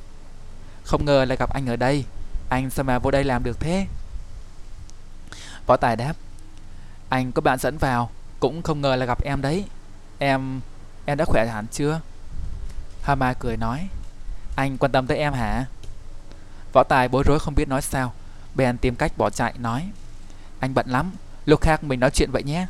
Không 0.85 1.05
ngờ 1.05 1.25
lại 1.25 1.37
gặp 1.37 1.53
anh 1.53 1.67
ở 1.67 1.77
đây, 1.77 2.05
anh 2.49 2.71
sao 2.71 2.85
mà 2.85 2.99
vô 2.99 3.11
đây 3.11 3.25
làm 3.25 3.45
được 3.45 3.61
thế? 3.61 3.87
Võ 5.67 5.77
Tài 5.77 5.97
đáp, 5.97 6.15
anh 7.09 7.33
có 7.33 7.43
bạn 7.43 7.59
dẫn 7.59 7.79
vào, 7.79 8.11
cũng 8.41 8.63
không 8.63 8.81
ngờ 8.81 8.97
là 8.97 9.07
gặp 9.07 9.23
em 9.23 9.43
đấy. 9.43 9.65
Em, 10.19 10.61
em 11.07 11.19
đã 11.19 11.25
khỏe 11.25 11.47
hẳn 11.47 11.67
chưa? 11.73 12.01
Hoa 13.03 13.15
Mai 13.15 13.35
cười 13.39 13.57
nói, 13.57 13.89
anh 14.57 14.79
quan 14.79 14.93
tâm 14.93 15.07
tới 15.07 15.19
em 15.19 15.33
hả? 15.33 15.65
Võ 16.73 16.83
Tài 16.83 17.09
bối 17.09 17.23
rối 17.27 17.39
không 17.39 17.55
biết 17.55 17.69
nói 17.69 17.83
sao, 17.83 18.13
bèn 18.55 18.79
tìm 18.79 18.97
cách 18.97 19.13
bỏ 19.19 19.31
chạy 19.31 19.55
nói, 19.59 19.89
anh 20.61 20.75
bận 20.75 20.87
lắm, 20.89 21.13
lúc 21.47 21.61
khác 21.61 21.85
mình 21.85 22.01
nói 22.01 22.11
chuyện 22.11 22.31
vậy 22.31 22.43
nhé. 22.43 22.67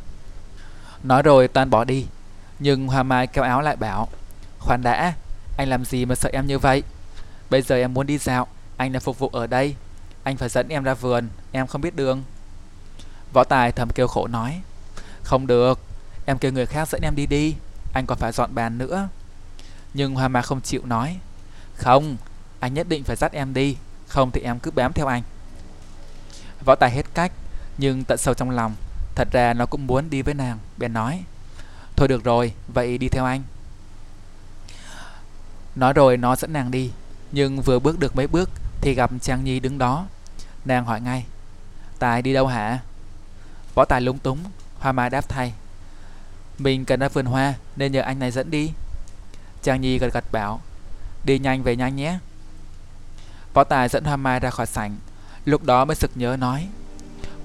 Nói 1.02 1.22
rồi 1.22 1.48
toàn 1.48 1.70
bỏ 1.70 1.84
đi. 1.84 2.06
Nhưng 2.58 2.88
Hoa 2.88 3.02
Mai 3.02 3.26
kéo 3.26 3.44
áo 3.44 3.62
lại 3.62 3.76
bảo, 3.76 4.08
Khoan 4.58 4.82
đã, 4.82 5.14
Anh 5.56 5.68
làm 5.68 5.84
gì 5.84 6.04
mà 6.04 6.14
sợ 6.14 6.30
em 6.32 6.46
như 6.46 6.58
vậy? 6.58 6.82
Bây 7.50 7.62
giờ 7.62 7.76
em 7.76 7.94
muốn 7.94 8.06
đi 8.06 8.18
dạo, 8.18 8.46
Anh 8.76 8.92
là 8.92 9.00
phục 9.00 9.18
vụ 9.18 9.28
ở 9.28 9.46
đây. 9.46 9.74
Anh 10.22 10.36
phải 10.36 10.48
dẫn 10.48 10.68
em 10.68 10.84
ra 10.84 10.94
vườn, 10.94 11.28
Em 11.52 11.66
không 11.66 11.80
biết 11.80 11.96
đường. 11.96 12.22
Võ 13.32 13.44
Tài 13.44 13.72
thầm 13.72 13.88
kêu 13.94 14.06
khổ 14.08 14.26
nói, 14.26 14.60
Không 15.22 15.46
được, 15.46 15.80
Em 16.26 16.38
kêu 16.38 16.52
người 16.52 16.66
khác 16.66 16.88
dẫn 16.88 17.00
em 17.04 17.16
đi 17.16 17.26
đi, 17.26 17.54
Anh 17.92 18.06
còn 18.06 18.18
phải 18.18 18.32
dọn 18.32 18.54
bàn 18.54 18.78
nữa. 18.78 19.08
Nhưng 19.94 20.14
Hoa 20.14 20.28
Mai 20.28 20.42
không 20.42 20.60
chịu 20.60 20.82
nói, 20.84 21.18
Không, 21.74 22.16
Anh 22.60 22.74
nhất 22.74 22.88
định 22.88 23.04
phải 23.04 23.16
dắt 23.16 23.32
em 23.32 23.54
đi, 23.54 23.76
Không 24.08 24.30
thì 24.30 24.40
em 24.40 24.58
cứ 24.58 24.70
bám 24.70 24.92
theo 24.92 25.06
anh. 25.06 25.22
Võ 26.64 26.74
Tài 26.74 26.90
hết 26.90 27.06
cách. 27.14 27.32
Nhưng 27.78 28.04
tận 28.04 28.18
sâu 28.18 28.34
trong 28.34 28.50
lòng 28.50 28.74
Thật 29.14 29.28
ra 29.32 29.54
nó 29.54 29.66
cũng 29.66 29.86
muốn 29.86 30.10
đi 30.10 30.22
với 30.22 30.34
nàng 30.34 30.58
Bèn 30.78 30.92
nói. 30.92 31.24
Thôi 31.96 32.08
được 32.08 32.24
rồi, 32.24 32.52
vậy 32.68 32.98
đi 32.98 33.08
theo 33.08 33.24
anh. 33.24 33.42
Nói 35.74 35.92
rồi 35.92 36.16
nó 36.16 36.36
dẫn 36.36 36.52
nàng 36.52 36.70
đi 36.70 36.92
Nhưng 37.32 37.62
vừa 37.62 37.78
bước 37.78 37.98
được 37.98 38.16
mấy 38.16 38.26
bước 38.26 38.50
Thì 38.80 38.94
gặp 38.94 39.10
Trang 39.20 39.44
Nhi 39.44 39.60
đứng 39.60 39.78
đó. 39.78 40.06
Nàng 40.64 40.84
hỏi 40.84 41.00
ngay 41.00 41.26
Tài 41.98 42.22
đi 42.22 42.32
đâu 42.32 42.46
hả? 42.46 42.78
Võ 43.74 43.84
Tài 43.84 44.00
lúng 44.00 44.18
túng 44.18 44.38
Hoa 44.78 44.92
Mai 44.92 45.10
đáp 45.10 45.28
thay 45.28 45.52
Mình 46.58 46.84
cần 46.84 47.00
ra 47.00 47.08
vườn 47.08 47.26
hoa 47.26 47.54
Nên 47.76 47.92
nhờ 47.92 48.00
anh 48.00 48.18
này 48.18 48.30
dẫn 48.30 48.50
đi. 48.50 48.72
Trang 49.62 49.80
Nhi 49.80 49.98
gật 49.98 50.12
gật 50.12 50.24
bảo 50.32 50.60
Đi 51.24 51.38
nhanh 51.38 51.62
về 51.62 51.76
nhanh 51.76 51.96
nhé. 51.96 52.18
Võ 53.54 53.64
Tài 53.64 53.88
dẫn 53.88 54.04
Hoa 54.04 54.16
Mai 54.16 54.40
ra 54.40 54.50
khỏi 54.50 54.66
sảnh 54.66 54.96
Lúc 55.44 55.64
đó 55.64 55.84
mới 55.84 55.96
sực 55.96 56.10
nhớ 56.14 56.36
nói 56.36 56.68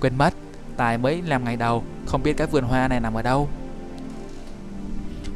Quên 0.01 0.17
mất. 0.17 0.33
Tài 0.77 0.97
mới 0.97 1.21
làm 1.21 1.43
ngày 1.43 1.55
đầu 1.55 1.83
Không 2.05 2.23
biết 2.23 2.37
cái 2.37 2.47
vườn 2.47 2.63
hoa 2.63 2.87
này 2.87 2.99
nằm 2.99 3.13
ở 3.13 3.21
đâu. 3.21 3.47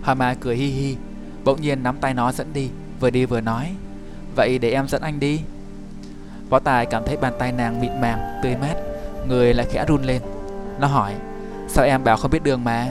Hoa 0.03 0.13
Mai 0.13 0.35
cười 0.39 0.55
hi 0.55 0.67
hi 0.67 0.97
Bỗng 1.43 1.61
nhiên 1.61 1.83
nắm 1.83 1.97
tay 2.01 2.13
nó 2.13 2.31
dẫn 2.31 2.53
đi 2.53 2.69
Vừa 2.99 3.09
đi 3.09 3.25
vừa 3.25 3.41
nói 3.41 3.71
Vậy 4.35 4.59
để 4.59 4.71
em 4.71 4.87
dẫn 4.87 5.01
anh 5.01 5.19
đi. 5.19 5.41
Võ 6.49 6.59
Tài 6.59 6.85
cảm 6.85 7.03
thấy 7.05 7.17
bàn 7.17 7.33
tay 7.39 7.51
nàng 7.51 7.81
mịn 7.81 8.01
màng, 8.01 8.39
tươi 8.43 8.55
mát 8.61 8.75
Người 9.27 9.53
lại 9.53 9.67
khẽ 9.69 9.85
run 9.87 10.03
lên. 10.03 10.21
Nó 10.79 10.87
hỏi 10.87 11.13
Sao 11.67 11.85
em 11.85 12.03
bảo 12.03 12.17
không 12.17 12.31
biết 12.31 12.43
đường 12.43 12.63
mà? 12.63 12.87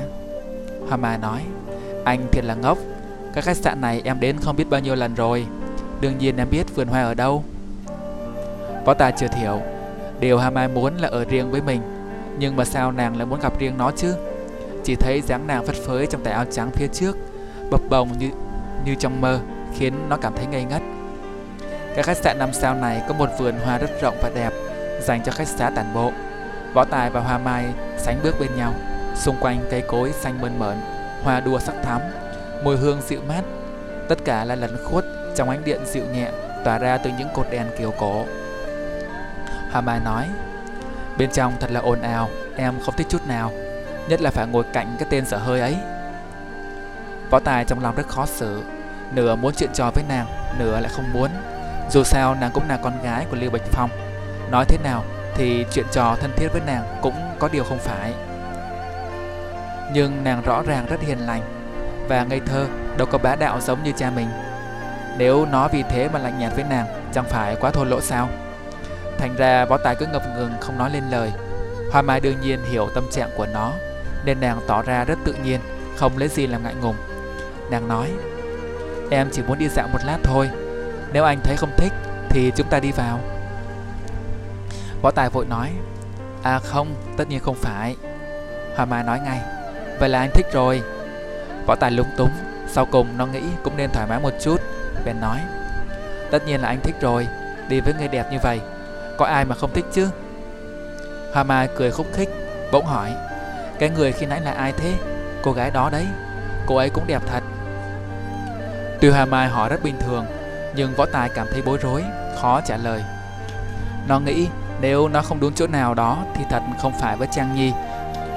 Hoa 0.89 0.97
Mai 0.97 1.19
nói 1.19 1.43
Anh 2.05 2.27
thiệt 2.33 2.45
là 2.45 2.55
ngốc 2.55 2.79
Cái 3.35 3.43
khách 3.43 3.57
sạn 3.57 3.81
này 3.81 4.01
em 4.05 4.21
đến 4.21 4.37
không 4.41 4.57
biết 4.57 4.71
bao 4.71 4.81
nhiêu 4.81 4.95
lần 4.95 5.15
rồi 5.15 5.47
Đương 6.01 6.19
nhiên 6.19 6.37
em 6.37 6.51
biết 6.51 6.75
vườn 6.75 6.89
hoa 6.89 7.03
ở 7.03 7.15
đâu. 7.15 7.45
Võ 8.85 8.95
Tài 8.95 9.13
chưa 9.13 9.27
hiểu 9.37 9.61
Điều 10.21 10.39
Hoa 10.39 10.51
Mai 10.51 10.69
muốn 10.69 10.97
là 10.97 11.09
ở 11.09 11.25
riêng 11.25 11.51
với 11.51 11.61
mình, 11.61 11.81
nhưng 12.39 12.57
mà 12.57 12.65
sao 12.65 12.93
nàng 12.93 13.17
lại 13.17 13.27
muốn 13.27 13.41
gặp 13.41 13.59
riêng 13.59 13.79
nó 13.79 13.91
chứ? 13.97 14.15
Chỉ 14.85 14.97
thấy 14.97 15.21
dáng 15.21 15.47
nàng 15.47 15.67
phất 15.67 15.77
phới 15.77 16.07
trong 16.07 16.25
tay 16.25 16.35
áo 16.35 16.45
trắng 16.51 16.71
phía 16.71 16.87
trước, 16.93 17.17
Bập 17.71 17.81
bồng 17.89 18.19
như 18.19 18.31
như 18.85 18.95
trong 18.95 19.21
mơ, 19.21 19.41
Khiến 19.79 19.95
nó 20.09 20.17
cảm 20.17 20.33
thấy 20.37 20.47
ngây 20.47 20.65
ngất. 20.65 20.83
Cái 21.95 22.03
khách 22.03 22.17
sạn 22.17 22.39
năm 22.39 22.53
sao 22.53 22.75
này 22.75 23.03
có 23.09 23.15
một 23.15 23.29
vườn 23.39 23.55
hoa 23.65 23.79
rất 23.79 23.91
rộng 24.03 24.17
và 24.23 24.31
đẹp, 24.35 24.51
Dành 25.03 25.23
cho 25.25 25.33
khách 25.33 25.49
xá 25.49 25.71
tản 25.71 25.95
bộ. 25.95 26.13
Võ 26.75 26.85
Tài 26.85 27.11
và 27.11 27.21
Hoa 27.21 27.39
Mai 27.39 27.67
sánh 27.99 28.21
bước 28.23 28.35
bên 28.41 28.51
nhau, 28.57 28.75
Xung 29.17 29.37
quanh 29.41 29.61
cây 29.71 29.83
cối 29.89 30.13
xanh 30.13 30.41
mơn 30.41 30.59
mởn, 30.59 30.77
Hoa 31.23 31.41
đua 31.41 31.59
sắc 31.59 31.75
thắm, 31.83 32.01
Mùi 32.65 32.77
hương 32.77 33.01
dịu 33.09 33.21
mát. 33.29 33.43
Tất 34.09 34.19
cả 34.25 34.45
là 34.45 34.55
lẩn 34.55 34.77
khuất 34.85 35.05
trong 35.37 35.51
ánh 35.51 35.65
điện 35.65 35.81
dịu 35.87 36.05
nhẹ, 36.15 36.31
Tỏa 36.65 36.79
ra 36.79 36.99
từ 36.99 37.11
những 37.19 37.29
cột 37.35 37.47
đèn 37.51 37.67
kiểu 37.79 37.93
cổ. 37.99 38.25
Hoa 39.73 39.81
Mai 39.81 40.01
nói, 40.05 40.29
Bên 41.19 41.31
trong 41.31 41.53
thật 41.61 41.71
là 41.71 41.81
ồn 41.81 42.03
ào, 42.03 42.29
Em 42.57 42.75
không 42.85 42.95
thích 42.97 43.07
chút 43.11 43.27
nào, 43.27 43.53
Nhất 44.09 44.21
là 44.21 44.31
phải 44.31 44.47
ngồi 44.47 44.65
cạnh 44.73 44.97
cái 44.99 45.09
tên 45.11 45.27
sợ 45.27 45.39
hơi 45.39 45.61
ấy. 45.61 45.77
Võ 47.31 47.41
Tài 47.41 47.65
trong 47.65 47.83
lòng 47.83 47.95
rất 47.95 48.09
khó 48.09 48.27
xử, 48.27 48.63
Nửa 49.13 49.37
muốn 49.37 49.55
chuyện 49.57 49.71
trò 49.75 49.91
với 49.95 50.05
nàng, 50.09 50.27
Nửa 50.59 50.81
lại 50.81 50.93
không 50.95 51.13
muốn. 51.13 51.31
Dù 51.91 52.05
sao 52.05 52.35
nàng 52.35 52.51
cũng 52.55 52.69
là 52.69 52.77
con 52.77 53.03
gái 53.03 53.27
của 53.31 53.37
Lưu 53.37 53.51
Bạch 53.51 53.63
Phong, 53.71 53.91
Nói 54.51 54.65
thế 54.69 54.79
nào 54.85 55.05
thì 55.35 55.67
chuyện 55.73 55.87
trò 55.93 56.17
thân 56.21 56.31
thiết 56.37 56.49
với 56.53 56.63
nàng 56.67 56.99
Cũng 57.03 57.15
có 57.39 57.49
điều 57.53 57.65
không 57.65 57.79
phải. 57.79 58.15
Nhưng 59.93 60.25
nàng 60.25 60.43
rõ 60.43 60.63
ràng 60.63 60.87
rất 60.87 61.01
hiền 61.01 61.19
lành, 61.19 61.43
Và 62.09 62.25
ngây 62.25 62.41
thơ 62.47 62.67
Đâu 62.97 63.07
có 63.11 63.19
bá 63.19 63.37
đạo 63.37 63.61
giống 63.61 63.83
như 63.83 63.93
cha 63.97 64.11
mình. 64.11 64.29
Nếu 65.19 65.47
nó 65.47 65.69
vì 65.69 65.83
thế 65.83 66.09
mà 66.13 66.19
lạnh 66.19 66.39
nhạt 66.39 66.55
với 66.55 66.65
nàng, 66.71 66.87
Chẳng 67.13 67.25
phải 67.25 67.57
quá 67.61 67.71
thô 67.71 67.85
lỗ 67.85 68.01
sao? 68.01 68.29
Thành 69.21 69.37
ra 69.37 69.65
võ 69.65 69.79
tài 69.79 69.97
cứ 69.97 70.07
ngập 70.07 70.23
ngừng 70.37 70.53
không 70.61 70.79
nói 70.79 70.91
lên 70.91 71.05
lời. 71.11 71.33
Hoa 71.93 72.03
Mai 72.03 72.21
đương 72.21 72.41
nhiên 72.41 72.61
hiểu 72.71 72.89
tâm 72.95 73.05
trạng 73.11 73.31
của 73.37 73.47
nó 73.47 73.73
Nên 74.25 74.41
nàng 74.41 74.61
tỏ 74.67 74.83
ra 74.83 75.05
rất 75.05 75.19
tự 75.25 75.35
nhiên 75.45 75.61
Không 75.97 76.19
lấy 76.19 76.29
gì 76.29 76.47
làm 76.47 76.63
ngại 76.63 76.75
ngùng. 76.83 76.97
Nàng 77.71 77.89
nói 77.89 78.11
Em 79.11 79.29
chỉ 79.33 79.43
muốn 79.43 79.59
đi 79.59 79.69
dạo 79.69 79.89
một 79.93 79.99
lát 80.05 80.19
thôi 80.23 80.51
Nếu 81.13 81.25
anh 81.25 81.41
thấy 81.45 81.57
không 81.57 81.71
thích 81.77 81.93
Thì 82.29 82.53
chúng 82.57 82.67
ta 82.71 82.81
đi 82.81 82.93
vào. 82.93 83.21
Võ 85.03 85.11
Tài 85.11 85.29
vội 85.29 85.47
nói 85.47 85.71
À 86.43 86.59
không, 86.59 86.95
tất 87.17 87.29
nhiên 87.29 87.41
không 87.41 87.57
phải. 87.57 87.97
Hoa 88.77 88.85
Mai 88.85 89.05
nói 89.05 89.21
ngay 89.21 89.41
Vậy 89.99 90.09
là 90.09 90.19
anh 90.19 90.31
thích 90.35 90.47
rồi. 90.53 90.83
Võ 91.67 91.75
Tài 91.75 91.91
lúng 91.91 92.09
túng 92.17 92.31
Sau 92.69 92.87
cùng 92.87 93.19
nó 93.19 93.27
nghĩ 93.27 93.43
cũng 93.65 93.77
nên 93.77 93.91
thoải 93.91 94.07
mái 94.07 94.21
một 94.21 94.33
chút 94.41 94.61
Bèn 95.05 95.21
nói 95.21 95.41
Tất 96.31 96.47
nhiên 96.47 96.61
là 96.61 96.69
anh 96.69 96.81
thích 96.81 96.97
rồi 97.01 97.27
Đi 97.69 97.81
với 97.81 97.95
người 97.99 98.09
đẹp 98.09 98.27
như 98.33 98.39
vậy 98.43 98.61
có 99.21 99.27
ai 99.27 99.45
mà 99.45 99.55
không 99.55 99.73
thích 99.73 99.85
chứ? 99.93 100.11
Hoa 101.33 101.43
Mai 101.43 101.69
cười 101.77 101.91
khúc 101.91 102.07
khích, 102.13 102.29
Bỗng 102.73 102.87
hỏi, 102.87 103.15
Cái 103.79 103.91
người 103.91 104.13
khi 104.13 104.27
nãy 104.27 104.41
là 104.41 104.53
ai 104.53 104.73
thế? 104.77 104.95
Cô 105.43 105.53
gái 105.53 105.71
đó 105.71 105.89
đấy, 105.93 106.07
Cô 106.67 106.77
ấy 106.77 106.91
cũng 106.91 107.07
đẹp 107.07 107.23
thật. 107.27 107.43
Tuy 109.01 109.11
Hoa 109.11 109.25
Mai 109.25 109.49
hỏi 109.49 109.69
rất 109.69 109.83
bình 109.83 109.95
thường, 110.01 110.27
Nhưng 110.75 110.95
Võ 110.95 111.07
Tài 111.07 111.29
cảm 111.35 111.47
thấy 111.53 111.63
bối 111.63 111.79
rối, 111.83 112.05
Khó 112.41 112.61
trả 112.61 112.77
lời. 112.77 113.03
Nó 114.09 114.21
nghĩ 114.21 114.49
nếu 114.81 115.09
nó 115.09 115.23
không 115.23 115.41
đúng 115.41 115.53
chỗ 115.55 115.67
nào 115.67 115.95
đó 115.95 116.19
Thì 116.35 116.45
thật 116.51 116.63
không 116.79 116.93
phải 117.01 117.17
với 117.17 117.29
Trang 117.33 117.55
Nhi, 117.57 117.73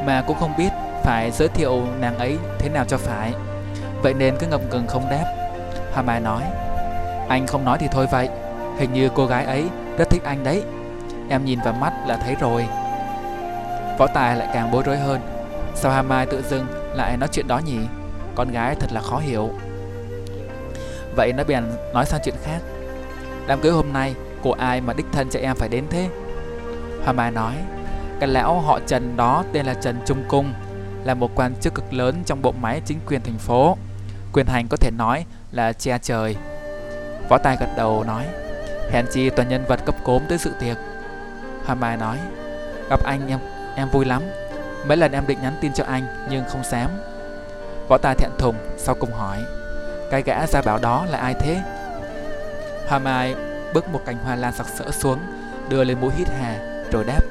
Mà 0.06 0.24
cũng 0.28 0.38
không 0.40 0.54
biết 0.58 0.70
phải 1.04 1.32
giới 1.32 1.48
thiệu 1.48 1.86
nàng 2.00 2.18
ấy 2.18 2.38
thế 2.60 2.70
nào 2.70 2.86
cho 2.88 2.98
phải. 2.98 3.34
Vậy 4.02 4.14
nên 4.14 4.38
cứ 4.40 4.48
ngập 4.48 4.62
ngừng 4.70 4.88
không 4.88 5.10
đáp. 5.10 5.26
Hoa 5.94 6.04
Mai 6.04 6.20
nói, 6.20 6.44
Anh 7.30 7.48
không 7.48 7.66
nói 7.66 7.78
thì 7.82 7.88
thôi 7.92 8.08
vậy, 8.12 8.30
Hình 8.80 8.94
như 8.94 9.10
cô 9.16 9.26
gái 9.26 9.46
ấy 9.46 9.70
rất 9.98 10.10
thích 10.10 10.24
anh 10.24 10.44
đấy. 10.44 10.64
Em 11.30 11.46
nhìn 11.46 11.60
vào 11.66 11.74
mắt 11.74 11.94
là 12.08 12.18
thấy 12.18 12.36
rồi. 12.40 12.66
Võ 13.98 14.08
Tài 14.08 14.36
lại 14.36 14.48
càng 14.54 14.72
bối 14.72 14.84
rối 14.86 14.98
hơn. 14.98 15.22
Sao 15.76 15.92
Hà 15.92 16.02
Mai 16.02 16.26
tự 16.26 16.42
dưng 16.50 16.66
lại 16.96 17.18
nói 17.18 17.30
chuyện 17.32 17.48
đó 17.48 17.58
nhỉ? 17.58 17.78
Con 18.36 18.52
gái 18.52 18.76
thật 18.76 18.92
là 18.92 19.02
khó 19.02 19.18
hiểu. 19.18 19.50
Vậy 21.16 21.34
nó 21.34 21.44
bèn 21.44 21.64
nói 21.94 22.06
sang 22.06 22.22
chuyện 22.24 22.36
khác. 22.44 22.60
Đám 23.48 23.62
cưới 23.62 23.72
hôm 23.72 23.94
nay 23.94 24.16
Của 24.42 24.54
ai 24.54 24.82
mà 24.82 24.94
đích 24.94 25.06
thân 25.12 25.30
cho 25.30 25.40
em 25.40 25.56
phải 25.56 25.70
đến 25.70 25.86
thế? 25.90 26.10
Hoa 27.04 27.14
Mai 27.14 27.32
nói, 27.32 27.54
Cái 28.20 28.30
lão 28.30 28.60
họ 28.60 28.80
Trần 28.88 29.18
đó 29.18 29.44
tên 29.54 29.66
là 29.66 29.74
Trần 29.74 30.02
Trung 30.06 30.24
Cung, 30.28 30.54
Là 31.04 31.14
một 31.14 31.32
quan 31.36 31.56
chức 31.62 31.74
cực 31.74 31.94
lớn 31.94 32.24
trong 32.26 32.42
bộ 32.42 32.54
máy 32.62 32.82
chính 32.86 33.00
quyền 33.08 33.22
thành 33.22 33.38
phố. 33.38 33.78
Quyền 34.34 34.46
hành 34.46 34.68
có 34.70 34.78
thể 34.78 34.92
nói 34.98 35.26
là 35.52 35.74
che 35.74 35.98
trời. 36.02 36.36
Võ 37.30 37.38
Tài 37.38 37.58
gật 37.60 37.70
đầu 37.78 38.04
nói 38.04 38.26
Hèn 38.94 39.06
chi 39.08 39.30
toàn 39.30 39.50
nhân 39.50 39.66
vật 39.68 39.80
cấp 39.86 39.96
cốm 40.04 40.24
tới 40.30 40.38
sự 40.38 40.52
tiệc. 40.60 40.78
Hoa 41.66 41.76
Mai 41.76 41.98
nói, 41.98 42.20
Gặp 42.90 43.04
anh 43.04 43.28
em 43.28 43.40
em 43.76 43.90
vui 43.90 44.06
lắm. 44.06 44.24
Mấy 44.86 44.98
lần 44.98 45.12
em 45.12 45.28
định 45.28 45.42
nhắn 45.42 45.54
tin 45.62 45.74
cho 45.74 45.84
anh, 45.84 46.06
nhưng 46.30 46.44
không 46.50 46.64
dám 46.64 46.90
Võ 47.88 47.98
Tài 47.98 48.16
thẹn 48.16 48.30
thùng, 48.38 48.56
Sau 48.78 48.96
cùng 48.96 49.12
hỏi, 49.12 49.38
Cái 50.12 50.22
gã 50.22 50.48
ra 50.48 50.62
bảo 50.62 50.80
đó 50.80 51.06
là 51.10 51.18
ai 51.18 51.34
thế? 51.40 51.62
Hoa 52.88 53.00
Mai 53.00 53.36
bước 53.74 53.90
một 53.90 54.02
cành 54.06 54.18
hoa 54.18 54.36
lan 54.36 54.54
sặc 54.54 54.68
sỡ 54.68 54.92
xuống, 54.92 55.20
Đưa 55.70 55.84
lên 55.84 56.00
mũi 56.02 56.12
hít 56.18 56.28
hà, 56.30 56.84
Rồi 56.92 57.04
đáp, 57.04 57.22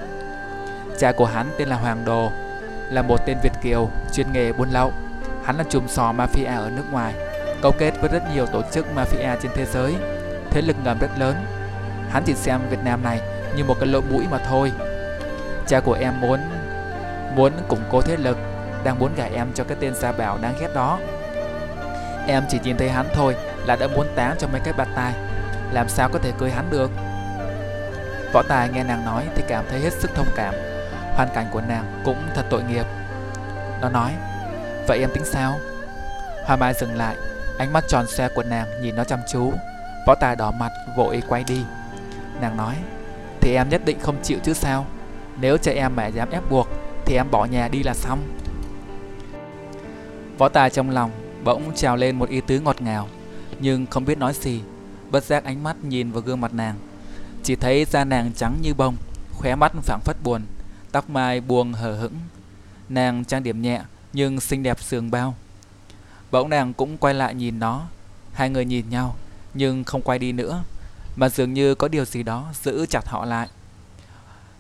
Cha 0.99 1.13
của 1.13 1.27
hắn 1.27 1.47
tên 1.59 1.69
là 1.69 1.77
Hoàng 1.77 2.05
Đồ, 2.05 2.31
Là 2.91 3.03
một 3.03 3.27
tên 3.27 3.39
Việt 3.43 3.53
Kiều, 3.63 3.91
chuyên 4.13 4.33
nghề 4.33 4.53
buôn 4.53 4.71
lậu. 4.71 4.93
Hắn 5.45 5.57
là 5.57 5.65
chùm 5.69 5.87
sò 5.89 6.13
mafia 6.13 6.57
ở 6.57 6.71
nước 6.71 6.85
ngoài, 6.93 7.15
Cấu 7.63 7.73
kết 7.73 7.93
với 8.01 8.11
rất 8.13 8.23
nhiều 8.35 8.47
tổ 8.47 8.63
chức 8.73 8.87
mafia 8.97 9.37
trên 9.43 9.53
thế 9.55 9.67
giới. 9.67 9.95
Thế 10.53 10.63
lực 10.63 10.77
ngầm 10.85 10.99
rất 10.99 11.11
lớn. 11.19 11.35
Hắn 12.11 12.23
chỉ 12.27 12.35
xem 12.35 12.61
Việt 12.71 12.79
Nam 12.85 13.03
này 13.03 13.21
như 13.57 13.65
một 13.65 13.77
cái 13.81 13.89
lỗ 13.89 14.01
mũi 14.01 14.27
mà 14.31 14.39
thôi. 14.39 14.73
Cha 15.67 15.81
của 15.81 15.93
em 15.93 16.21
muốn 16.21 16.41
Muốn 17.35 17.53
củng 17.69 17.83
cố 17.91 18.01
thế 18.01 18.17
lực, 18.17 18.39
Đang 18.85 18.99
muốn 18.99 19.13
gả 19.17 19.25
em 19.25 19.53
cho 19.55 19.65
cái 19.65 19.77
tên 19.81 19.95
Gia 19.95 20.13
Bảo 20.13 20.39
đáng 20.43 20.55
ghét 20.61 20.69
đó. 20.75 20.99
Em 22.27 22.43
chỉ 22.49 22.59
nhìn 22.65 22.77
thấy 22.77 22.89
hắn 22.89 23.07
thôi 23.15 23.37
Là 23.67 23.77
đã 23.77 23.87
muốn 23.87 24.07
tán 24.17 24.37
cho 24.39 24.49
mấy 24.49 24.61
cái 24.65 24.75
bạt 24.75 24.89
tai 24.95 25.13
Làm 25.73 25.89
sao 25.89 26.09
có 26.13 26.19
thể 26.19 26.33
cưới 26.39 26.51
hắn 26.51 26.71
được? 26.71 26.91
Võ 28.33 28.43
Tài 28.43 28.69
nghe 28.69 28.85
nàng 28.85 29.05
nói 29.05 29.25
Thì 29.35 29.43
cảm 29.49 29.65
thấy 29.71 29.81
hết 29.81 29.93
sức 29.93 30.11
thông 30.15 30.29
cảm. 30.37 30.55
Hoàn 31.15 31.29
cảnh 31.35 31.47
của 31.51 31.61
nàng 31.61 32.03
cũng 32.05 32.29
thật 32.35 32.45
tội 32.51 32.63
nghiệp. 32.63 32.87
Nó 33.81 33.89
nói, 33.89 34.13
Vậy 34.87 34.99
em 35.01 35.11
tính 35.15 35.25
sao? 35.25 35.61
Hoa 36.45 36.57
Mai 36.57 36.75
dừng 36.75 36.97
lại, 36.97 37.17
Ánh 37.59 37.73
mắt 37.73 37.85
tròn 37.89 38.07
xe 38.07 38.29
của 38.35 38.43
nàng 38.43 38.83
nhìn 38.83 38.97
nó 38.97 39.05
chăm 39.05 39.21
chú. 39.29 39.53
Võ 40.07 40.15
Tài 40.15 40.37
đỏ 40.37 40.51
mặt, 40.51 40.73
vội 40.97 41.23
quay 41.29 41.45
đi. 41.45 41.63
Nàng 42.41 42.57
nói, 42.57 42.77
Thì 43.41 43.55
em 43.55 43.69
nhất 43.69 43.83
định 43.85 44.01
không 44.01 44.23
chịu 44.23 44.39
chứ 44.45 44.53
sao? 44.53 44.87
Nếu 45.41 45.57
cha 45.57 45.73
em 45.73 45.97
mẹ 45.97 46.11
dám 46.11 46.31
ép 46.31 46.51
buộc, 46.51 46.69
Thì 47.07 47.17
em 47.17 47.31
bỏ 47.31 47.45
nhà 47.45 47.69
đi 47.69 47.83
là 47.83 47.95
xong. 47.95 48.39
Võ 50.39 50.49
Tài 50.49 50.71
trong 50.71 50.91
lòng 50.91 51.11
bỗng 51.45 51.75
trào 51.75 51.97
lên 51.97 52.19
một 52.19 52.29
ý 52.29 52.41
tứ 52.41 52.61
ngọt 52.61 52.83
ngào, 52.83 53.09
Nhưng 53.61 53.87
không 53.87 54.05
biết 54.05 54.19
nói 54.19 54.33
gì, 54.35 54.61
Bất 55.11 55.25
giác 55.25 55.45
ánh 55.45 55.63
mắt 55.63 55.77
nhìn 55.85 56.13
vào 56.13 56.23
gương 56.23 56.41
mặt 56.41 56.55
nàng. 56.55 56.77
Chỉ 57.43 57.57
thấy 57.57 57.85
da 57.85 58.05
nàng 58.05 58.33
trắng 58.33 58.59
như 58.63 58.75
bông, 58.75 58.97
Khóe 59.33 59.55
mắt 59.55 59.73
phảng 59.83 60.01
phất 60.05 60.17
buồn, 60.25 60.43
Tóc 60.93 61.11
mai 61.11 61.41
buông 61.41 61.73
hờ 61.73 61.97
hững. 61.97 62.15
Nàng 62.89 63.25
trang 63.25 63.43
điểm 63.43 63.63
nhẹ, 63.63 63.81
nhưng 64.13 64.41
xinh 64.41 64.63
đẹp 64.63 64.81
sườn 64.81 65.11
bao. 65.11 65.35
Bỗng 66.31 66.49
nàng 66.49 66.73
cũng 66.73 66.99
quay 66.99 67.15
lại 67.15 67.35
nhìn 67.35 67.59
nó, 67.59 67.87
Hai 68.33 68.51
người 68.51 68.65
nhìn 68.65 68.91
nhau. 68.91 69.17
Nhưng 69.55 69.85
không 69.85 70.03
quay 70.03 70.19
đi 70.19 70.33
nữa, 70.33 70.63
Mà 71.17 71.29
dường 71.29 71.53
như 71.53 71.75
có 71.75 71.89
điều 71.89 72.05
gì 72.05 72.23
đó 72.23 72.47
giữ 72.63 72.87
chặt 72.87 73.07
họ 73.07 73.25
lại. 73.25 73.49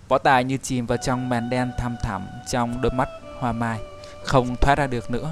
Võ 0.09 0.19
tài 0.19 0.45
như 0.45 0.57
chìm 0.57 0.87
vào 0.87 0.99
trong 0.99 1.29
màn 1.29 1.51
đen 1.51 1.73
thăm 1.79 1.97
thẳm 2.03 2.27
Trong 2.51 2.83
đôi 2.83 2.93
mắt 2.93 3.09
hoa 3.39 3.53
mai, 3.53 3.79
Không 4.25 4.57
thoát 4.57 4.79
ra 4.79 4.87
được 4.87 5.11
nữa. 5.11 5.31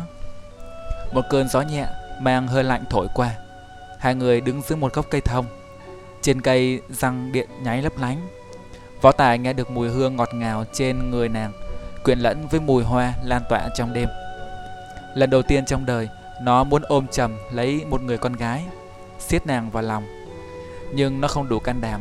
Một 1.13 1.23
cơn 1.31 1.49
gió 1.49 1.61
nhẹ 1.61 1.87
mang 2.21 2.49
hơi 2.49 2.65
lạnh 2.65 2.85
thổi 2.91 3.07
qua, 3.15 3.35
Hai 3.99 4.15
người 4.15 4.41
đứng 4.41 4.63
dưới 4.63 4.77
một 4.77 4.95
gốc 4.95 5.07
cây 5.11 5.21
thông. 5.21 5.47
Trên 6.23 6.41
cây 6.41 6.81
răng 6.91 7.33
điện 7.33 7.49
nháy 7.63 7.83
lấp 7.83 7.93
lánh. 7.99 8.29
Võ 9.03 9.13
tài 9.13 9.39
nghe 9.39 9.53
được 9.53 9.71
mùi 9.71 9.89
hương 9.89 10.17
ngọt 10.17 10.29
ngào 10.35 10.65
trên 10.73 11.11
người 11.11 11.29
nàng, 11.29 11.53
Quyện 12.05 12.19
lẫn 12.19 12.49
với 12.51 12.61
mùi 12.61 12.85
hoa 12.85 13.13
lan 13.25 13.43
tỏa 13.49 13.69
trong 13.75 13.93
đêm. 13.93 14.09
Lần 15.15 15.31
đầu 15.31 15.43
tiên 15.43 15.65
trong 15.65 15.87
đời, 15.87 16.09
Nó 16.43 16.65
muốn 16.65 16.83
ôm 16.89 17.07
chầm 17.07 17.39
lấy 17.53 17.85
một 17.85 18.03
người 18.03 18.19
con 18.19 18.33
gái 18.33 18.65
siết 19.21 19.47
nàng 19.47 19.71
vào 19.71 19.83
lòng. 19.83 20.07
Nhưng 20.95 21.21
nó 21.21 21.29
không 21.29 21.49
đủ 21.49 21.59
can 21.59 21.81
đảm, 21.81 22.01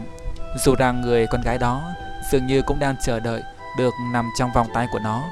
Dù 0.58 0.76
rằng 0.76 1.02
người 1.02 1.28
con 1.28 1.42
gái 1.42 1.58
đó 1.58 1.82
Dường 2.32 2.48
như 2.48 2.62
cũng 2.62 2.80
đang 2.80 2.96
chờ 3.06 3.20
đợi 3.20 3.44
Được 3.78 3.94
nằm 4.14 4.30
trong 4.38 4.50
vòng 4.54 4.68
tay 4.74 4.88
của 4.92 5.00
nó. 5.00 5.24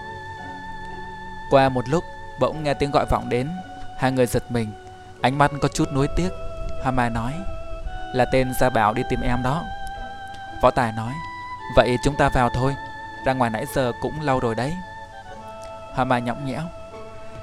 Qua 1.50 1.70
một 1.70 1.90
lúc, 1.90 2.04
Bỗng 2.40 2.64
nghe 2.64 2.74
tiếng 2.74 2.92
gọi 2.92 3.06
vọng 3.06 3.30
đến, 3.30 3.50
Hai 3.98 4.12
người 4.12 4.26
giật 4.26 4.52
mình, 4.52 4.72
Ánh 5.22 5.38
mắt 5.38 5.52
có 5.62 5.68
chút 5.68 5.88
nuối 5.94 6.08
tiếc. 6.16 6.30
Hoa 6.84 6.92
Mai 6.92 7.10
nói, 7.10 7.34
Là 8.14 8.26
tên 8.32 8.54
Gia 8.60 8.70
Bảo 8.70 8.94
đi 8.94 9.04
tìm 9.10 9.22
em 9.22 9.44
đó. 9.44 9.64
Võ 10.62 10.72
Tài 10.72 10.92
nói, 10.92 11.14
Vậy 11.76 11.98
chúng 12.04 12.16
ta 12.18 12.30
vào 12.30 12.50
thôi, 12.50 12.76
Ra 13.26 13.34
ngoài 13.34 13.50
nãy 13.50 13.66
giờ 13.76 13.92
cũng 14.02 14.22
lâu 14.22 14.40
rồi 14.40 14.56
đấy. 14.56 14.74
Hoa 15.94 16.06
Mai 16.06 16.22
nhõng 16.22 16.46
nhẽo, 16.46 16.62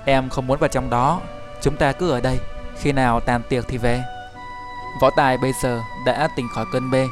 Em 0.05 0.29
không 0.29 0.47
muốn 0.47 0.59
vào 0.59 0.69
trong 0.69 0.91
đó, 0.91 1.21
Chúng 1.61 1.77
ta 1.77 1.93
cứ 1.93 2.11
ở 2.11 2.21
đây, 2.21 2.39
Khi 2.79 2.93
nào 2.93 3.21
tàn 3.21 3.43
tiệc 3.49 3.65
thì 3.69 3.79
về. 3.79 4.03
Võ 5.01 5.11
Tài 5.11 5.39
bây 5.39 5.53
giờ 5.53 5.83
đã 6.05 6.29
tỉnh 6.37 6.49
khỏi 6.49 6.65
cơn 6.73 6.91
mê. 6.91 7.07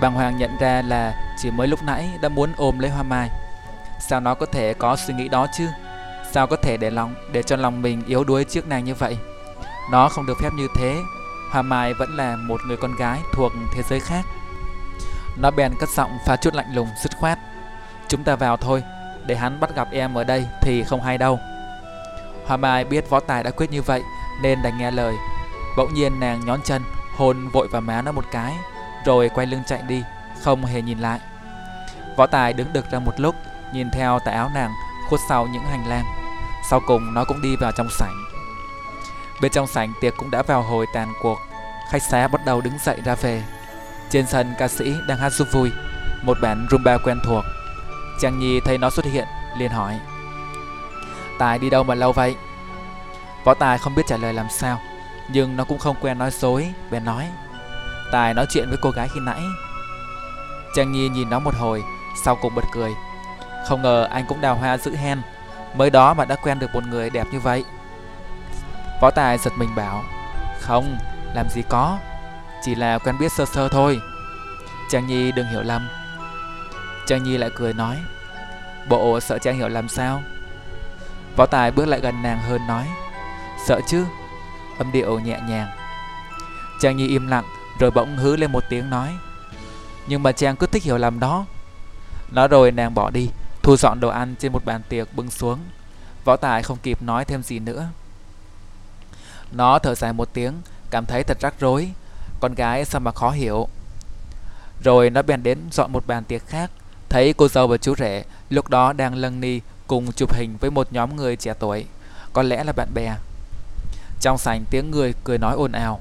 Bàng 0.00 0.14
Hoàng 0.14 0.38
nhận 0.38 0.56
ra 0.60 0.82
là 0.82 1.14
chỉ 1.38 1.50
mới 1.50 1.68
lúc 1.68 1.82
nãy 1.82 2.10
đã 2.20 2.28
muốn 2.28 2.52
ôm 2.56 2.78
lấy 2.78 2.90
Hoa 2.90 3.02
Mai. 3.02 3.30
Sao 4.00 4.20
nó 4.20 4.34
có 4.34 4.46
thể 4.46 4.74
có 4.74 4.96
suy 4.96 5.14
nghĩ 5.14 5.28
đó 5.28 5.46
chứ? 5.58 5.68
Sao 6.32 6.46
có 6.46 6.56
thể 6.56 6.76
để 6.76 6.90
lòng, 6.90 7.14
để 7.32 7.42
cho 7.42 7.56
lòng 7.56 7.82
mình 7.82 8.02
yếu 8.06 8.24
đuối 8.24 8.44
trước 8.44 8.66
nàng 8.66 8.84
như 8.84 8.94
vậy? 8.94 9.18
Nó 9.90 10.08
không 10.08 10.26
được 10.26 10.38
phép 10.42 10.50
như 10.52 10.68
thế. 10.76 10.96
Hoa 11.52 11.62
Mai 11.62 11.94
vẫn 11.94 12.16
là 12.16 12.36
một 12.36 12.60
người 12.66 12.76
con 12.76 12.96
gái 12.96 13.18
thuộc 13.32 13.52
thế 13.74 13.82
giới 13.90 14.00
khác. 14.00 14.24
Nó 15.36 15.50
bèn 15.50 15.72
cất 15.80 15.88
giọng 15.88 16.18
pha 16.26 16.36
chút 16.36 16.54
lạnh 16.54 16.74
lùng, 16.74 16.88
dứt 17.02 17.16
khoát. 17.16 17.38
Chúng 18.08 18.24
ta 18.24 18.36
vào 18.36 18.56
thôi, 18.56 18.82
Để 19.26 19.36
hắn 19.36 19.60
bắt 19.60 19.76
gặp 19.76 19.88
em 19.92 20.14
ở 20.14 20.24
đây 20.24 20.46
thì 20.62 20.84
không 20.84 21.02
hay 21.02 21.18
đâu. 21.18 21.38
Hoa 22.46 22.56
Mai 22.56 22.84
biết 22.84 23.10
võ 23.10 23.20
tài 23.20 23.42
đã 23.42 23.50
quyết 23.50 23.70
như 23.70 23.82
vậy, 23.82 24.02
Nên 24.42 24.62
đành 24.62 24.78
nghe 24.78 24.90
lời. 24.90 25.14
Bỗng 25.76 25.94
nhiên 25.94 26.20
nàng 26.20 26.40
nhón 26.46 26.60
chân 26.64 26.82
Hôn 27.18 27.48
vội 27.48 27.68
vào 27.68 27.80
má 27.80 28.02
nó 28.02 28.12
một 28.12 28.24
cái, 28.30 28.54
Rồi 29.04 29.28
quay 29.28 29.46
lưng 29.46 29.62
chạy 29.66 29.82
đi, 29.82 30.02
Không 30.42 30.64
hề 30.64 30.82
nhìn 30.82 30.98
lại. 30.98 31.20
Võ 32.16 32.26
tài 32.26 32.52
đứng 32.52 32.72
đực 32.72 32.90
ra 32.90 32.98
một 32.98 33.20
lúc, 33.20 33.34
Nhìn 33.72 33.90
theo 33.90 34.18
tà 34.18 34.32
áo 34.32 34.50
nàng, 34.54 34.72
khuất 35.08 35.20
sau 35.28 35.46
những 35.46 35.64
hành 35.64 35.88
lang. 35.88 36.04
Sau 36.70 36.80
cùng 36.86 37.14
nó 37.14 37.24
cũng 37.24 37.42
đi 37.42 37.56
vào 37.56 37.72
trong 37.72 37.88
sảnh. 37.90 38.14
Bên 39.40 39.52
trong 39.52 39.66
sảnh 39.66 39.92
tiệc 40.00 40.16
cũng 40.16 40.30
đã 40.30 40.42
vào 40.42 40.62
hồi 40.62 40.86
tàn 40.94 41.12
cuộc. 41.22 41.38
Khách 41.90 42.02
xá 42.02 42.28
bắt 42.28 42.40
đầu 42.44 42.60
đứng 42.60 42.78
dậy 42.84 43.00
ra 43.04 43.14
về. 43.14 43.44
Trên 44.10 44.26
sân 44.26 44.54
ca 44.58 44.68
sĩ 44.68 44.94
đang 45.08 45.18
hát 45.18 45.30
giúp 45.30 45.48
vui, 45.52 45.70
Một 46.22 46.38
bản 46.42 46.66
rumba 46.70 46.98
quen 47.04 47.20
thuộc. 47.24 47.44
Chàng 48.20 48.38
Nhi 48.38 48.60
thấy 48.60 48.78
nó 48.78 48.90
xuất 48.90 49.04
hiện, 49.04 49.26
liền 49.58 49.70
hỏi, 49.70 50.00
Tài 51.38 51.58
đi 51.58 51.70
đâu 51.70 51.84
mà 51.84 51.94
lâu 51.94 52.12
vậy? 52.12 52.36
Võ 53.44 53.54
Tài 53.54 53.78
không 53.78 53.94
biết 53.94 54.02
trả 54.06 54.16
lời 54.16 54.34
làm 54.34 54.46
sao. 54.50 54.80
Nhưng 55.28 55.56
nó 55.56 55.64
cũng 55.64 55.78
không 55.78 55.96
quen 56.00 56.18
nói 56.18 56.30
dối 56.30 56.74
Bèn 56.90 57.04
nói 57.04 57.28
Tài 58.12 58.34
nói 58.34 58.46
chuyện 58.50 58.68
với 58.68 58.78
cô 58.82 58.90
gái 58.90 59.08
khi 59.14 59.20
nãy. 59.20 59.40
Trang 60.74 60.92
Nhi 60.92 61.08
nhìn 61.08 61.30
nó 61.30 61.38
một 61.38 61.54
hồi 61.54 61.82
Sau 62.24 62.36
cùng 62.36 62.54
bật 62.54 62.64
cười 62.72 62.90
Không 63.68 63.82
ngờ 63.82 64.08
anh 64.10 64.24
cũng 64.28 64.40
đào 64.40 64.54
hoa 64.54 64.78
giữ 64.78 64.96
hen 64.96 65.22
Mới 65.74 65.90
đó 65.90 66.14
mà 66.14 66.24
đã 66.24 66.36
quen 66.42 66.58
được 66.58 66.74
một 66.74 66.84
người 66.90 67.10
đẹp 67.10 67.26
như 67.32 67.40
vậy. 67.40 67.64
Võ 69.00 69.10
Tài 69.10 69.38
giật 69.38 69.52
mình 69.58 69.74
bảo 69.76 70.02
Không, 70.60 70.98
làm 71.34 71.46
gì 71.48 71.62
có 71.68 71.98
Chỉ 72.64 72.74
là 72.74 72.98
quen 72.98 73.18
biết 73.18 73.32
sơ 73.32 73.44
sơ 73.44 73.68
thôi. 73.68 74.00
Trang 74.90 75.06
Nhi 75.06 75.32
đừng 75.32 75.46
hiểu 75.46 75.62
lầm. 75.62 75.88
Trang 77.06 77.22
Nhi 77.22 77.36
lại 77.36 77.50
cười 77.54 77.72
nói 77.72 77.96
Bộ 78.88 79.20
sợ 79.20 79.38
Trang 79.38 79.56
hiểu 79.56 79.68
làm 79.68 79.88
sao? 79.88 80.22
Võ 81.36 81.46
Tài 81.46 81.70
bước 81.70 81.88
lại 81.88 82.00
gần 82.00 82.22
nàng 82.22 82.38
hơn 82.38 82.66
nói 82.66 82.86
Sợ 83.66 83.80
chứ 83.86 84.04
Âm 84.78 84.92
điệu 84.92 85.20
nhẹ 85.20 85.40
nhàng. 85.48 85.68
Trang 86.80 86.96
Nhi 86.96 87.08
im 87.08 87.26
lặng 87.26 87.44
rồi 87.78 87.90
bỗng 87.90 88.16
hứ 88.16 88.36
lên 88.36 88.52
một 88.52 88.64
tiếng 88.68 88.90
nói 88.90 89.16
Nhưng 90.08 90.22
mà 90.22 90.32
Trang 90.32 90.56
cứ 90.56 90.66
thích 90.66 90.82
hiểu 90.82 90.98
lầm 90.98 91.20
đó. 91.20 91.46
Nói 92.32 92.48
rồi 92.48 92.72
nàng 92.72 92.94
bỏ 92.94 93.10
đi 93.10 93.30
Thu 93.62 93.76
dọn 93.76 94.00
đồ 94.00 94.08
ăn 94.08 94.34
trên 94.38 94.52
một 94.52 94.64
bàn 94.64 94.82
tiệc 94.88 95.14
bưng 95.14 95.30
xuống. 95.30 95.58
Võ 96.24 96.36
Tài 96.36 96.62
không 96.62 96.78
kịp 96.82 97.02
nói 97.02 97.24
thêm 97.24 97.42
gì 97.42 97.58
nữa. 97.58 97.86
Nó 99.52 99.78
thở 99.78 99.94
dài 99.94 100.12
một 100.12 100.28
tiếng 100.32 100.54
Cảm 100.90 101.06
thấy 101.06 101.22
thật 101.22 101.38
rắc 101.40 101.54
rối. 101.60 101.90
Con 102.40 102.54
gái 102.54 102.84
sao 102.84 103.00
mà 103.00 103.12
khó 103.12 103.30
hiểu. 103.30 103.68
Rồi 104.84 105.10
nó 105.10 105.22
bèn 105.22 105.42
đến 105.42 105.58
dọn 105.72 105.92
một 105.92 106.06
bàn 106.06 106.24
tiệc 106.24 106.46
khác. 106.46 106.70
Thấy 107.08 107.32
cô 107.36 107.48
dâu 107.48 107.66
và 107.66 107.76
chú 107.76 107.94
rể 107.94 108.24
Lúc 108.50 108.68
đó 108.68 108.92
đang 108.92 109.14
lân 109.14 109.40
ni 109.40 109.60
cùng 109.88 110.12
chụp 110.12 110.34
hình 110.34 110.56
với 110.60 110.70
một 110.70 110.92
nhóm 110.92 111.16
người 111.16 111.36
trẻ 111.36 111.54
tuổi, 111.58 111.86
có 112.32 112.42
lẽ 112.42 112.64
là 112.64 112.72
bạn 112.72 112.88
bè. 112.94 113.14
Trong 114.20 114.38
sảnh 114.38 114.64
tiếng 114.70 114.90
người 114.90 115.14
cười 115.24 115.38
nói 115.38 115.54
ồn 115.54 115.72
ào. 115.72 116.00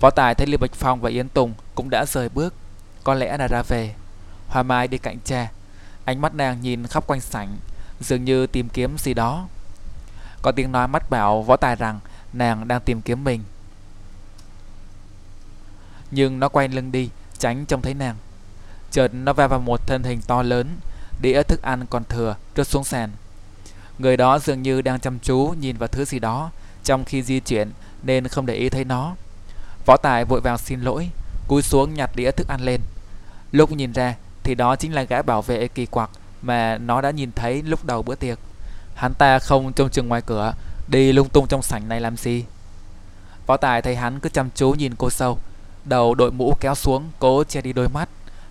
Võ 0.00 0.10
Tài 0.10 0.34
thấy 0.34 0.46
Lưu 0.46 0.58
Bạch 0.58 0.74
Phong 0.74 1.00
và 1.00 1.10
Yến 1.10 1.28
Tùng 1.28 1.54
cũng 1.74 1.90
đã 1.90 2.04
rời 2.06 2.28
bước, 2.28 2.54
có 3.04 3.14
lẽ 3.14 3.36
là 3.36 3.48
ra 3.48 3.62
về. 3.62 3.94
Hoa 4.48 4.62
Mai 4.62 4.88
đi 4.88 4.98
cạnh 4.98 5.18
cha, 5.24 5.50
ánh 6.04 6.20
mắt 6.20 6.34
nàng 6.34 6.60
nhìn 6.60 6.86
khắp 6.86 7.06
quanh 7.06 7.20
sảnh, 7.20 7.56
dường 8.00 8.24
như 8.24 8.46
tìm 8.46 8.68
kiếm 8.68 8.98
gì 8.98 9.14
đó. 9.14 9.48
Có 10.42 10.52
tiếng 10.52 10.72
nói 10.72 10.88
mắt 10.88 11.10
bảo 11.10 11.42
Võ 11.42 11.56
Tài 11.56 11.76
rằng 11.76 12.00
nàng 12.32 12.68
đang 12.68 12.80
tìm 12.80 13.00
kiếm 13.02 13.24
mình. 13.24 13.44
Nhưng 16.10 16.40
nó 16.40 16.48
quay 16.48 16.68
lưng 16.68 16.92
đi, 16.92 17.10
tránh 17.38 17.66
trông 17.66 17.82
thấy 17.82 17.94
nàng. 17.94 18.16
Chợt 18.90 19.08
nó 19.14 19.32
va 19.32 19.46
vào 19.46 19.60
một 19.60 19.86
thân 19.86 20.02
hình 20.02 20.20
to 20.26 20.42
lớn, 20.42 20.76
đĩa 21.20 21.42
thức 21.42 21.62
ăn 21.62 21.86
còn 21.90 22.04
thừa 22.04 22.36
rớt 22.56 22.66
xuống 22.66 22.84
sàn. 22.84 23.10
Người 23.98 24.16
đó 24.16 24.38
dường 24.38 24.62
như 24.62 24.82
đang 24.82 25.00
chăm 25.00 25.18
chú 25.18 25.54
nhìn 25.60 25.76
vào 25.76 25.88
thứ 25.88 26.04
gì 26.04 26.18
đó 26.18 26.50
trong 26.84 27.04
khi 27.04 27.22
di 27.22 27.40
chuyển 27.40 27.70
nên 28.02 28.28
không 28.28 28.46
để 28.46 28.54
ý 28.54 28.68
thấy 28.68 28.84
nó. 28.84 29.14
Võ 29.86 29.96
Tài 29.96 30.24
vội 30.24 30.40
vàng 30.40 30.58
xin 30.58 30.80
lỗi, 30.80 31.10
cúi 31.48 31.62
xuống 31.62 31.94
nhặt 31.94 32.10
đĩa 32.16 32.30
thức 32.30 32.48
ăn 32.48 32.60
lên. 32.60 32.80
Lúc 33.52 33.72
nhìn 33.72 33.92
ra 33.92 34.14
thì 34.42 34.54
đó 34.54 34.76
chính 34.76 34.94
là 34.94 35.02
gã 35.02 35.22
bảo 35.22 35.42
vệ 35.42 35.68
kỳ 35.68 35.86
quặc 35.86 36.10
mà 36.42 36.78
nó 36.78 37.00
đã 37.00 37.10
nhìn 37.10 37.32
thấy 37.32 37.62
lúc 37.62 37.84
đầu 37.84 38.02
bữa 38.02 38.14
tiệc. 38.14 38.38
Hắn 38.94 39.14
ta 39.14 39.38
không 39.38 39.72
trông 39.72 39.90
chừng 39.90 40.08
ngoài 40.08 40.22
cửa, 40.26 40.52
đi 40.88 41.12
lung 41.12 41.28
tung 41.28 41.46
trong 41.46 41.62
sảnh 41.62 41.88
này 41.88 42.00
làm 42.00 42.16
gì. 42.16 42.44
Võ 43.46 43.56
Tài 43.56 43.82
thấy 43.82 43.96
hắn 43.96 44.20
cứ 44.20 44.28
chăm 44.28 44.48
chú 44.54 44.70
nhìn 44.70 44.94
cô 44.98 45.10
sâu, 45.10 45.38
Đầu 45.84 46.14
đội 46.14 46.32
mũ 46.32 46.56
kéo 46.60 46.74
xuống 46.74 47.10
Cố 47.18 47.44
che 47.44 47.60
đi 47.60 47.72
đôi 47.72 47.88
mắt 47.88 48.08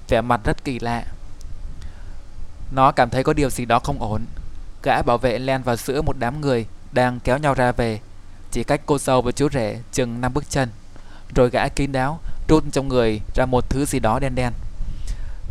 Vẻ 0.09 0.21
mặt 0.21 0.41
rất 0.43 0.63
kỳ 0.63 0.79
lạ 0.79 1.03
Nó 2.71 2.91
cảm 2.91 3.09
thấy 3.09 3.23
có 3.23 3.33
điều 3.33 3.49
gì 3.49 3.65
đó 3.65 3.79
không 3.79 4.01
ổn 4.01 4.21
Gã 4.83 5.01
bảo 5.01 5.17
vệ 5.17 5.39
len 5.39 5.61
vào 5.63 5.75
giữa 5.75 6.01
một 6.01 6.15
đám 6.19 6.41
người 6.41 6.65
Đang 6.91 7.19
kéo 7.19 7.37
nhau 7.37 7.53
ra 7.53 7.71
về 7.71 7.99
chỉ 8.53 8.63
cách 8.63 8.81
cô 8.85 8.97
dâu 8.97 9.21
và 9.21 9.31
chú 9.31 9.49
rể 9.49 9.79
chừng 9.91 10.21
năm 10.21 10.33
bước 10.33 10.49
chân, 10.49 10.69
Rồi 11.35 11.49
gã 11.49 11.67
kín 11.67 11.91
đáo 11.91 12.19
Rút 12.47 12.63
trong 12.71 12.87
người 12.87 13.21
ra 13.35 13.45
một 13.45 13.69
thứ 13.69 13.85
gì 13.85 13.99
đó 13.99 14.19
đen 14.19 14.35
đen. 14.35 14.53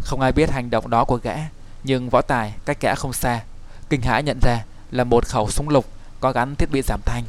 Không 0.00 0.20
ai 0.20 0.32
biết 0.32 0.50
hành 0.50 0.70
động 0.70 0.90
đó 0.90 1.04
của 1.04 1.16
gã, 1.22 1.36
Nhưng 1.84 2.10
võ 2.10 2.22
tài 2.22 2.54
cách 2.64 2.80
gã 2.80 2.94
không 2.94 3.12
xa, 3.12 3.40
Kinh 3.88 4.02
hãi 4.02 4.22
nhận 4.22 4.38
ra 4.42 4.64
là 4.90 5.04
một 5.04 5.26
khẩu 5.26 5.50
súng 5.50 5.68
lục 5.68 5.84
Có 6.20 6.32
gắn 6.32 6.56
thiết 6.56 6.70
bị 6.70 6.82
giảm 6.82 7.00
thanh. 7.04 7.24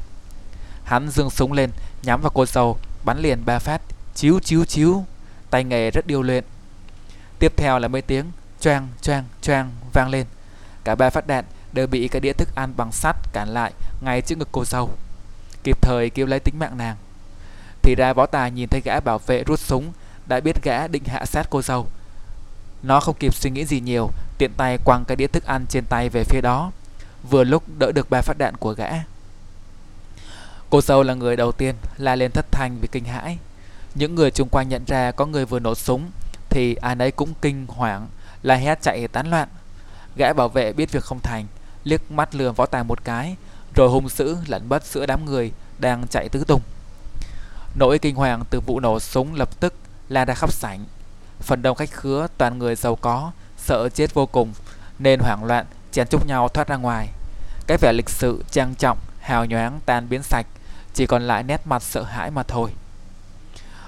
Hắn 0.83 1.09
dương 1.09 1.29
súng 1.29 1.53
lên, 1.53 1.69
Nhắm 2.03 2.21
vào 2.21 2.31
cô 2.35 2.45
dâu, 2.45 2.77
Bắn 3.05 3.19
liền 3.19 3.45
ba 3.45 3.59
phát 3.59 3.81
Chiếu 4.15 4.39
chiếu 4.39 4.65
chiếu 4.65 5.05
Tay 5.49 5.63
nghề 5.63 5.91
rất 5.91 6.07
điêu 6.07 6.21
luyện. 6.21 6.43
Tiếp 7.39 7.53
theo 7.57 7.79
là 7.79 7.87
mấy 7.87 8.01
tiếng 8.01 8.25
choang 8.61 8.87
choang 9.01 9.23
choang 9.41 9.71
vang 9.93 10.09
lên. 10.09 10.25
Cả 10.83 10.95
ba 10.95 11.09
phát 11.09 11.27
đạn 11.27 11.45
đều 11.73 11.87
bị 11.87 12.07
cái 12.07 12.19
đĩa 12.19 12.33
thức 12.33 12.49
ăn 12.55 12.73
bằng 12.77 12.91
sắt 12.91 13.15
cản 13.33 13.49
lại 13.49 13.73
ngay 14.01 14.21
trước 14.21 14.37
ngực 14.37 14.49
cô 14.51 14.65
dâu. 14.65 14.89
Kịp 15.63 15.81
thời 15.81 16.09
cứu 16.09 16.27
lấy 16.27 16.39
tính 16.39 16.59
mạng 16.59 16.77
nàng. 16.77 16.95
Thì 17.81 17.95
ra 17.95 18.13
võ 18.13 18.25
tài 18.25 18.51
nhìn 18.51 18.69
thấy 18.69 18.81
gã 18.85 18.99
bảo 18.99 19.19
vệ 19.19 19.43
rút 19.43 19.59
súng 19.59 19.93
Đã 20.25 20.39
biết 20.39 20.63
gã 20.63 20.87
định 20.87 21.03
hạ 21.05 21.25
sát 21.25 21.47
cô 21.49 21.61
dâu. 21.61 21.87
Nó 22.83 22.99
không 22.99 23.15
kịp 23.19 23.35
suy 23.35 23.49
nghĩ 23.49 23.65
gì 23.65 23.79
nhiều 23.79 24.09
Tiện 24.37 24.51
tay 24.57 24.77
quăng 24.77 25.05
cái 25.05 25.15
đĩa 25.15 25.27
thức 25.27 25.45
ăn 25.45 25.65
trên 25.69 25.85
tay 25.85 26.09
về 26.09 26.23
phía 26.23 26.41
đó. 26.41 26.71
Vừa 27.29 27.43
lúc 27.43 27.63
đỡ 27.77 27.91
được 27.91 28.09
ba 28.09 28.21
phát 28.21 28.37
đạn 28.37 28.57
của 28.57 28.73
gã. 28.73 28.89
Cô 30.69 30.81
dâu 30.81 31.03
là 31.03 31.13
người 31.13 31.35
đầu 31.35 31.51
tiên 31.51 31.75
la 31.97 32.15
lên 32.15 32.31
thất 32.31 32.45
thanh 32.51 32.77
vì 32.81 32.87
kinh 32.91 33.05
hãi. 33.05 33.37
Những 33.95 34.15
người 34.15 34.31
chung 34.31 34.49
quanh 34.49 34.69
nhận 34.69 34.83
ra 34.87 35.11
có 35.11 35.25
người 35.25 35.45
vừa 35.45 35.59
nổ 35.59 35.75
súng 35.75 36.11
thì 36.49 36.75
ai 36.75 36.95
nấy 36.95 37.11
cũng 37.11 37.33
kinh 37.41 37.65
hoảng, 37.67 38.07
la 38.43 38.55
hét 38.55 38.81
chạy 38.81 39.07
tán 39.07 39.29
loạn. 39.29 39.49
Gã 40.15 40.33
bảo 40.33 40.49
vệ 40.49 40.73
biết 40.73 40.91
việc 40.91 41.03
không 41.03 41.19
thành, 41.19 41.45
liếc 41.83 42.11
mắt 42.11 42.35
lườm 42.35 42.55
võ 42.55 42.65
tài 42.65 42.83
một 42.83 43.03
cái, 43.03 43.35
rồi 43.75 43.89
hung 43.89 44.09
dữ 44.09 44.37
lẫn 44.47 44.69
bất 44.69 44.85
giữa 44.85 45.05
đám 45.05 45.25
người 45.25 45.51
đang 45.79 46.07
chạy 46.07 46.29
tứ 46.29 46.43
tung. 46.47 46.61
Nỗi 47.75 47.99
kinh 47.99 48.15
hoàng 48.15 48.43
từ 48.49 48.59
vụ 48.59 48.79
nổ 48.79 48.99
súng 48.99 49.35
lập 49.35 49.59
tức 49.59 49.73
lan 50.09 50.27
ra 50.27 50.33
khắp 50.33 50.51
sảnh. 50.51 50.85
Phần 51.41 51.61
đông 51.61 51.77
khách 51.77 51.91
khứa 51.91 52.27
toàn 52.37 52.59
người 52.59 52.75
giàu 52.75 52.95
có, 52.95 53.31
sợ 53.57 53.89
chết 53.89 54.13
vô 54.13 54.25
cùng, 54.25 54.53
nên 54.99 55.19
hoảng 55.19 55.43
loạn 55.43 55.65
chen 55.91 56.07
chúc 56.07 56.27
nhau 56.27 56.49
thoát 56.49 56.67
ra 56.67 56.75
ngoài. 56.75 57.09
Cái 57.67 57.77
vẻ 57.81 57.93
lịch 57.93 58.09
sự, 58.09 58.43
trang 58.51 58.75
trọng, 58.75 58.97
hào 59.21 59.45
nhoáng 59.45 59.79
tan 59.85 60.09
biến 60.09 60.23
sạch, 60.23 60.45
chỉ 60.93 61.05
còn 61.05 61.27
lại 61.27 61.43
nét 61.43 61.61
mặt 61.65 61.83
sợ 61.83 62.03
hãi 62.03 62.31
mà 62.31 62.43
thôi. 62.43 62.71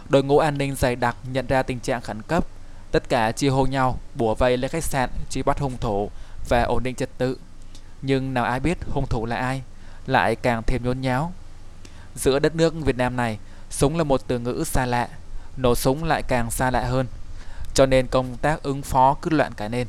Đội 0.09 0.23
ngũ 0.23 0.39
an 0.39 0.57
ninh 0.57 0.75
dày 0.75 0.95
đặc 0.95 1.15
nhận 1.31 1.47
ra 1.47 1.63
tình 1.63 1.79
trạng 1.79 2.01
khẩn 2.01 2.21
cấp. 2.21 2.45
Tất 2.91 3.09
cả 3.09 3.31
chia 3.31 3.49
hô 3.49 3.65
nhau, 3.65 3.99
bủa 4.15 4.36
vây 4.36 4.57
lên 4.57 4.71
khách 4.71 4.83
sạn, 4.83 5.09
truy 5.29 5.43
bắt 5.43 5.59
hung 5.59 5.77
thủ 5.77 6.11
và 6.49 6.63
ổn 6.63 6.83
định 6.83 6.95
trật 6.95 7.09
tự. 7.17 7.38
Nhưng 8.01 8.33
nào 8.33 8.43
ai 8.43 8.59
biết 8.59 8.77
hung 8.89 9.07
thủ 9.07 9.25
là 9.25 9.36
ai, 9.36 9.61
lại 10.05 10.35
càng 10.35 10.63
thêm 10.63 10.83
nhốn 10.83 11.01
nháo. 11.01 11.33
Giữa 12.15 12.39
đất 12.39 12.55
nước 12.55 12.73
Việt 12.73 12.97
Nam 12.97 13.15
này, 13.15 13.39
súng 13.69 13.97
là 13.97 14.03
một 14.03 14.21
từ 14.27 14.39
ngữ 14.39 14.63
xa 14.65 14.85
lạ, 14.85 15.07
nổ 15.57 15.75
súng 15.75 16.03
lại 16.03 16.23
càng 16.27 16.51
xa 16.51 16.71
lạ 16.71 16.81
hơn. 16.81 17.07
Cho 17.73 17.85
nên 17.85 18.07
công 18.07 18.37
tác 18.37 18.63
ứng 18.63 18.81
phó 18.81 19.17
cứ 19.21 19.29
loạn 19.29 19.53
cả 19.53 19.67
nên. 19.67 19.87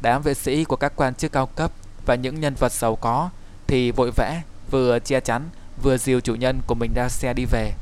Đám 0.00 0.22
vệ 0.22 0.34
sĩ 0.34 0.64
của 0.64 0.76
các 0.76 0.92
quan 0.96 1.14
chức 1.14 1.32
cao 1.32 1.46
cấp 1.46 1.70
và 2.06 2.14
những 2.14 2.40
nhân 2.40 2.54
vật 2.54 2.72
giàu 2.72 2.96
có 2.96 3.30
thì 3.66 3.90
vội 3.90 4.10
vã 4.16 4.42
vừa 4.70 4.98
che 4.98 5.20
chắn 5.20 5.48
vừa 5.82 5.98
dìu 5.98 6.20
chủ 6.20 6.34
nhân 6.34 6.60
của 6.66 6.74
mình 6.74 6.92
ra 6.94 7.08
xe 7.08 7.32
đi 7.32 7.44
về. 7.44 7.72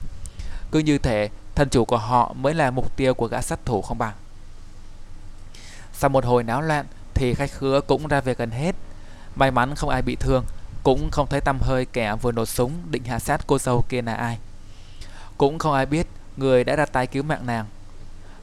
Cứ 0.70 0.78
như 0.78 0.98
thể 0.98 1.28
thân 1.54 1.68
chủ 1.68 1.84
của 1.84 1.96
họ 1.96 2.32
mới 2.32 2.54
là 2.54 2.70
mục 2.70 2.96
tiêu 2.96 3.14
của 3.14 3.26
gã 3.26 3.40
sát 3.40 3.58
thủ 3.64 3.82
không 3.82 3.98
bằng. 3.98 4.14
Sau 5.92 6.10
một 6.10 6.24
hồi 6.24 6.42
náo 6.42 6.62
loạn 6.62 6.86
thì 7.14 7.34
khách 7.34 7.50
khứa 7.52 7.80
cũng 7.80 8.06
ra 8.06 8.20
về 8.20 8.34
gần 8.34 8.50
hết. 8.50 8.74
May 9.36 9.50
mắn 9.50 9.74
không 9.74 9.90
ai 9.90 10.02
bị 10.02 10.16
thương, 10.16 10.44
cũng 10.84 11.10
không 11.10 11.26
thấy 11.26 11.40
tăm 11.40 11.58
hơi 11.60 11.86
kẻ 11.92 12.16
vừa 12.22 12.32
nổ 12.32 12.46
súng 12.46 12.72
định 12.90 13.04
hạ 13.04 13.18
sát 13.18 13.46
cô 13.46 13.58
dâu 13.58 13.84
kia 13.88 14.02
là 14.02 14.14
ai. 14.14 14.38
Cũng 15.38 15.58
không 15.58 15.72
ai 15.72 15.86
biết 15.86 16.06
người 16.36 16.64
đã 16.64 16.76
ra 16.76 16.86
tay 16.86 17.06
cứu 17.06 17.22
mạng 17.22 17.46
nàng. 17.46 17.66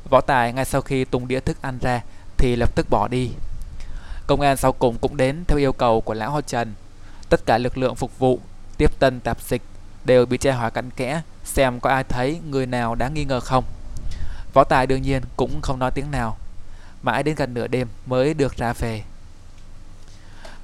Võ 0.10 0.22
Tài 0.22 0.54
ngay 0.54 0.66
sau 0.66 0.82
khi 0.82 1.06
tung 1.06 1.28
đĩa 1.28 1.40
thức 1.40 1.62
ăn 1.62 1.78
ra 1.82 2.02
thì 2.38 2.56
lập 2.56 2.76
tức 2.76 2.88
bỏ 2.90 3.08
đi. 3.08 3.32
Công 4.28 4.42
an 4.42 4.58
sau 4.58 4.72
cùng 4.72 4.98
cũng 4.98 5.18
đến 5.18 5.44
theo 5.48 5.58
yêu 5.58 5.74
cầu 5.74 6.02
của 6.02 6.14
lão 6.14 6.32
Ho 6.32 6.42
Trần. 6.42 6.74
Tất 7.30 7.46
cả 7.46 7.58
lực 7.58 7.78
lượng 7.78 7.96
phục 7.96 8.20
vụ, 8.20 8.40
tiếp 8.78 9.00
tân 9.00 9.20
tạp 9.20 9.42
dịch 9.42 9.62
đều 10.06 10.26
bị 10.26 10.38
tra 10.38 10.56
hỏi 10.56 10.72
cặn 10.72 10.92
kẽ 10.92 11.22
xem 11.44 11.80
có 11.80 11.90
ai 11.90 12.04
thấy 12.04 12.40
người 12.50 12.66
nào 12.66 12.96
đáng 12.96 13.14
nghi 13.14 13.26
ngờ 13.26 13.40
không. 13.40 13.64
Võ 14.54 14.64
Tài 14.64 14.88
đương 14.88 15.02
nhiên 15.02 15.22
cũng 15.38 15.62
không 15.62 15.80
nói 15.80 15.92
tiếng 15.92 16.12
nào. 16.12 16.38
Mãi 17.04 17.24
đến 17.24 17.36
gần 17.36 17.54
nửa 17.54 17.68
đêm 17.68 17.88
mới 18.06 18.34
được 18.34 18.58
ra 18.58 18.74
về. 18.74 19.04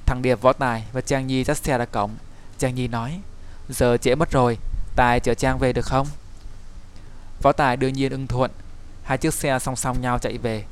Thằng 0.08 0.22
Điệp 0.22 0.40
Võ 0.40 0.52
Tài 0.52 0.84
và 0.92 1.00
Trang 1.00 1.26
Nhi 1.26 1.44
dắt 1.44 1.56
xe 1.56 1.78
ra 1.78 1.84
cổng. 1.84 2.10
Trang 2.58 2.74
Nhi 2.74 2.88
nói, 2.88 3.20
giờ 3.68 3.96
trễ 3.96 4.14
mất 4.14 4.30
rồi, 4.30 4.58
Tài 4.96 5.20
chở 5.20 5.34
Trang 5.34 5.58
về 5.58 5.72
được 5.72 5.84
không? 5.84 6.06
Võ 7.42 7.52
Tài 7.52 7.76
đương 7.76 7.92
nhiên 7.92 8.12
ưng 8.12 8.26
thuận. 8.26 8.50
Hai 9.02 9.18
chiếc 9.18 9.34
xe 9.34 9.58
song 9.58 9.76
song 9.76 10.00
nhau 10.00 10.18
chạy 10.18 10.38
về. 10.38 10.64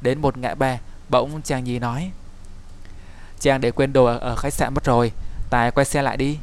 Đến 0.00 0.20
một 0.20 0.38
ngã 0.38 0.54
ba, 0.54 0.78
bỗng 1.08 1.42
Trang 1.42 1.64
Nhi 1.64 1.78
nói, 1.78 2.10
Trang 3.40 3.60
để 3.60 3.70
quên 3.70 3.92
đồ 3.92 4.04
ở 4.04 4.36
khách 4.36 4.54
sạn 4.54 4.74
mất 4.74 4.84
rồi, 4.84 5.12
Tài 5.50 5.70
quay 5.70 5.84
xe 5.84 6.02
lại 6.02 6.16
đi. 6.16 6.38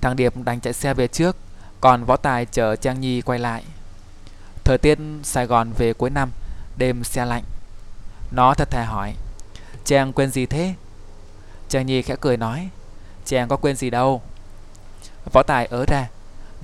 Thằng 0.00 0.16
Điệp 0.16 0.36
đành 0.36 0.60
chạy 0.60 0.72
xe 0.72 0.94
về 0.94 1.08
trước 1.08 1.36
Còn 1.80 2.04
Võ 2.04 2.16
Tài 2.16 2.46
chở 2.46 2.76
Trang 2.76 3.00
Nhi 3.00 3.20
quay 3.20 3.38
lại 3.38 3.64
Thời 4.64 4.78
tiết 4.78 4.98
Sài 5.22 5.46
Gòn 5.46 5.72
về 5.78 5.92
cuối 5.92 6.10
năm 6.10 6.30
Đêm 6.76 7.04
xe 7.04 7.24
lạnh 7.24 7.44
Nó 8.30 8.54
thật 8.54 8.70
thà 8.70 8.84
hỏi 8.84 9.14
Trang 9.88 10.12
quên 10.12 10.30
gì 10.30 10.46
thế? 10.46 10.74
Trang 11.68 11.86
Nhi 11.86 12.02
khẽ 12.02 12.16
cười 12.20 12.36
nói 12.36 12.68
Trang 13.24 13.48
có 13.48 13.56
quên 13.56 13.76
gì 13.76 13.90
đâu. 13.90 14.22
Võ 15.32 15.42
Tài 15.42 15.66
ớ 15.66 15.84
ra, 15.88 16.08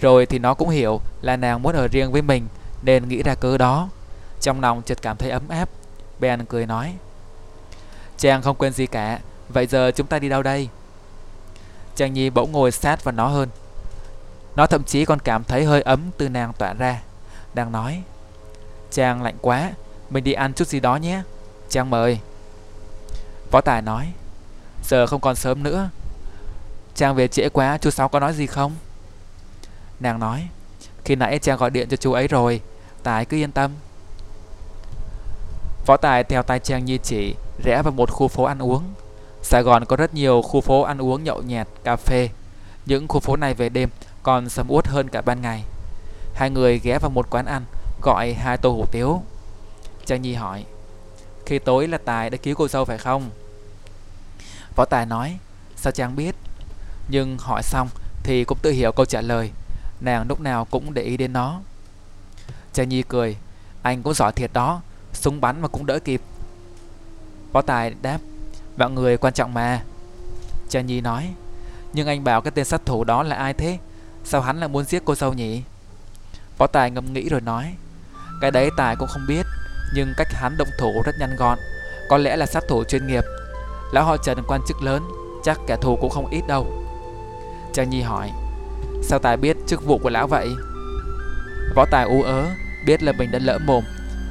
Rồi 0.00 0.26
thì 0.26 0.38
nó 0.38 0.54
cũng 0.54 0.68
hiểu 0.68 1.00
là 1.22 1.36
nàng 1.36 1.62
muốn 1.62 1.74
ở 1.74 1.88
riêng 1.88 2.12
với 2.12 2.22
mình, 2.22 2.46
Nên 2.82 3.08
nghĩ 3.08 3.22
ra 3.22 3.34
cớ 3.34 3.58
đó. 3.58 3.88
Trong 4.40 4.60
lòng 4.60 4.82
chợt 4.82 4.98
cảm 5.02 5.16
thấy 5.16 5.30
ấm 5.30 5.48
áp, 5.48 5.68
Bèn 6.20 6.44
cười 6.44 6.66
nói 6.66 6.94
Trang 8.18 8.42
không 8.42 8.56
quên 8.56 8.72
gì 8.72 8.86
cả, 8.86 9.20
Vậy 9.48 9.66
giờ 9.66 9.90
chúng 9.94 10.06
ta 10.06 10.18
đi 10.18 10.28
đâu 10.28 10.42
đây? 10.42 10.68
Trang 11.96 12.12
Nhi 12.12 12.30
bỗng 12.30 12.52
ngồi 12.52 12.70
sát 12.70 13.04
vào 13.04 13.12
nó 13.12 13.28
hơn. 13.28 13.48
Nó 14.56 14.66
thậm 14.66 14.84
chí 14.84 15.04
còn 15.04 15.18
cảm 15.18 15.44
thấy 15.44 15.64
hơi 15.64 15.82
ấm 15.82 16.00
từ 16.18 16.28
nàng 16.28 16.52
tỏa 16.52 16.72
ra, 16.72 17.02
Đang 17.54 17.72
nói 17.72 18.02
Trang 18.90 19.22
lạnh 19.22 19.36
quá, 19.40 19.72
Mình 20.10 20.24
đi 20.24 20.32
ăn 20.32 20.52
chút 20.54 20.68
gì 20.68 20.80
đó 20.80 20.96
nhé. 20.96 21.22
Trang 21.68 21.90
mời. 21.90 22.18
Võ 23.54 23.60
Tài 23.60 23.82
nói 23.82 24.12
Giờ 24.84 25.06
không 25.06 25.20
còn 25.20 25.36
sớm 25.36 25.62
nữa 25.62 25.90
Trang 26.94 27.14
về 27.14 27.28
trễ 27.28 27.48
quá 27.48 27.78
chú 27.78 27.90
Sáu 27.90 28.08
có 28.08 28.20
nói 28.20 28.32
gì 28.32 28.46
không 28.46 28.72
Nàng 30.00 30.18
nói 30.18 30.48
Khi 31.04 31.16
nãy 31.16 31.38
Trang 31.38 31.58
gọi 31.58 31.70
điện 31.70 31.88
cho 31.88 31.96
chú 31.96 32.12
ấy 32.12 32.28
rồi 32.28 32.60
Tài 33.02 33.24
cứ 33.24 33.36
yên 33.36 33.52
tâm 33.52 33.70
Võ 35.86 35.96
Tài 35.96 36.24
theo 36.24 36.42
tay 36.42 36.58
Trang 36.58 36.84
Nhi 36.84 36.98
chỉ 37.02 37.34
Rẽ 37.64 37.82
vào 37.82 37.92
một 37.92 38.10
khu 38.10 38.28
phố 38.28 38.44
ăn 38.44 38.58
uống 38.62 38.82
Sài 39.42 39.62
Gòn 39.62 39.84
có 39.84 39.96
rất 39.96 40.14
nhiều 40.14 40.42
khu 40.42 40.60
phố 40.60 40.82
ăn 40.82 40.98
uống 40.98 41.24
nhậu 41.24 41.42
nhẹt, 41.42 41.68
cà 41.84 41.96
phê. 41.96 42.28
Những 42.86 43.08
khu 43.08 43.20
phố 43.20 43.36
này 43.36 43.54
về 43.54 43.68
đêm 43.68 43.88
còn 44.22 44.48
sầm 44.48 44.66
uất 44.68 44.86
hơn 44.86 45.08
cả 45.08 45.20
ban 45.20 45.42
ngày. 45.42 45.64
Hai 46.34 46.50
người 46.50 46.78
ghé 46.78 46.98
vào 46.98 47.10
một 47.10 47.30
quán 47.30 47.46
ăn, 47.46 47.64
gọi 48.02 48.32
hai 48.32 48.56
tô 48.56 48.70
hủ 48.70 48.86
tiếu. 48.92 49.22
Trang 50.06 50.22
Nhi 50.22 50.34
hỏi, 50.34 50.64
khi 51.46 51.58
tối 51.58 51.88
là 51.88 51.98
Tài 51.98 52.30
đã 52.30 52.36
cứu 52.36 52.54
cô 52.58 52.68
dâu 52.68 52.84
phải 52.84 52.98
không? 52.98 53.30
Võ 54.76 54.84
Tài 54.84 55.06
nói, 55.06 55.38
sao 55.76 55.92
Trang 55.92 56.16
biết? 56.16 56.34
Nhưng 57.08 57.38
hỏi 57.38 57.62
xong 57.62 57.88
thì 58.22 58.44
cũng 58.44 58.58
tự 58.62 58.70
hiểu 58.70 58.92
câu 58.92 59.06
trả 59.06 59.20
lời. 59.20 59.50
Nàng 60.00 60.28
lúc 60.28 60.40
nào 60.40 60.64
cũng 60.64 60.94
để 60.94 61.02
ý 61.02 61.16
đến 61.16 61.32
nó. 61.32 61.60
Trang 62.72 62.88
Nhi 62.88 63.02
cười, 63.02 63.36
anh 63.82 64.02
cũng 64.02 64.14
giỏi 64.14 64.32
thiệt 64.32 64.50
đó, 64.52 64.80
súng 65.12 65.40
bắn 65.40 65.60
mà 65.60 65.68
cũng 65.68 65.86
đỡ 65.86 65.98
kịp. 65.98 66.20
Võ 67.52 67.62
Tài 67.62 67.94
đáp, 68.02 68.18
Mọi 68.76 68.90
người 68.90 69.16
quan 69.16 69.32
trọng 69.32 69.54
mà 69.54 69.82
Cha 70.68 70.80
Nhi 70.80 71.00
nói 71.00 71.34
Nhưng 71.92 72.06
anh 72.06 72.24
bảo 72.24 72.40
cái 72.40 72.50
tên 72.50 72.64
sát 72.64 72.80
thủ 72.86 73.04
đó 73.04 73.22
là 73.22 73.36
ai 73.36 73.54
thế 73.54 73.78
Sao 74.24 74.40
hắn 74.40 74.60
lại 74.60 74.68
muốn 74.68 74.84
giết 74.84 75.02
cô 75.04 75.14
dâu 75.14 75.32
nhỉ 75.32 75.62
Võ 76.58 76.66
Tài 76.66 76.90
ngẫm 76.90 77.12
nghĩ 77.12 77.28
rồi 77.28 77.40
nói 77.40 77.74
Cái 78.40 78.50
đấy 78.50 78.70
Tài 78.76 78.96
cũng 78.96 79.08
không 79.08 79.26
biết 79.28 79.46
Nhưng 79.94 80.12
cách 80.16 80.28
hắn 80.32 80.56
động 80.58 80.68
thủ 80.78 81.02
rất 81.04 81.12
nhanh 81.20 81.36
gọn 81.36 81.58
Có 82.08 82.18
lẽ 82.18 82.36
là 82.36 82.46
sát 82.46 82.64
thủ 82.68 82.84
chuyên 82.84 83.06
nghiệp 83.06 83.24
Lão 83.92 84.04
họ 84.04 84.16
Trần 84.16 84.38
quan 84.46 84.60
chức 84.68 84.82
lớn, 84.82 85.08
Chắc 85.44 85.60
kẻ 85.66 85.76
thù 85.76 85.96
cũng 85.96 86.10
không 86.10 86.26
ít 86.30 86.42
đâu. 86.46 86.66
Trang 87.72 87.90
Nhi 87.90 88.02
hỏi, 88.02 88.30
Sao 89.02 89.18
Tài 89.18 89.36
biết 89.36 89.56
chức 89.66 89.84
vụ 89.84 89.98
của 89.98 90.10
lão 90.10 90.26
vậy? 90.26 90.54
Võ 91.76 91.84
Tài 91.90 92.04
u 92.04 92.22
ớ, 92.22 92.46
Biết 92.86 93.02
là 93.02 93.12
mình 93.18 93.30
đã 93.30 93.38
lỡ 93.38 93.58
mồm, 93.66 93.84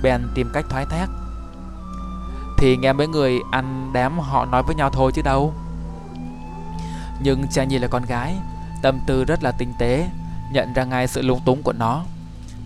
Bèn 0.03 0.21
tìm 0.35 0.49
cách 0.53 0.65
thoái 0.69 0.85
thác. 0.85 1.07
Thì 2.57 2.77
nghe 2.77 2.93
mấy 2.93 3.07
người 3.07 3.39
ăn 3.51 3.91
đám 3.93 4.19
họ 4.19 4.45
nói 4.45 4.63
với 4.63 4.75
nhau 4.75 4.89
thôi 4.89 5.11
chứ 5.15 5.21
đâu. 5.21 5.53
Nhưng 7.23 7.47
Trang 7.51 7.67
Nhi 7.67 7.77
là 7.77 7.87
con 7.87 8.05
gái, 8.05 8.35
Tâm 8.81 8.99
tư 9.07 9.23
rất 9.23 9.43
là 9.43 9.51
tinh 9.51 9.73
tế, 9.79 10.09
Nhận 10.51 10.73
ra 10.73 10.83
ngay 10.83 11.07
sự 11.07 11.21
lung 11.21 11.39
túng 11.45 11.63
của 11.63 11.73
nó. 11.73 12.03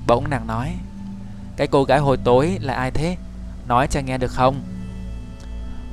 Bỗng 0.07 0.29
nàng 0.29 0.47
nói, 0.47 0.75
Cái 1.57 1.67
cô 1.67 1.83
gái 1.83 1.99
hồi 1.99 2.17
tối 2.23 2.57
là 2.61 2.73
ai 2.73 2.91
thế? 2.91 3.17
Nói 3.67 3.87
cho 3.87 3.99
nghe 3.99 4.17
được 4.17 4.31
không? 4.31 4.61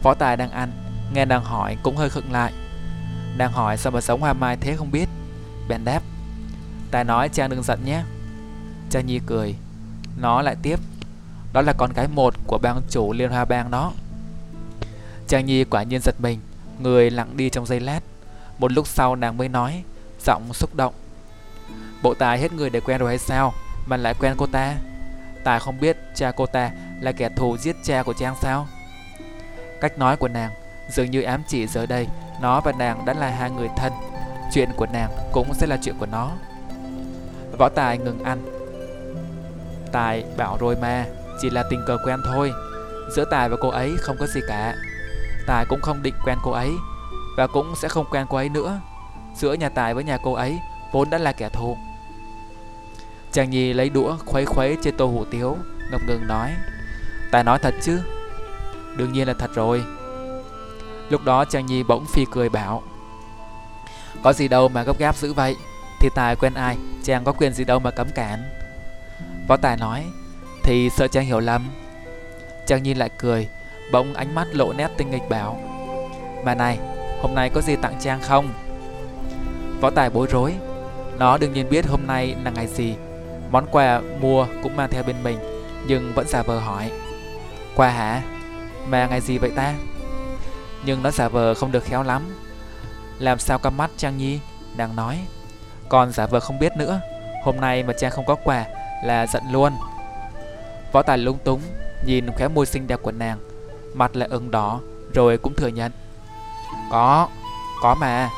Võ 0.03 0.15
Tài 0.15 0.37
đang 0.37 0.51
ăn 0.51 0.84
Nghe 1.15 1.25
nàng 1.25 1.45
hỏi 1.45 1.77
cũng 1.83 1.97
hơi 1.97 2.11
khựng 2.11 2.33
lại. 2.33 2.53
Nàng 3.37 3.53
hỏi 3.53 3.77
sao 3.77 3.93
mà 3.93 4.01
sống 4.01 4.21
hoa 4.21 4.33
mai 4.33 4.57
thế 4.57 4.77
không 4.77 4.91
biết. 4.91 5.09
Bèn 5.69 5.85
đáp, 5.85 6.03
Tài 6.91 7.05
nói 7.05 7.29
cha 7.29 7.49
đừng 7.49 7.63
giận 7.63 7.85
nhé. 7.85 8.03
Cha 8.91 9.01
Nhi 9.01 9.21
cười, 9.27 9.55
Nó 10.17 10.43
lại 10.43 10.57
tiếp, 10.63 10.81
Đó 11.53 11.61
là 11.61 11.73
con 11.79 11.93
gái 11.93 12.09
một 12.09 12.35
của 12.47 12.59
bang 12.63 12.81
chủ 12.91 13.13
Liên 13.13 13.31
Hoa 13.31 13.45
Bang 13.45 13.71
đó. 13.71 13.93
Cha 15.29 15.41
Nhi 15.41 15.65
quả 15.65 15.83
nhiên 15.83 16.01
giật 16.01 16.15
mình, 16.19 16.41
Người 16.79 17.11
lặng 17.11 17.37
đi 17.37 17.51
trong 17.51 17.67
giây 17.67 17.81
lát. 17.81 18.01
Một 18.59 18.73
lúc 18.73 18.87
sau 18.87 19.17
nàng 19.17 19.37
mới 19.37 19.49
nói, 19.49 19.83
Giọng 20.25 20.53
xúc 20.53 20.75
động, 20.75 20.95
Bộ 22.03 22.15
tài 22.15 22.39
hết 22.39 22.53
người 22.53 22.71
để 22.71 22.81
quen 22.81 23.01
rồi 23.01 23.09
hay 23.09 23.19
sao 23.19 23.55
Mà 23.87 23.97
lại 23.97 24.15
quen 24.21 24.35
cô 24.37 24.47
ta? 24.47 24.75
Tài 25.45 25.61
không 25.61 25.81
biết 25.81 25.97
cha 26.15 26.33
cô 26.37 26.47
ta 26.47 26.71
là 27.01 27.13
kẻ 27.13 27.29
thù 27.37 27.57
giết 27.57 27.77
cha 27.85 28.03
của 28.03 28.13
Trang 28.13 28.35
sao? 28.43 28.67
Cách 29.81 29.99
nói 29.99 30.17
của 30.17 30.29
nàng 30.29 30.51
dường 30.89 31.11
như 31.11 31.23
ám 31.23 31.43
chỉ 31.49 31.67
giờ 31.67 31.87
đây, 31.87 32.07
Nó 32.41 32.61
và 32.61 32.73
nàng 32.73 33.05
đã 33.05 33.15
là 33.15 33.31
hai 33.31 33.51
người 33.51 33.69
thân. 33.77 33.93
Chuyện 34.53 34.69
của 34.77 34.87
nàng 34.93 35.11
cũng 35.33 35.55
sẽ 35.55 35.67
là 35.67 35.79
chuyện 35.83 35.95
của 35.99 36.07
nó. 36.07 36.31
Võ 37.59 37.69
Tài 37.69 37.99
ngừng 37.99 38.25
ăn. 38.25 38.39
Tài 39.93 40.25
bảo 40.37 40.57
rồi 40.61 40.77
mà, 40.77 41.07
Chỉ 41.41 41.51
là 41.51 41.65
tình 41.71 41.81
cờ 41.87 41.99
quen 42.05 42.21
thôi. 42.27 42.53
Giữa 43.17 43.25
Tài 43.31 43.49
và 43.49 43.57
cô 43.61 43.69
ấy 43.69 43.95
không 44.01 44.17
có 44.21 44.27
gì 44.27 44.41
cả. 44.49 44.75
Tài 45.47 45.65
cũng 45.69 45.81
không 45.81 46.03
định 46.03 46.15
quen 46.25 46.39
cô 46.43 46.51
ấy, 46.51 46.71
Và 47.37 47.47
cũng 47.47 47.75
sẽ 47.77 47.89
không 47.89 48.07
quen 48.11 48.27
cô 48.31 48.37
ấy 48.37 48.49
nữa. 48.49 48.81
Giữa 49.37 49.53
nhà 49.53 49.69
Tài 49.69 49.95
với 49.95 50.05
nhà 50.05 50.19
cô 50.25 50.33
ấy, 50.33 50.59
Vốn 50.93 51.11
đã 51.11 51.19
là 51.19 51.33
kẻ 51.33 51.49
thù. 51.49 51.77
Chàng 53.33 53.51
Nhi 53.51 53.73
lấy 53.73 53.89
đũa 53.91 54.17
khuấy 54.27 54.45
khuấy 54.45 54.77
trên 54.83 54.97
tô 54.97 55.07
hủ 55.07 55.25
tiếu, 55.25 55.57
Ngập 55.91 56.01
ngừng 56.07 56.27
nói, 56.27 56.51
Tài 57.31 57.45
nói 57.45 57.59
thật 57.59 57.75
chứ? 57.83 58.01
Đương 58.97 59.13
nhiên 59.13 59.29
là 59.29 59.35
thật 59.39 59.51
rồi. 59.55 59.85
Lúc 61.15 61.25
đó 61.25 61.45
chàng 61.45 61.67
Nhi 61.67 61.83
bỗng 61.83 62.07
phi 62.07 62.25
cười 62.31 62.49
bảo, 62.49 62.83
Có 64.23 64.33
gì 64.33 64.49
đâu 64.49 64.69
mà 64.69 64.83
gấp 64.83 64.99
gáp 64.99 65.17
dữ 65.17 65.33
vậy? 65.33 65.57
Thì 66.01 66.09
Tài 66.15 66.37
quen 66.37 66.55
ai? 66.55 66.77
Chàng 67.05 67.25
có 67.25 67.33
quyền 67.33 67.53
gì 67.53 67.65
đâu 67.65 67.79
mà 67.79 67.91
cấm 67.91 68.07
cản. 68.15 68.43
Võ 69.49 69.57
Tài 69.57 69.77
nói, 69.77 70.05
Thì 70.63 70.91
sợ 70.91 71.09
chàng 71.09 71.25
hiểu 71.25 71.41
lầm. 71.41 71.71
Chàng 72.67 72.83
Nhi 72.83 72.95
lại 72.95 73.11
cười, 73.19 73.49
Bỗng 73.93 74.15
ánh 74.15 74.35
mắt 74.35 74.47
lộ 74.53 74.73
nét 74.73 74.89
tinh 74.97 75.11
nghịch 75.11 75.29
bảo, 75.29 75.61
Mà 76.45 76.55
này, 76.55 76.79
Hôm 77.23 77.35
nay 77.35 77.51
có 77.55 77.61
gì 77.61 77.77
tặng 77.77 77.95
Trang 78.01 78.21
không? 78.21 78.49
Võ 79.81 79.91
Tài 79.91 80.11
bối 80.11 80.27
rối, 80.31 80.55
Nó 81.19 81.39
đương 81.39 81.53
nhiên 81.53 81.69
biết 81.71 81.87
hôm 81.87 82.07
nay 82.07 82.37
là 82.45 82.51
ngày 82.51 82.67
gì. 82.67 82.95
Món 83.51 83.67
quà 83.71 84.01
mua 84.21 84.47
cũng 84.63 84.77
mang 84.77 84.91
theo 84.91 85.03
bên 85.03 85.17
mình, 85.23 85.39
Nhưng 85.87 86.13
vẫn 86.15 86.27
giả 86.29 86.43
vờ 86.43 86.59
hỏi, 86.61 86.91
Quà 87.77 87.91
hả? 87.91 88.23
Mà 88.89 89.07
ngày 89.07 89.21
gì 89.21 89.39
vậy 89.39 89.51
ta? 89.57 89.75
Nhưng 90.85 91.03
nó 91.03 91.11
giả 91.11 91.29
vờ 91.29 91.55
không 91.55 91.73
được 91.73 91.85
khéo 91.85 92.03
lắm. 92.03 92.23
Làm 93.19 93.39
sao 93.39 93.59
căm 93.59 93.77
mắt 93.77 93.91
Trang 93.97 94.19
Nhi? 94.19 94.41
Đang 94.77 94.97
nói. 94.97 95.27
Còn 95.89 96.13
giả 96.13 96.27
vờ 96.27 96.41
không 96.41 96.59
biết 96.59 96.73
nữa. 96.77 97.01
Hôm 97.45 97.57
nay 97.61 97.83
mà 97.83 97.93
Trang 97.93 98.11
không 98.11 98.25
có 98.27 98.35
quà 98.35 98.65
là 99.05 99.27
giận 99.27 99.43
luôn. 99.53 99.73
Võ 100.93 101.03
Tài 101.03 101.19
lung 101.19 101.39
túng 101.45 101.61
Nhìn 102.07 102.31
khóe 102.37 102.49
môi 102.49 102.67
xinh 102.67 102.87
đẹp 102.87 103.01
của 103.03 103.13
nàng. 103.13 103.39
Mặt 103.95 104.17
lại 104.17 104.29
ửng 104.29 104.51
đỏ 104.51 104.81
Rồi 105.15 105.39
cũng 105.39 105.55
thừa 105.55 105.69
nhận. 105.69 105.93
Có, 106.91 107.29
có 107.83 107.95
mà. 107.95 108.31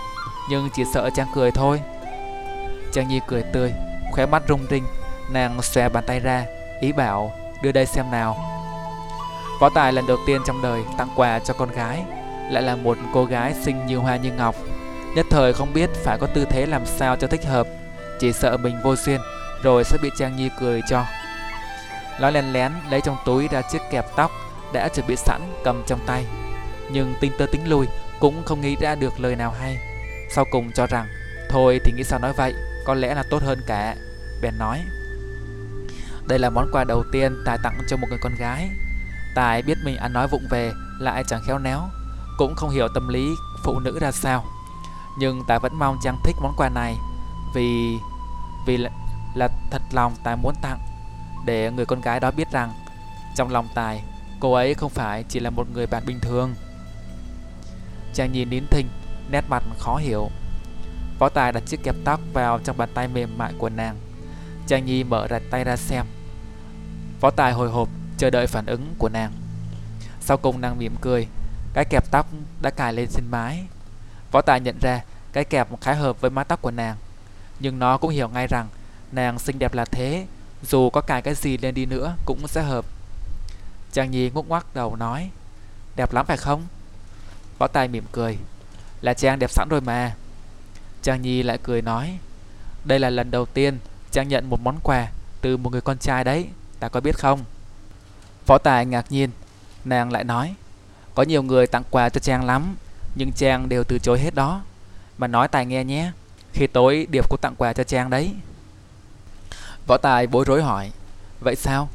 Nhưng 0.51 0.69
chỉ 0.75 0.83
sợ 0.95 1.11
Trang 1.17 1.29
cười 1.35 1.51
thôi. 1.51 1.81
Trang 2.93 3.09
Nhi 3.09 3.21
cười 3.29 3.43
tươi 3.43 3.73
Khóe 4.13 4.27
mắt 4.27 4.43
rung 4.49 4.67
rinh. 4.71 4.85
Nàng 5.31 5.63
xòe 5.63 5.89
bàn 5.89 6.05
tay 6.07 6.21
ra 6.21 6.47
Ý 6.81 6.93
bảo 6.93 7.33
đưa 7.63 7.73
đây 7.73 7.87
xem 7.87 8.11
nào. 8.11 8.37
Võ 9.61 9.69
Tài 9.69 9.93
lần 9.93 10.07
đầu 10.07 10.17
tiên 10.27 10.43
trong 10.47 10.63
đời 10.63 10.85
tặng 10.99 11.09
quà 11.17 11.39
cho 11.39 11.55
con 11.55 11.71
gái. 11.71 12.05
Lại 12.51 12.63
là 12.63 12.77
một 12.77 12.99
cô 13.13 13.25
gái 13.25 13.55
xinh 13.55 13.87
như 13.87 13.97
hoa 13.97 14.17
như 14.17 14.33
ngọc. 14.33 14.55
Nhất 15.15 15.27
thời 15.31 15.53
không 15.53 15.73
biết 15.73 15.91
phải 16.05 16.19
có 16.19 16.27
tư 16.27 16.45
thế 16.51 16.67
làm 16.67 16.87
sao 16.87 17.17
cho 17.17 17.27
thích 17.27 17.45
hợp, 17.45 17.67
Chỉ 18.21 18.33
sợ 18.33 18.57
mình 18.57 18.77
vô 18.83 18.97
duyên, 18.97 19.21
Rồi 19.63 19.85
sẽ 19.85 19.99
bị 20.03 20.11
Trang 20.19 20.37
Nhi 20.37 20.51
cười 20.61 20.81
cho. 20.89 21.05
Nó 22.21 22.31
lén 22.31 22.53
lén 22.53 22.73
lấy 22.91 23.01
trong 23.01 23.17
túi 23.25 23.49
ra 23.49 23.63
chiếc 23.63 23.83
kẹp 23.91 24.05
tóc 24.17 24.31
Đã 24.73 24.89
chuẩn 24.89 25.07
bị 25.07 25.17
sẵn 25.17 25.41
cầm 25.65 25.83
trong 25.87 26.01
tay. 26.07 26.25
Nhưng 26.91 27.15
tinh 27.21 27.33
tơ 27.39 27.47
tính 27.47 27.69
lui, 27.69 27.87
Cũng 28.21 28.43
không 28.45 28.61
nghĩ 28.61 28.77
ra 28.81 28.95
được 28.95 29.21
lời 29.21 29.37
nào 29.37 29.55
hay. 29.61 29.79
Sau 30.31 30.45
cùng 30.51 30.73
cho 30.73 30.87
rằng, 30.87 31.07
Thôi 31.51 31.81
thì 31.85 31.93
nghĩ 31.97 32.05
sao 32.05 32.19
nói 32.19 32.33
vậy, 32.33 32.55
Có 32.85 32.95
lẽ 32.95 33.15
là 33.15 33.23
tốt 33.31 33.43
hơn 33.43 33.59
cả. 33.67 33.95
Bèn 34.43 34.59
nói, 34.59 34.83
đây 36.29 36.39
là 36.39 36.51
món 36.51 36.69
quà 36.73 36.85
đầu 36.85 37.05
tiên 37.13 37.37
Tài 37.45 37.59
tặng 37.63 37.79
cho 37.89 37.97
một 37.97 38.07
người 38.11 38.19
con 38.23 38.33
gái. 38.39 38.71
Tài 39.35 39.63
biết 39.63 39.79
mình 39.85 39.97
ăn 39.97 40.13
nói 40.13 40.29
vụng 40.29 40.47
về, 40.51 40.73
Lại 41.01 41.25
chẳng 41.29 41.43
khéo 41.47 41.59
néo 41.59 41.81
cũng 42.37 42.55
không 42.55 42.71
hiểu 42.71 42.89
tâm 42.95 43.09
lý 43.09 43.35
phụ 43.63 43.79
nữ 43.79 43.99
ra 44.01 44.13
sao. 44.13 44.45
Nhưng 45.19 45.43
Tài 45.49 45.59
vẫn 45.59 45.79
mong 45.79 45.99
Trang 46.03 46.19
thích 46.25 46.37
món 46.43 46.55
quà 46.57 46.69
này 46.69 46.97
Vì 47.55 47.99
Vì 48.67 48.77
là, 48.77 48.91
là 49.35 49.49
thật 49.71 49.83
lòng 49.93 50.15
Tài 50.25 50.37
muốn 50.37 50.55
tặng. 50.63 50.79
Để 51.47 51.71
người 51.71 51.87
con 51.87 52.01
gái 52.01 52.21
đó 52.21 52.31
biết 52.31 52.51
rằng 52.51 52.73
Trong 53.37 53.51
lòng 53.51 53.69
Tài 53.75 54.03
Cô 54.41 54.53
ấy 54.53 54.75
không 54.75 54.91
phải 54.91 55.25
chỉ 55.29 55.41
là 55.41 55.51
một 55.51 55.67
người 55.73 55.87
bạn 55.87 56.03
bình 56.07 56.21
thường. 56.21 56.55
Trang 58.15 58.33
nhìn 58.33 58.51
nín 58.51 58.65
thinh 58.71 58.89
Nét 59.31 59.45
mặt 59.49 59.63
khó 59.79 59.97
hiểu. 59.97 60.31
Võ 61.19 61.29
Tài 61.29 61.53
đặt 61.53 61.63
chiếc 61.67 61.83
kẹp 61.83 61.95
tóc 62.05 62.21
vào 62.33 62.59
trong 62.59 62.77
bàn 62.77 62.89
tay 62.95 63.09
mềm 63.09 63.39
mại 63.39 63.53
của 63.59 63.69
nàng. 63.69 63.97
Trang 64.67 64.87
Nhi 64.87 65.05
mở 65.05 65.27
rạch 65.31 65.43
tay 65.51 65.65
ra 65.65 65.77
xem. 65.77 66.07
Võ 67.21 67.31
Tài 67.31 67.53
hồi 67.53 67.71
hộp 67.71 67.89
chờ 68.19 68.31
đợi 68.31 68.47
phản 68.47 68.67
ứng 68.67 68.95
của 68.99 69.09
nàng. 69.09 69.33
Sau 70.21 70.37
cùng 70.37 70.61
nàng 70.61 70.79
mỉm 70.79 70.95
cười 71.01 71.29
cái 71.77 71.85
kẹp 71.85 72.11
tóc 72.11 72.27
đã 72.61 72.71
cài 72.71 72.93
lên 72.93 73.09
trên 73.13 73.25
mái 73.31 73.65
Võ 74.33 74.43
Tài 74.43 74.61
nhận 74.61 74.79
ra 74.81 75.01
cái 75.33 75.45
kẹp 75.45 75.69
khá 75.81 75.93
hợp 75.93 76.21
với 76.21 76.31
mái 76.31 76.45
tóc 76.45 76.63
của 76.63 76.71
nàng 76.71 76.97
Nhưng 77.61 77.79
nó 77.79 77.99
cũng 77.99 78.11
hiểu 78.11 78.29
ngay 78.29 78.47
rằng 78.47 78.69
Nàng 79.13 79.39
xinh 79.39 79.59
đẹp 79.59 79.75
là 79.75 79.85
thế 79.85 80.27
Dù 80.63 80.91
có 80.91 81.01
cài 81.01 81.23
cái 81.23 81.35
gì 81.35 81.59
lên 81.59 81.75
đi 81.75 81.87
nữa 81.87 82.17
cũng 82.25 82.49
sẽ 82.49 82.63
hợp 82.63 82.85
chàng 83.93 84.11
Nhi 84.11 84.31
ngúc 84.31 84.49
ngoắc 84.49 84.75
đầu 84.75 84.97
nói 84.97 85.31
Đẹp 85.97 86.13
lắm 86.13 86.27
phải 86.27 86.37
không? 86.37 86.67
Võ 87.59 87.67
Tài 87.67 87.89
mỉm 87.89 88.05
cười 88.13 88.39
Là 89.01 89.15
Trang 89.15 89.39
đẹp 89.39 89.51
sẵn 89.51 89.69
rồi 89.69 89.81
mà 89.81 90.15
Trang 91.03 91.23
Nhi 91.23 91.43
lại 91.43 91.59
cười 91.63 91.83
nói 91.83 92.19
Đây 92.85 92.99
là 92.99 93.11
lần 93.11 93.31
đầu 93.31 93.47
tiên 93.47 93.79
Trang 94.11 94.29
nhận 94.29 94.51
một 94.51 94.61
món 94.61 94.79
quà 94.83 95.09
Từ 95.41 95.57
một 95.57 95.73
người 95.73 95.81
con 95.81 95.99
trai 95.99 96.25
đấy 96.25 96.49
ta 96.81 96.89
có 96.89 97.01
biết 97.01 97.19
không? 97.19 97.45
võ 98.47 98.59
Tài 98.59 98.87
ngạc 98.87 99.13
nhiên, 99.13 99.31
nàng 99.85 100.13
lại 100.13 100.25
nói, 100.25 100.55
có 101.17 101.23
nhiều 101.23 101.43
người 101.43 101.67
tặng 101.67 101.83
quà 101.91 102.09
cho 102.09 102.21
Trang 102.21 102.45
lắm, 102.45 102.77
nhưng 103.15 103.33
Trang 103.33 103.69
đều 103.69 103.85
từ 103.85 103.99
chối 103.99 104.21
hết 104.21 104.35
đó. 104.35 104.63
Mà 105.19 105.27
nói 105.27 105.49
Tài 105.49 105.67
nghe 105.67 105.85
nhé, 105.85 106.13
khi 106.53 106.67
tối 106.67 107.07
Điệp 107.11 107.29
cũng 107.29 107.41
tặng 107.41 107.55
quà 107.59 107.73
cho 107.73 107.85
Trang 107.85 108.11
đấy. 108.11 108.35
Võ 109.87 109.97
Tài 109.97 110.27
bối 110.27 110.45
rối 110.47 110.63
hỏi, 110.63 110.91
vậy 111.41 111.57
sao? 111.57 111.89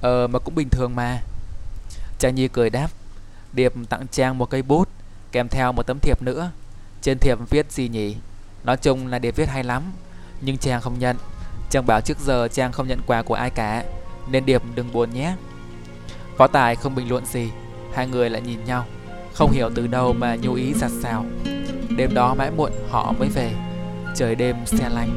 Ờ 0.00 0.26
mà 0.26 0.38
cũng 0.38 0.54
bình 0.54 0.68
thường 0.68 0.96
mà. 0.96 1.18
Trang 2.18 2.34
Nhi 2.34 2.48
cười 2.48 2.70
đáp, 2.70 2.88
Điệp 3.52 3.72
tặng 3.88 4.06
Trang 4.12 4.38
một 4.38 4.50
cây 4.50 4.62
bút, 4.62 4.88
kèm 5.32 5.48
theo 5.48 5.72
một 5.72 5.82
tấm 5.82 5.98
thiệp 6.02 6.22
nữa. 6.22 6.50
Trên 7.02 7.18
thiệp 7.18 7.38
viết 7.50 7.72
gì 7.72 7.88
nhỉ? 7.88 8.16
Nói 8.64 8.76
chung 8.76 9.06
là 9.06 9.18
Điệp 9.18 9.36
viết 9.36 9.48
hay 9.48 9.64
lắm, 9.64 9.82
nhưng 10.40 10.58
Trang 10.58 10.80
không 10.80 10.98
nhận. 10.98 11.16
Trang 11.70 11.86
bảo 11.86 12.00
trước 12.00 12.18
giờ 12.18 12.48
Trang 12.48 12.72
không 12.72 12.88
nhận 12.88 13.00
quà 13.06 13.22
của 13.22 13.34
ai 13.34 13.50
cả 13.50 13.84
nên 14.30 14.46
Điệp 14.46 14.62
đừng 14.74 14.92
buồn 14.92 15.14
nhé 15.14 15.34
Võ 16.36 16.46
Tài 16.46 16.76
không 16.76 16.94
bình 16.94 17.08
luận 17.08 17.26
gì 17.26 17.50
Hai 17.98 18.06
người 18.06 18.30
lại 18.30 18.42
nhìn 18.42 18.64
nhau, 18.64 18.84
Không 19.34 19.50
hiểu 19.50 19.70
từ 19.74 19.86
đâu 19.86 20.12
mà 20.12 20.36
nhu 20.36 20.54
ý 20.54 20.74
giặt 20.74 20.90
xào 21.02 21.24
Đêm 21.96 22.14
đó 22.14 22.34
mãi 22.34 22.50
muộn 22.50 22.72
họ 22.90 23.12
mới 23.18 23.28
về, 23.28 23.52
Trời 24.14 24.34
đêm 24.34 24.56
xe 24.66 24.88
lạnh. 24.88 25.08